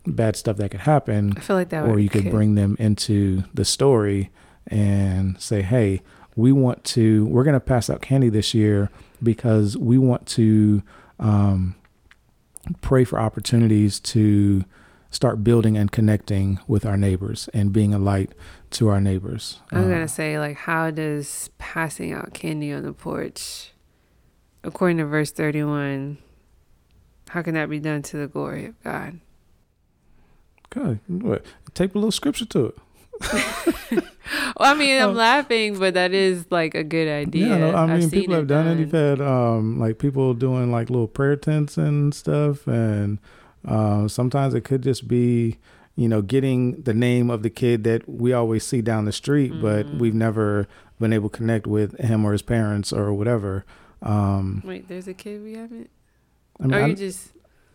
bad 0.05 0.35
stuff 0.35 0.57
that 0.57 0.71
could 0.71 0.81
happen. 0.81 1.33
I 1.37 1.39
feel 1.39 1.55
like 1.55 1.69
that. 1.69 1.87
Or 1.87 1.99
you 1.99 2.09
could, 2.09 2.23
could 2.23 2.31
bring 2.31 2.55
them 2.55 2.75
into 2.79 3.43
the 3.53 3.65
story 3.65 4.29
and 4.67 5.41
say, 5.41 5.61
"Hey, 5.61 6.01
we 6.35 6.51
want 6.51 6.83
to. 6.85 7.25
We're 7.25 7.43
going 7.43 7.53
to 7.53 7.59
pass 7.59 7.89
out 7.89 8.01
candy 8.01 8.29
this 8.29 8.53
year 8.53 8.89
because 9.23 9.77
we 9.77 9.97
want 9.97 10.27
to 10.27 10.83
um, 11.19 11.75
pray 12.81 13.03
for 13.03 13.19
opportunities 13.19 13.99
to." 14.01 14.65
Start 15.17 15.43
building 15.43 15.75
and 15.75 15.91
connecting 15.91 16.59
with 16.67 16.85
our 16.85 16.95
neighbors 16.95 17.49
and 17.51 17.73
being 17.73 17.91
a 17.91 17.97
light 17.97 18.33
to 18.69 18.87
our 18.87 19.01
neighbors. 19.01 19.59
I 19.71 19.77
was 19.77 19.85
um, 19.85 19.91
gonna 19.91 20.07
say, 20.07 20.37
like, 20.37 20.57
how 20.57 20.91
does 20.91 21.49
passing 21.57 22.13
out 22.13 22.35
candy 22.35 22.71
on 22.71 22.83
the 22.83 22.93
porch, 22.93 23.71
according 24.63 24.97
to 24.97 25.05
verse 25.05 25.31
thirty-one, 25.31 26.19
how 27.29 27.41
can 27.41 27.55
that 27.55 27.67
be 27.67 27.79
done 27.79 28.03
to 28.03 28.17
the 28.17 28.27
glory 28.27 28.67
of 28.67 28.83
God? 28.83 29.19
God, 30.69 30.99
what? 31.07 31.43
Tape 31.73 31.95
a 31.95 31.97
little 31.97 32.11
scripture 32.11 32.45
to 32.45 32.65
it. 32.67 32.77
well, 33.91 34.03
I 34.59 34.75
mean, 34.75 35.01
I'm 35.01 35.09
um, 35.09 35.15
laughing, 35.15 35.79
but 35.79 35.95
that 35.95 36.13
is 36.13 36.45
like 36.51 36.75
a 36.75 36.83
good 36.83 37.07
idea. 37.07 37.47
Yeah, 37.47 37.57
no, 37.57 37.75
I 37.75 37.97
mean, 37.97 38.11
people 38.11 38.35
have 38.35 38.45
done, 38.45 38.65
done 38.65 38.77
it. 38.77 38.81
You've 38.81 38.91
had 38.91 39.19
um, 39.19 39.79
like 39.79 39.97
people 39.97 40.35
doing 40.35 40.71
like 40.71 40.91
little 40.91 41.07
prayer 41.07 41.35
tents 41.35 41.75
and 41.75 42.13
stuff, 42.13 42.67
and 42.67 43.17
uh, 43.67 44.07
sometimes 44.07 44.53
it 44.53 44.61
could 44.61 44.81
just 44.81 45.07
be, 45.07 45.57
you 45.95 46.07
know, 46.07 46.21
getting 46.21 46.81
the 46.81 46.93
name 46.93 47.29
of 47.29 47.43
the 47.43 47.49
kid 47.49 47.83
that 47.83 48.07
we 48.07 48.33
always 48.33 48.65
see 48.65 48.81
down 48.81 49.05
the 49.05 49.11
street, 49.11 49.51
mm-hmm. 49.51 49.61
but 49.61 49.89
we've 49.95 50.15
never 50.15 50.67
been 50.99 51.13
able 51.13 51.29
to 51.29 51.37
connect 51.37 51.67
with 51.67 51.97
him 51.99 52.25
or 52.25 52.31
his 52.31 52.41
parents 52.41 52.91
or 52.93 53.13
whatever. 53.13 53.65
Um, 54.01 54.63
Wait, 54.65 54.87
there's 54.87 55.07
a 55.07 55.13
kid 55.13 55.43
we 55.43 55.53
haven't. 55.53 55.89
I 56.59 56.67
mean, 56.67 56.73
or 56.73 56.87
you 56.87 56.95
just 56.95 57.29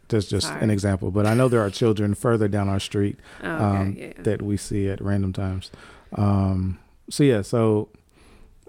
that's 0.09 0.27
just 0.27 0.49
Sorry. 0.49 0.61
an 0.61 0.71
example, 0.71 1.11
but 1.11 1.27
I 1.27 1.35
know 1.35 1.49
there 1.49 1.63
are 1.63 1.71
children 1.83 2.15
further 2.15 2.49
down 2.49 2.69
our 2.69 2.81
street 2.81 3.19
oh, 3.43 3.55
okay, 3.55 3.65
um, 3.65 3.97
yeah. 3.99 4.13
that 4.19 4.43
we 4.43 4.57
see 4.57 4.89
at 4.89 5.01
random 5.01 5.33
times. 5.33 5.71
Um, 6.15 6.79
so 7.11 7.25
yeah, 7.25 7.43
so 7.43 7.89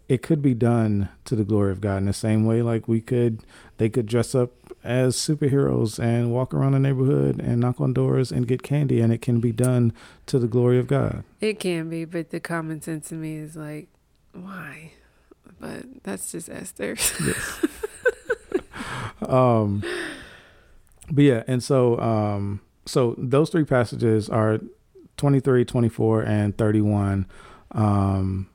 it 0.10 0.22
could 0.22 0.42
be 0.42 0.54
done 0.54 1.10
to 1.26 1.36
the 1.36 1.44
glory 1.44 1.72
of 1.72 1.82
God 1.82 1.98
in 1.98 2.06
the 2.06 2.14
same 2.14 2.46
way, 2.46 2.62
like 2.62 2.88
we 2.88 3.02
could, 3.02 3.42
they 3.78 3.90
could 3.90 4.06
dress 4.06 4.36
up 4.36 4.52
as 4.84 5.16
superheroes 5.16 5.98
and 5.98 6.32
walk 6.32 6.54
around 6.54 6.74
the 6.74 6.80
neighborhood 6.80 7.40
and 7.40 7.60
knock 7.62 7.80
on 7.80 7.94
doors 7.94 8.32
and 8.32 8.48
get 8.48 8.64
candy, 8.64 9.00
and 9.00 9.14
it 9.14 9.22
can 9.22 9.40
be 9.40 9.52
done 9.52 9.94
to 10.26 10.40
the 10.40 10.48
glory 10.48 10.78
of 10.78 10.88
God. 10.88 11.24
It 11.40 11.60
can 11.60 11.90
be, 11.90 12.06
but 12.06 12.32
the 12.32 12.40
common 12.40 12.82
sense 12.82 13.10
to 13.10 13.16
me 13.16 13.36
is 13.38 13.56
like, 13.56 13.88
why? 14.34 14.92
But 15.60 16.04
that's 16.04 16.32
just 16.32 16.50
Esther. 16.50 16.96
yes. 17.26 17.66
um 19.22 19.84
but 21.12 21.24
yeah, 21.24 21.44
and 21.48 21.64
so 21.64 22.00
um, 22.00 22.62
so 22.86 23.16
those 23.18 23.50
three 23.50 23.66
passages 23.66 24.30
are 24.30 24.60
23, 25.18 25.66
24, 25.66 26.22
and 26.24 26.58
31. 26.58 27.26
Um, 27.72 28.50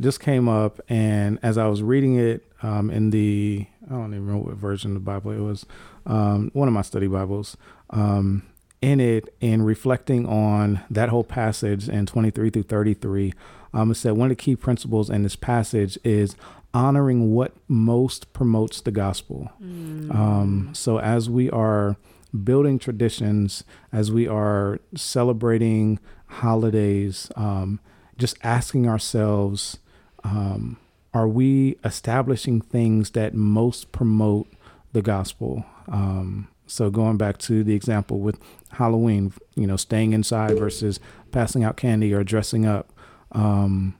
just 0.00 0.20
came 0.20 0.48
up, 0.48 0.80
and 0.88 1.38
as 1.42 1.58
I 1.58 1.66
was 1.66 1.82
reading 1.82 2.16
it 2.16 2.44
um, 2.62 2.90
in 2.90 3.10
the 3.10 3.66
I 3.88 3.92
don't 3.92 4.14
even 4.14 4.26
know 4.26 4.38
what 4.38 4.54
version 4.54 4.92
of 4.92 4.94
the 4.94 5.00
Bible 5.00 5.30
it 5.32 5.40
was, 5.40 5.66
um, 6.06 6.50
one 6.54 6.68
of 6.68 6.74
my 6.74 6.82
study 6.82 7.06
Bibles. 7.06 7.56
Um, 7.90 8.44
in 8.80 9.00
it, 9.00 9.34
in 9.40 9.62
reflecting 9.62 10.26
on 10.26 10.80
that 10.90 11.08
whole 11.08 11.24
passage 11.24 11.88
in 11.88 12.04
23 12.04 12.50
through 12.50 12.62
33, 12.64 13.32
um, 13.72 13.90
it 13.90 13.94
said 13.94 14.12
one 14.12 14.30
of 14.30 14.36
the 14.36 14.42
key 14.42 14.56
principles 14.56 15.08
in 15.08 15.22
this 15.22 15.36
passage 15.36 15.98
is 16.04 16.36
honoring 16.74 17.32
what 17.32 17.54
most 17.66 18.30
promotes 18.32 18.80
the 18.80 18.90
gospel. 18.90 19.50
Mm. 19.62 20.14
Um, 20.14 20.70
so 20.74 20.98
as 20.98 21.30
we 21.30 21.48
are 21.50 21.96
building 22.42 22.78
traditions, 22.78 23.64
as 23.92 24.12
we 24.12 24.28
are 24.28 24.80
celebrating 24.94 25.98
holidays, 26.26 27.30
um, 27.36 27.80
just 28.18 28.36
asking 28.42 28.88
ourselves, 28.88 29.78
um, 30.24 30.78
are 31.12 31.28
we 31.28 31.78
establishing 31.84 32.60
things 32.60 33.10
that 33.10 33.34
most 33.34 33.92
promote 33.92 34.48
the 34.92 35.02
gospel? 35.02 35.64
Um, 35.86 36.48
so 36.66 36.90
going 36.90 37.16
back 37.18 37.38
to 37.38 37.62
the 37.62 37.74
example 37.74 38.20
with 38.20 38.40
Halloween, 38.72 39.32
you 39.54 39.66
know, 39.66 39.76
staying 39.76 40.12
inside 40.12 40.58
versus 40.58 40.98
passing 41.30 41.62
out 41.62 41.76
candy 41.76 42.12
or 42.12 42.24
dressing 42.24 42.66
up, 42.66 42.92
um, 43.32 43.96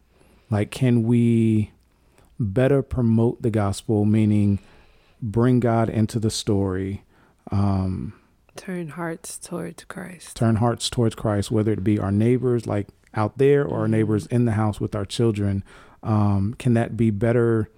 like 0.50 0.70
can 0.70 1.02
we 1.04 1.72
better 2.40 2.82
promote 2.82 3.42
the 3.42 3.50
gospel, 3.50 4.04
meaning 4.04 4.58
bring 5.20 5.60
God 5.60 5.88
into 5.88 6.18
the 6.18 6.30
story? 6.30 7.04
Um, 7.50 8.14
turn 8.56 8.88
hearts 8.88 9.38
towards 9.38 9.84
Christ. 9.84 10.36
Turn 10.36 10.56
hearts 10.56 10.88
towards 10.88 11.14
Christ, 11.14 11.50
whether 11.50 11.72
it 11.72 11.84
be 11.84 11.98
our 11.98 12.12
neighbors, 12.12 12.66
like 12.66 12.88
out 13.14 13.38
there, 13.38 13.64
or 13.64 13.80
our 13.80 13.88
neighbors 13.88 14.26
in 14.26 14.46
the 14.46 14.52
house 14.52 14.80
with 14.80 14.94
our 14.94 15.04
children. 15.04 15.62
Um, 16.04 16.54
can 16.58 16.74
that 16.74 16.96
be 16.96 17.10
better 17.10 17.68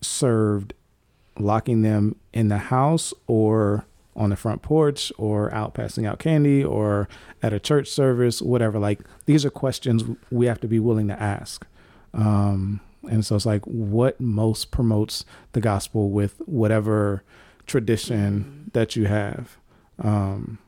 served 0.00 0.72
locking 1.38 1.82
them 1.82 2.16
in 2.32 2.48
the 2.48 2.58
house 2.58 3.12
or 3.26 3.84
on 4.16 4.30
the 4.30 4.36
front 4.36 4.62
porch 4.62 5.12
or 5.18 5.52
out 5.52 5.74
passing 5.74 6.06
out 6.06 6.20
candy 6.20 6.62
or 6.62 7.08
at 7.42 7.52
a 7.52 7.58
church 7.58 7.88
service, 7.88 8.40
whatever? 8.40 8.78
Like 8.78 9.00
these 9.26 9.44
are 9.44 9.50
questions 9.50 10.04
we 10.30 10.46
have 10.46 10.60
to 10.60 10.68
be 10.68 10.78
willing 10.78 11.08
to 11.08 11.20
ask. 11.20 11.66
Um, 12.14 12.80
and 13.10 13.26
so 13.26 13.36
it's 13.36 13.44
like 13.44 13.64
what 13.64 14.20
most 14.20 14.70
promotes 14.70 15.24
the 15.52 15.60
gospel 15.60 16.10
with 16.10 16.40
whatever 16.46 17.22
tradition 17.66 18.44
mm-hmm. 18.44 18.68
that 18.72 18.96
you 18.96 19.06
have. 19.06 19.58
Um, 19.98 20.58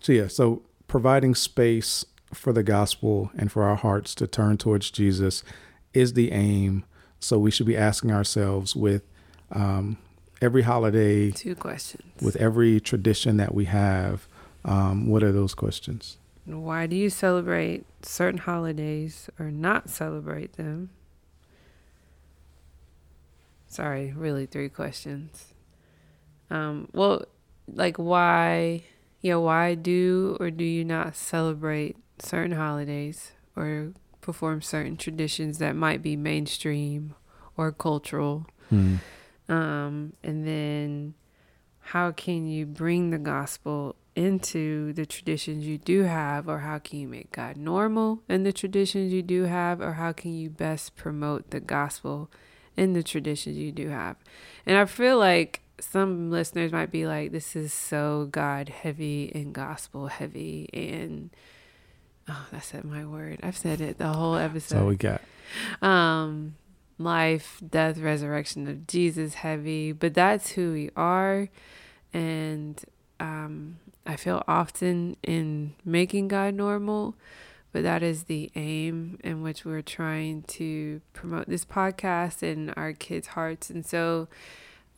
so 0.00 0.12
yeah, 0.12 0.26
so 0.28 0.62
providing 0.88 1.34
space 1.34 2.04
for 2.34 2.52
the 2.52 2.62
gospel 2.62 3.30
and 3.36 3.50
for 3.50 3.64
our 3.64 3.76
hearts 3.76 4.14
to 4.16 4.26
turn 4.26 4.56
towards 4.56 4.90
Jesus 4.90 5.42
is 5.92 6.14
the 6.14 6.32
aim. 6.32 6.84
So 7.20 7.38
we 7.38 7.50
should 7.50 7.66
be 7.66 7.76
asking 7.76 8.10
ourselves 8.10 8.74
with 8.74 9.02
um, 9.52 9.98
every 10.40 10.62
holiday, 10.62 11.30
two 11.30 11.54
questions. 11.54 12.02
With 12.20 12.36
every 12.36 12.80
tradition 12.80 13.36
that 13.36 13.54
we 13.54 13.66
have, 13.66 14.26
um, 14.64 15.08
what 15.08 15.22
are 15.22 15.32
those 15.32 15.54
questions? 15.54 16.18
Why 16.44 16.86
do 16.86 16.96
you 16.96 17.08
celebrate 17.08 17.84
certain 18.02 18.38
holidays 18.38 19.30
or 19.38 19.50
not 19.50 19.88
celebrate 19.88 20.54
them? 20.54 20.90
Sorry, 23.68 24.12
really 24.16 24.46
three 24.46 24.68
questions. 24.68 25.54
Um, 26.50 26.88
well, 26.92 27.24
like 27.72 27.96
why, 27.96 28.82
yeah, 29.20 29.36
why 29.36 29.74
do 29.74 30.36
or 30.40 30.50
do 30.50 30.64
you 30.64 30.84
not 30.84 31.14
celebrate 31.14 31.96
certain 32.22 32.56
holidays 32.56 33.32
or 33.56 33.92
perform 34.20 34.62
certain 34.62 34.96
traditions 34.96 35.58
that 35.58 35.76
might 35.76 36.02
be 36.02 36.16
mainstream 36.16 37.14
or 37.56 37.72
cultural. 37.72 38.46
Mm. 38.70 38.98
Um, 39.48 40.12
and 40.22 40.46
then 40.46 41.14
how 41.80 42.12
can 42.12 42.46
you 42.46 42.64
bring 42.64 43.10
the 43.10 43.18
gospel 43.18 43.96
into 44.14 44.92
the 44.92 45.06
traditions 45.06 45.66
you 45.66 45.78
do 45.78 46.02
have, 46.02 46.48
or 46.48 46.58
how 46.58 46.78
can 46.78 46.98
you 46.98 47.08
make 47.08 47.32
God 47.32 47.56
normal 47.56 48.22
in 48.28 48.42
the 48.42 48.52
traditions 48.52 49.12
you 49.12 49.22
do 49.22 49.44
have, 49.44 49.80
or 49.80 49.94
how 49.94 50.12
can 50.12 50.34
you 50.34 50.50
best 50.50 50.96
promote 50.96 51.50
the 51.50 51.60
gospel 51.60 52.30
in 52.76 52.92
the 52.92 53.02
traditions 53.02 53.56
you 53.56 53.72
do 53.72 53.88
have? 53.88 54.16
And 54.66 54.76
I 54.76 54.84
feel 54.84 55.18
like 55.18 55.62
some 55.80 56.30
listeners 56.30 56.72
might 56.72 56.90
be 56.90 57.06
like, 57.06 57.32
this 57.32 57.56
is 57.56 57.72
so 57.72 58.28
God 58.30 58.68
heavy 58.68 59.32
and 59.34 59.54
gospel 59.54 60.08
heavy 60.08 60.68
and 60.72 61.30
oh, 62.28 62.46
that's 62.50 62.68
said 62.68 62.84
my 62.84 63.04
word. 63.04 63.38
I've 63.42 63.56
said 63.56 63.80
it 63.80 63.98
the 63.98 64.08
whole 64.08 64.36
episode. 64.36 64.74
That's 64.74 64.82
all 64.82 64.88
we 64.88 64.96
got. 64.96 65.22
Um, 65.80 66.56
life, 66.98 67.60
death, 67.68 67.98
resurrection 67.98 68.68
of 68.68 68.86
Jesus 68.86 69.34
heavy, 69.34 69.92
but 69.92 70.14
that's 70.14 70.52
who 70.52 70.72
we 70.72 70.90
are. 70.96 71.48
And 72.12 72.82
um, 73.20 73.78
I 74.06 74.16
feel 74.16 74.42
often 74.46 75.16
in 75.22 75.74
making 75.84 76.28
God 76.28 76.54
normal, 76.54 77.14
but 77.72 77.82
that 77.82 78.02
is 78.02 78.24
the 78.24 78.50
aim 78.54 79.18
in 79.24 79.42
which 79.42 79.64
we're 79.64 79.82
trying 79.82 80.42
to 80.42 81.00
promote 81.12 81.48
this 81.48 81.64
podcast 81.64 82.42
in 82.42 82.70
our 82.70 82.92
kids' 82.92 83.28
hearts. 83.28 83.70
And 83.70 83.84
so 83.84 84.28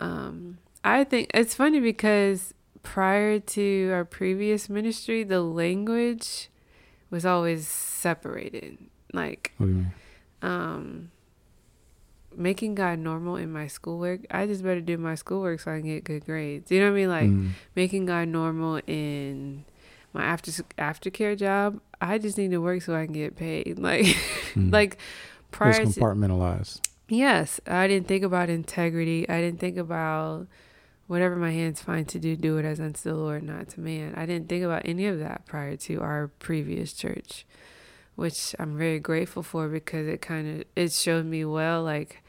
um, 0.00 0.58
I 0.82 1.04
think 1.04 1.30
it's 1.32 1.54
funny 1.54 1.80
because 1.80 2.52
prior 2.82 3.38
to 3.38 3.90
our 3.92 4.04
previous 4.04 4.68
ministry, 4.68 5.22
the 5.24 5.40
language 5.40 6.50
was 7.14 7.24
always 7.24 7.68
separated. 7.68 8.76
Like, 9.12 9.52
um, 10.42 11.12
making 12.36 12.74
God 12.74 12.98
normal 12.98 13.36
in 13.36 13.52
my 13.52 13.68
schoolwork. 13.68 14.22
I 14.32 14.46
just 14.46 14.64
better 14.64 14.80
do 14.80 14.98
my 14.98 15.14
schoolwork 15.14 15.60
so 15.60 15.70
I 15.70 15.78
can 15.78 15.86
get 15.86 16.02
good 16.02 16.24
grades. 16.24 16.72
You 16.72 16.80
know 16.80 16.86
what 16.86 16.92
I 16.92 17.00
mean? 17.00 17.08
Like 17.08 17.30
mm. 17.30 17.50
making 17.76 18.06
God 18.06 18.26
normal 18.26 18.80
in 18.88 19.64
my 20.12 20.24
after 20.24 20.50
aftercare 20.76 21.38
job. 21.38 21.80
I 22.00 22.18
just 22.18 22.36
need 22.36 22.50
to 22.50 22.58
work 22.58 22.82
so 22.82 22.96
I 22.96 23.04
can 23.04 23.14
get 23.14 23.36
paid. 23.36 23.78
Like, 23.84 24.06
mm. 24.54 24.72
like 24.72 24.98
prior 25.52 25.82
it's 25.82 25.96
compartmentalized. 25.96 26.80
To, 26.82 26.90
yes, 27.14 27.60
I 27.64 27.86
didn't 27.86 28.08
think 28.08 28.24
about 28.24 28.50
integrity. 28.50 29.28
I 29.28 29.40
didn't 29.40 29.60
think 29.60 29.76
about 29.76 30.48
whatever 31.07 31.36
my 31.36 31.50
hands 31.50 31.82
find 31.82 32.09
to 32.09 32.18
do, 32.18 32.36
do 32.36 32.59
it 32.59 32.64
as 32.64 32.80
unto 32.80 33.02
the 33.02 33.14
Lord, 33.14 33.42
not 33.42 33.68
to 33.70 33.80
man. 33.80 34.14
I 34.16 34.26
didn't 34.26 34.48
think 34.48 34.64
about 34.64 34.82
any 34.84 35.07
of 35.07 35.18
that 35.18 35.46
prior 35.46 35.76
to 35.76 36.00
our 36.00 36.28
previous 36.38 36.92
church, 36.92 37.46
which 38.14 38.55
I'm 38.59 38.76
very 38.76 38.98
grateful 38.98 39.42
for 39.42 39.68
because 39.68 40.07
it 40.07 40.20
kind 40.22 40.61
of 40.61 40.66
it 40.74 40.92
showed 40.92 41.26
me 41.26 41.44
well 41.44 41.82
like 41.82 42.22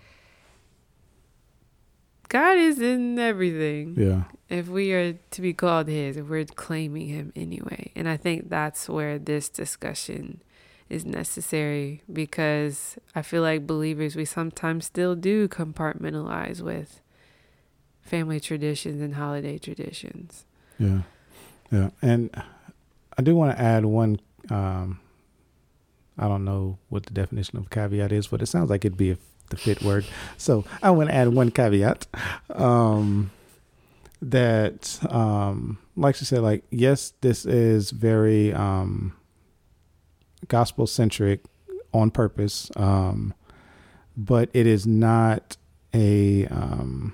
God 2.27 2.57
is 2.57 2.81
in 2.81 3.17
everything. 3.19 3.95
Yeah. 3.97 4.23
If 4.49 4.67
we 4.67 4.91
are 4.93 5.13
to 5.13 5.41
be 5.41 5.53
called 5.53 5.87
His, 5.87 6.17
if 6.17 6.27
we're 6.27 6.45
claiming 6.45 7.07
Him 7.07 7.31
anyway, 7.35 7.91
and 7.95 8.09
I 8.09 8.17
think 8.17 8.49
that's 8.49 8.89
where 8.89 9.17
this 9.17 9.49
discussion 9.49 10.41
is 10.89 11.05
necessary 11.05 12.03
because 12.11 12.97
I 13.15 13.21
feel 13.21 13.41
like 13.41 13.65
believers 13.65 14.15
we 14.15 14.25
sometimes 14.25 14.85
still 14.85 15.15
do 15.15 15.47
compartmentalize 15.47 16.61
with 16.61 17.01
family 18.05 18.39
traditions 18.39 19.01
and 19.01 19.15
holiday 19.15 19.57
traditions. 19.57 20.45
Yeah. 20.79 21.01
Yeah. 21.71 21.89
And 22.01 22.29
I 23.17 23.21
do 23.21 23.35
want 23.35 23.55
to 23.57 23.61
add 23.61 23.85
one 23.85 24.19
um, 24.49 24.99
I 26.17 26.27
don't 26.27 26.45
know 26.45 26.77
what 26.89 27.05
the 27.05 27.13
definition 27.13 27.57
of 27.57 27.69
caveat 27.69 28.11
is, 28.11 28.27
but 28.27 28.41
it 28.41 28.45
sounds 28.45 28.69
like 28.69 28.85
it'd 28.85 28.97
be 28.97 29.11
a, 29.11 29.17
the 29.49 29.57
fit 29.57 29.81
word. 29.81 30.05
So 30.37 30.63
I 30.81 30.91
want 30.91 31.09
to 31.09 31.15
add 31.15 31.29
one 31.29 31.51
caveat. 31.51 32.07
Um, 32.49 33.31
that 34.21 34.97
um 35.13 35.77
like 35.95 36.15
she 36.15 36.25
said, 36.25 36.39
like, 36.39 36.63
yes, 36.71 37.13
this 37.21 37.45
is 37.45 37.91
very 37.91 38.53
um 38.53 39.13
gospel 40.47 40.87
centric 40.87 41.41
on 41.93 42.11
purpose. 42.11 42.71
Um 42.75 43.33
but 44.17 44.49
it 44.53 44.67
is 44.67 44.87
not 44.87 45.57
a 45.93 46.47
um 46.47 47.13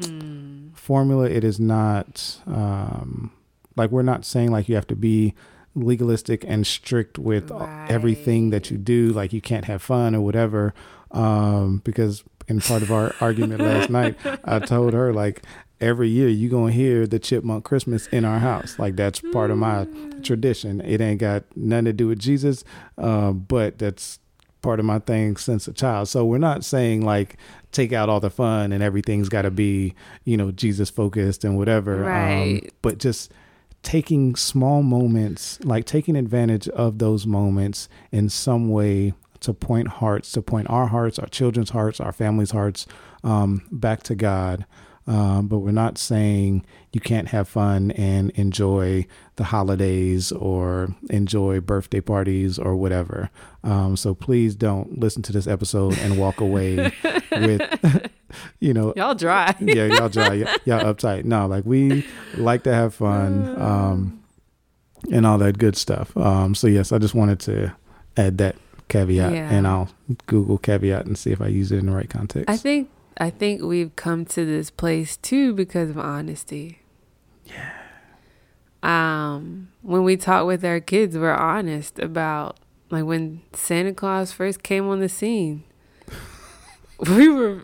hmm. 0.00 0.68
formula. 0.74 1.28
It 1.28 1.44
is 1.44 1.58
not 1.58 2.40
um, 2.46 3.32
like 3.76 3.90
we're 3.90 4.02
not 4.02 4.24
saying 4.24 4.50
like 4.50 4.68
you 4.68 4.74
have 4.74 4.86
to 4.88 4.96
be 4.96 5.34
legalistic 5.74 6.44
and 6.46 6.66
strict 6.66 7.18
with 7.18 7.50
right. 7.50 7.86
everything 7.88 8.50
that 8.50 8.70
you 8.70 8.76
do. 8.76 9.10
Like 9.10 9.32
you 9.32 9.40
can't 9.40 9.66
have 9.66 9.82
fun 9.82 10.14
or 10.14 10.20
whatever. 10.20 10.74
Um, 11.10 11.80
because 11.84 12.24
in 12.48 12.60
part 12.60 12.82
of 12.82 12.92
our 12.92 13.14
argument 13.20 13.62
last 13.62 13.90
night, 13.90 14.16
I 14.44 14.58
told 14.58 14.92
her 14.92 15.12
like 15.12 15.42
every 15.80 16.08
year 16.08 16.28
you 16.28 16.48
gonna 16.48 16.72
hear 16.72 17.06
the 17.06 17.18
chipmunk 17.18 17.64
Christmas 17.64 18.06
in 18.08 18.24
our 18.24 18.40
house. 18.40 18.78
Like 18.78 18.96
that's 18.96 19.20
part 19.32 19.50
of 19.50 19.58
my 19.58 19.84
hmm. 19.84 20.20
tradition. 20.22 20.80
It 20.80 21.00
ain't 21.00 21.20
got 21.20 21.44
nothing 21.56 21.86
to 21.86 21.92
do 21.92 22.08
with 22.08 22.18
Jesus, 22.18 22.64
uh, 22.96 23.32
but 23.32 23.78
that's 23.78 24.18
part 24.60 24.80
of 24.80 24.86
my 24.86 24.98
thing 24.98 25.36
since 25.36 25.68
a 25.68 25.72
child. 25.72 26.08
So 26.08 26.24
we're 26.24 26.38
not 26.38 26.64
saying 26.64 27.04
like 27.04 27.36
take 27.72 27.92
out 27.92 28.08
all 28.08 28.20
the 28.20 28.30
fun 28.30 28.72
and 28.72 28.82
everything's 28.82 29.28
got 29.28 29.42
to 29.42 29.50
be, 29.50 29.94
you 30.24 30.36
know, 30.36 30.50
Jesus 30.50 30.90
focused 30.90 31.44
and 31.44 31.56
whatever. 31.56 32.04
Um, 32.04 32.08
right. 32.08 32.62
Um, 32.64 32.70
but 32.82 32.98
just 32.98 33.32
taking 33.82 34.34
small 34.36 34.82
moments, 34.82 35.62
like 35.64 35.84
taking 35.84 36.16
advantage 36.16 36.68
of 36.68 36.98
those 36.98 37.26
moments 37.26 37.88
in 38.10 38.28
some 38.28 38.70
way 38.70 39.12
to 39.40 39.54
point 39.54 39.88
hearts, 39.88 40.32
to 40.32 40.42
point 40.42 40.68
our 40.68 40.88
hearts, 40.88 41.18
our 41.18 41.28
children's 41.28 41.70
hearts, 41.70 42.00
our 42.00 42.12
families' 42.12 42.50
hearts 42.50 42.86
um, 43.22 43.66
back 43.70 44.02
to 44.04 44.14
God. 44.14 44.66
Um, 45.08 45.48
but 45.48 45.60
we're 45.60 45.70
not 45.72 45.96
saying 45.96 46.66
you 46.92 47.00
can't 47.00 47.28
have 47.28 47.48
fun 47.48 47.92
and 47.92 48.30
enjoy 48.32 49.06
the 49.36 49.44
holidays 49.44 50.32
or 50.32 50.94
enjoy 51.08 51.60
birthday 51.60 52.00
parties 52.02 52.58
or 52.58 52.76
whatever. 52.76 53.30
Um, 53.64 53.96
so 53.96 54.14
please 54.14 54.54
don't 54.54 54.98
listen 54.98 55.22
to 55.22 55.32
this 55.32 55.46
episode 55.46 55.96
and 56.00 56.18
walk 56.18 56.40
away 56.40 56.92
with, 57.32 58.10
you 58.60 58.74
know, 58.74 58.92
y'all 58.96 59.14
dry. 59.14 59.54
yeah, 59.60 59.86
y'all 59.86 60.10
dry, 60.10 60.34
y'all, 60.34 60.56
y'all 60.66 60.94
uptight. 60.94 61.24
No, 61.24 61.46
like 61.46 61.64
we 61.64 62.06
like 62.36 62.62
to 62.64 62.74
have 62.74 62.92
fun 62.94 63.60
um, 63.60 64.22
and 65.10 65.24
all 65.24 65.38
that 65.38 65.56
good 65.56 65.76
stuff. 65.76 66.14
Um, 66.18 66.54
so 66.54 66.66
yes, 66.66 66.92
I 66.92 66.98
just 66.98 67.14
wanted 67.14 67.40
to 67.40 67.74
add 68.18 68.36
that 68.38 68.56
caveat, 68.88 69.32
Yeah. 69.32 69.48
and 69.50 69.66
I'll 69.66 69.88
Google 70.26 70.58
caveat 70.58 71.06
and 71.06 71.16
see 71.16 71.30
if 71.30 71.40
I 71.40 71.46
use 71.46 71.72
it 71.72 71.78
in 71.78 71.86
the 71.86 71.92
right 71.92 72.10
context. 72.10 72.48
I 72.50 72.56
think 72.58 72.90
I 73.18 73.30
think 73.30 73.62
we've 73.62 73.94
come 73.96 74.24
to 74.26 74.44
this 74.46 74.70
place 74.70 75.16
too 75.16 75.52
because 75.52 75.90
of 75.90 75.98
honesty. 75.98 76.80
Yeah. 77.44 77.72
Um, 78.82 79.68
when 79.82 80.04
we 80.04 80.16
talk 80.16 80.46
with 80.46 80.64
our 80.64 80.78
kids, 80.78 81.18
we're 81.18 81.34
honest 81.34 81.98
about 81.98 82.58
like 82.90 83.04
when 83.04 83.42
Santa 83.52 83.92
Claus 83.92 84.32
first 84.32 84.62
came 84.62 84.88
on 84.88 85.00
the 85.00 85.08
scene. 85.08 85.64
we 87.16 87.28
were 87.28 87.62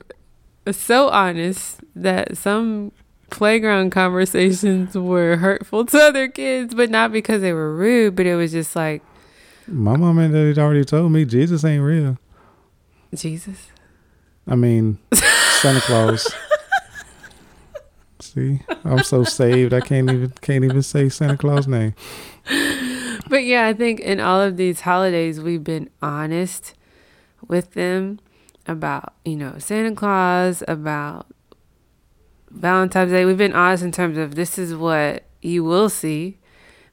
so 0.72 1.08
honest 1.08 1.80
that 1.94 2.36
some 2.36 2.90
playground 3.30 3.90
conversations 3.90 4.94
were 4.96 5.36
hurtful 5.36 5.84
to 5.86 5.98
other 5.98 6.28
kids, 6.28 6.74
but 6.74 6.90
not 6.90 7.12
because 7.12 7.42
they 7.42 7.52
were 7.52 7.74
rude, 7.74 8.16
but 8.16 8.26
it 8.26 8.34
was 8.34 8.52
just 8.52 8.74
like 8.74 9.02
My 9.68 9.96
mom 9.96 10.18
and 10.18 10.34
dad 10.34 10.58
already 10.58 10.84
told 10.84 11.12
me 11.12 11.24
Jesus 11.24 11.64
ain't 11.64 11.82
real. 11.82 12.18
Jesus. 13.14 13.68
I 14.46 14.54
mean, 14.56 14.98
Santa 15.12 15.80
Claus. 15.80 16.34
See, 18.20 18.60
I'm 18.84 19.02
so 19.02 19.24
saved. 19.24 19.72
I 19.72 19.80
can't 19.80 20.10
even 20.10 20.32
can't 20.40 20.64
even 20.64 20.82
say 20.82 21.08
Santa 21.08 21.36
Claus 21.36 21.66
name. 21.66 21.94
But 23.28 23.44
yeah, 23.44 23.66
I 23.66 23.72
think 23.72 24.00
in 24.00 24.20
all 24.20 24.40
of 24.40 24.56
these 24.56 24.80
holidays, 24.80 25.40
we've 25.40 25.64
been 25.64 25.88
honest 26.02 26.74
with 27.48 27.72
them 27.72 28.20
about, 28.66 29.14
you 29.24 29.36
know, 29.36 29.54
Santa 29.58 29.94
Claus, 29.94 30.62
about 30.68 31.26
Valentine's 32.50 33.12
Day. 33.12 33.24
We've 33.24 33.38
been 33.38 33.54
honest 33.54 33.82
in 33.82 33.92
terms 33.92 34.18
of 34.18 34.34
this 34.34 34.58
is 34.58 34.74
what 34.74 35.24
you 35.42 35.64
will 35.64 35.88
see, 35.88 36.38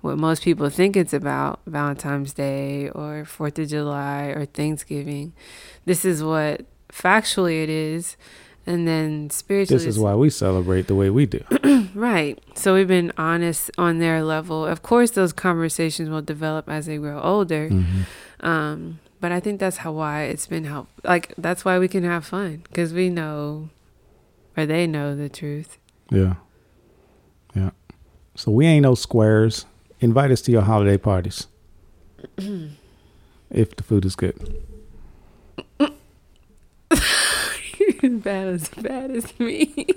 what 0.01 0.17
most 0.17 0.43
people 0.43 0.69
think 0.69 0.95
it's 0.95 1.13
about 1.13 1.59
Valentine's 1.65 2.33
Day 2.33 2.89
or 2.89 3.23
4th 3.23 3.59
of 3.59 3.69
July 3.69 4.27
or 4.27 4.45
Thanksgiving. 4.45 5.33
This 5.85 6.05
is 6.05 6.23
what 6.23 6.65
factually 6.91 7.63
it 7.63 7.69
is. 7.69 8.15
And 8.67 8.87
then 8.87 9.31
spiritually, 9.31 9.83
This 9.83 9.95
is 9.95 9.99
why 9.99 10.13
we 10.13 10.29
celebrate 10.29 10.85
the 10.85 10.93
way 10.95 11.09
we 11.09 11.25
do. 11.25 11.43
Right. 11.93 12.39
So 12.55 12.75
we've 12.75 12.87
been 12.87 13.11
honest 13.17 13.69
on 13.77 13.99
their 13.99 14.23
level. 14.23 14.65
Of 14.65 14.81
course, 14.81 15.11
those 15.11 15.33
conversations 15.33 16.09
will 16.09 16.21
develop 16.21 16.69
as 16.69 16.85
they 16.85 16.95
grow 16.97 17.19
older. 17.19 17.69
Mhm. 17.69 18.05
Um, 18.39 18.99
but 19.19 19.33
I 19.33 19.41
think 19.41 19.59
that's 19.59 19.77
how 19.77 19.91
why 19.91 20.23
it's 20.23 20.47
been 20.47 20.63
help. 20.63 20.87
Like 21.03 21.33
that's 21.37 21.65
why 21.65 21.79
we 21.79 21.89
can 21.89 22.03
have 22.05 22.23
fun 22.25 22.61
because 22.63 22.93
we 22.93 23.09
know, 23.09 23.69
or 24.55 24.65
they 24.65 24.87
know 24.87 25.15
the 25.17 25.27
truth. 25.27 25.77
Yeah, 26.09 26.35
yeah. 27.53 27.71
So 28.35 28.51
we 28.51 28.65
ain't 28.67 28.83
no 28.83 28.95
squares. 28.95 29.65
Invite 29.99 30.31
us 30.31 30.41
to 30.43 30.51
your 30.51 30.61
holiday 30.61 30.97
parties 30.97 31.47
if 33.49 33.75
the 33.75 33.83
food 33.83 34.05
is 34.05 34.15
good. 34.15 34.63
Bad 38.24 38.47
as 38.47 38.69
bad 38.69 39.11
as 39.11 39.38
me. 39.39 39.88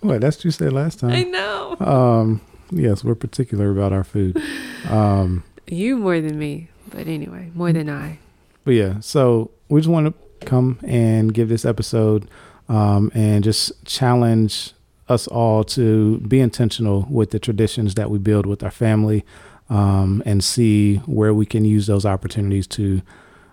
What? 0.00 0.20
That's 0.22 0.38
what 0.38 0.44
you 0.46 0.50
said 0.50 0.72
last 0.72 1.00
time. 1.00 1.10
I 1.10 1.22
know 1.22 1.76
Um. 1.80 2.40
Yes, 2.70 3.02
we're 3.04 3.14
particular 3.16 3.70
about 3.70 3.92
our 3.92 4.04
food. 4.04 4.40
Um. 4.88 5.42
you 5.66 5.96
more 5.96 6.20
than 6.20 6.38
me, 6.38 6.68
but 6.88 7.06
anyway, 7.06 7.50
more 7.54 7.72
than 7.72 7.90
I. 7.90 8.18
But 8.64 8.72
yeah, 8.72 9.00
so 9.00 9.50
we 9.68 9.80
just 9.80 9.90
want 9.90 10.06
to 10.06 10.46
come 10.46 10.78
and 10.82 11.34
give 11.34 11.48
this 11.48 11.64
episode 11.64 12.28
um, 12.68 13.10
and 13.14 13.42
just 13.44 13.84
challenge 13.84 14.72
us 15.08 15.26
all 15.26 15.64
to 15.64 16.18
be 16.20 16.40
intentional 16.40 17.06
with 17.10 17.30
the 17.32 17.38
traditions 17.38 17.94
that 17.96 18.10
we 18.10 18.18
build 18.18 18.46
with 18.46 18.62
our 18.62 18.70
family 18.70 19.24
um, 19.68 20.22
and 20.24 20.42
see 20.44 20.96
where 20.98 21.34
we 21.34 21.44
can 21.46 21.64
use 21.64 21.86
those 21.88 22.06
opportunities 22.06 22.66
to 22.68 23.02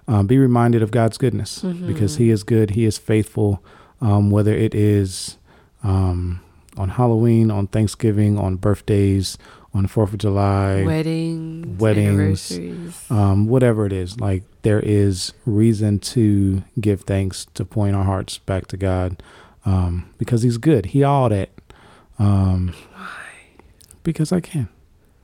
um, 0.07 0.27
be 0.27 0.37
reminded 0.37 0.81
of 0.83 0.91
God's 0.91 1.17
goodness 1.17 1.59
because 1.61 2.17
He 2.17 2.29
is 2.29 2.43
good, 2.43 2.71
He 2.71 2.85
is 2.85 2.97
faithful, 2.97 3.63
um, 4.01 4.31
whether 4.31 4.53
it 4.53 4.75
is 4.75 5.37
um, 5.83 6.41
on 6.77 6.89
Halloween, 6.89 7.51
on 7.51 7.67
Thanksgiving, 7.67 8.37
on 8.37 8.55
birthdays, 8.55 9.37
on 9.73 9.83
the 9.83 9.89
4th 9.89 10.13
of 10.13 10.17
July 10.19 10.83
Weddings, 10.83 11.79
weddings, 11.79 13.11
um, 13.11 13.47
whatever 13.47 13.85
it 13.85 13.93
is, 13.93 14.19
like 14.19 14.43
there 14.63 14.79
is 14.79 15.33
reason 15.45 15.99
to 15.99 16.63
give 16.79 17.01
thanks 17.01 17.45
to 17.53 17.63
point 17.65 17.95
our 17.95 18.03
hearts 18.03 18.37
back 18.39 18.67
to 18.67 18.77
God 18.77 19.21
um, 19.65 20.09
because 20.17 20.41
He's 20.41 20.57
good. 20.57 20.87
He 20.87 21.03
all 21.03 21.29
that. 21.29 21.49
Um, 22.17 22.73
because 24.03 24.31
I 24.31 24.39
can. 24.39 24.69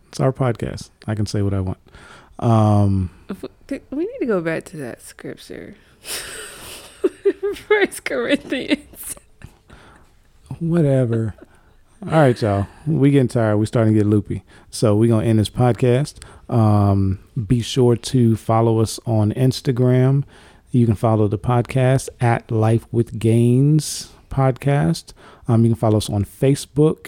It's 0.10 0.20
our 0.20 0.32
podcast. 0.34 0.90
I 1.08 1.16
can 1.16 1.26
say 1.26 1.42
what 1.42 1.54
I 1.54 1.60
want. 1.60 1.80
Um, 2.40 3.10
We 3.90 4.06
need 4.06 4.20
to 4.20 4.26
go 4.26 4.42
back 4.42 4.66
to 4.66 4.78
that 4.78 5.02
scripture. 5.02 5.76
First 7.68 8.06
Corinthians. 8.06 9.16
whatever. 10.60 11.36
All 12.06 12.12
right, 12.12 12.42
y'all. 12.42 12.68
We 12.86 13.12
getting 13.12 13.30
tired. 13.30 13.58
We 13.58 13.66
starting 13.66 13.94
to 13.94 14.00
get 14.00 14.08
loopy. 14.08 14.44
So 14.70 14.96
we're 14.96 15.10
gonna 15.10 15.26
end 15.26 15.40
this 15.40 15.50
podcast. 15.50 16.16
Um, 16.50 17.20
be 17.48 17.62
sure 17.62 17.96
to 17.96 18.36
follow 18.36 18.80
us 18.80 19.00
on 19.06 19.32
Instagram. 19.34 20.24
You 20.72 20.86
can 20.86 20.96
follow 20.96 21.28
the 21.28 21.38
podcast 21.38 22.10
at 22.20 22.52
Life 22.52 22.86
with 22.92 23.20
Gains 23.20 24.12
Podcast. 24.30 25.14
Um, 25.48 25.64
you 25.64 25.72
can 25.72 25.80
follow 25.80 25.98
us 25.98 26.10
on 26.10 26.26
Facebook 26.26 27.08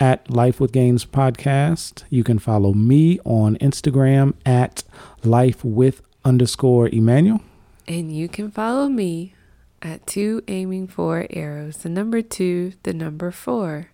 at 0.00 0.30
Life 0.30 0.60
with 0.60 0.72
Gains 0.72 1.04
Podcast. 1.04 2.04
You 2.08 2.24
can 2.24 2.38
follow 2.38 2.72
me 2.72 3.18
on 3.24 3.56
Instagram 3.58 4.34
at 4.46 4.82
Life 5.24 5.64
with 5.64 6.00
underscore 6.24 6.88
Emmanuel. 6.88 7.40
And 7.86 8.14
you 8.16 8.28
can 8.28 8.50
follow 8.50 8.88
me 8.88 9.34
at 9.82 10.06
two 10.06 10.42
aiming 10.48 10.86
for 10.88 11.26
arrows. 11.30 11.78
The 11.78 11.88
number 11.88 12.22
two, 12.22 12.74
the 12.84 12.92
number 12.92 13.30
four. 13.30 13.88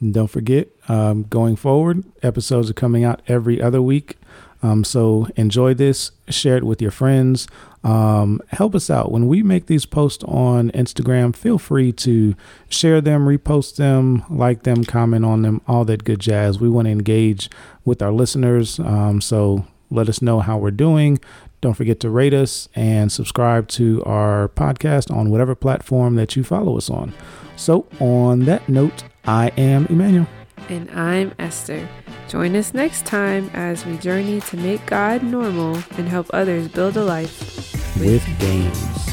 And 0.00 0.14
Don't 0.14 0.28
forget, 0.30 0.68
um, 0.88 1.24
going 1.24 1.56
forward, 1.56 2.04
episodes 2.22 2.70
are 2.70 2.74
coming 2.74 3.04
out 3.04 3.20
every 3.26 3.60
other 3.60 3.82
week. 3.82 4.16
Um, 4.62 4.84
so 4.84 5.26
enjoy 5.36 5.72
this, 5.74 6.10
share 6.28 6.58
it 6.58 6.64
with 6.64 6.82
your 6.82 6.90
friends. 6.90 7.48
Um, 7.82 8.42
help 8.48 8.74
us 8.74 8.90
out. 8.90 9.10
When 9.10 9.26
we 9.26 9.42
make 9.42 9.66
these 9.66 9.86
posts 9.86 10.22
on 10.24 10.70
Instagram, 10.72 11.34
feel 11.34 11.58
free 11.58 11.92
to 11.92 12.34
share 12.68 13.00
them, 13.00 13.26
repost 13.26 13.76
them, 13.76 14.22
like 14.28 14.64
them, 14.64 14.84
comment 14.84 15.24
on 15.24 15.42
them, 15.42 15.62
all 15.66 15.86
that 15.86 16.04
good 16.04 16.20
jazz. 16.20 16.60
We 16.60 16.68
want 16.68 16.86
to 16.86 16.92
engage 16.92 17.48
with 17.86 18.02
our 18.02 18.12
listeners. 18.12 18.78
Um, 18.78 19.22
so 19.22 19.66
let 19.90 20.08
us 20.10 20.20
know 20.20 20.40
how 20.40 20.58
we're 20.58 20.70
doing. 20.70 21.20
Don't 21.60 21.74
forget 21.74 22.00
to 22.00 22.10
rate 22.10 22.32
us 22.32 22.68
and 22.74 23.12
subscribe 23.12 23.68
to 23.68 24.02
our 24.04 24.48
podcast 24.48 25.14
on 25.14 25.30
whatever 25.30 25.54
platform 25.54 26.14
that 26.16 26.34
you 26.36 26.42
follow 26.42 26.76
us 26.76 26.88
on. 26.88 27.12
So, 27.56 27.86
on 28.00 28.40
that 28.46 28.68
note, 28.68 29.04
I 29.24 29.48
am 29.58 29.86
Emmanuel. 29.86 30.26
And 30.70 30.90
I'm 30.92 31.34
Esther. 31.38 31.86
Join 32.28 32.56
us 32.56 32.72
next 32.72 33.04
time 33.04 33.50
as 33.52 33.84
we 33.84 33.98
journey 33.98 34.40
to 34.42 34.56
make 34.56 34.84
God 34.86 35.22
normal 35.22 35.74
and 35.98 36.08
help 36.08 36.28
others 36.32 36.68
build 36.68 36.96
a 36.96 37.04
life 37.04 37.40
with 37.98 38.24
Gains. 38.38 39.10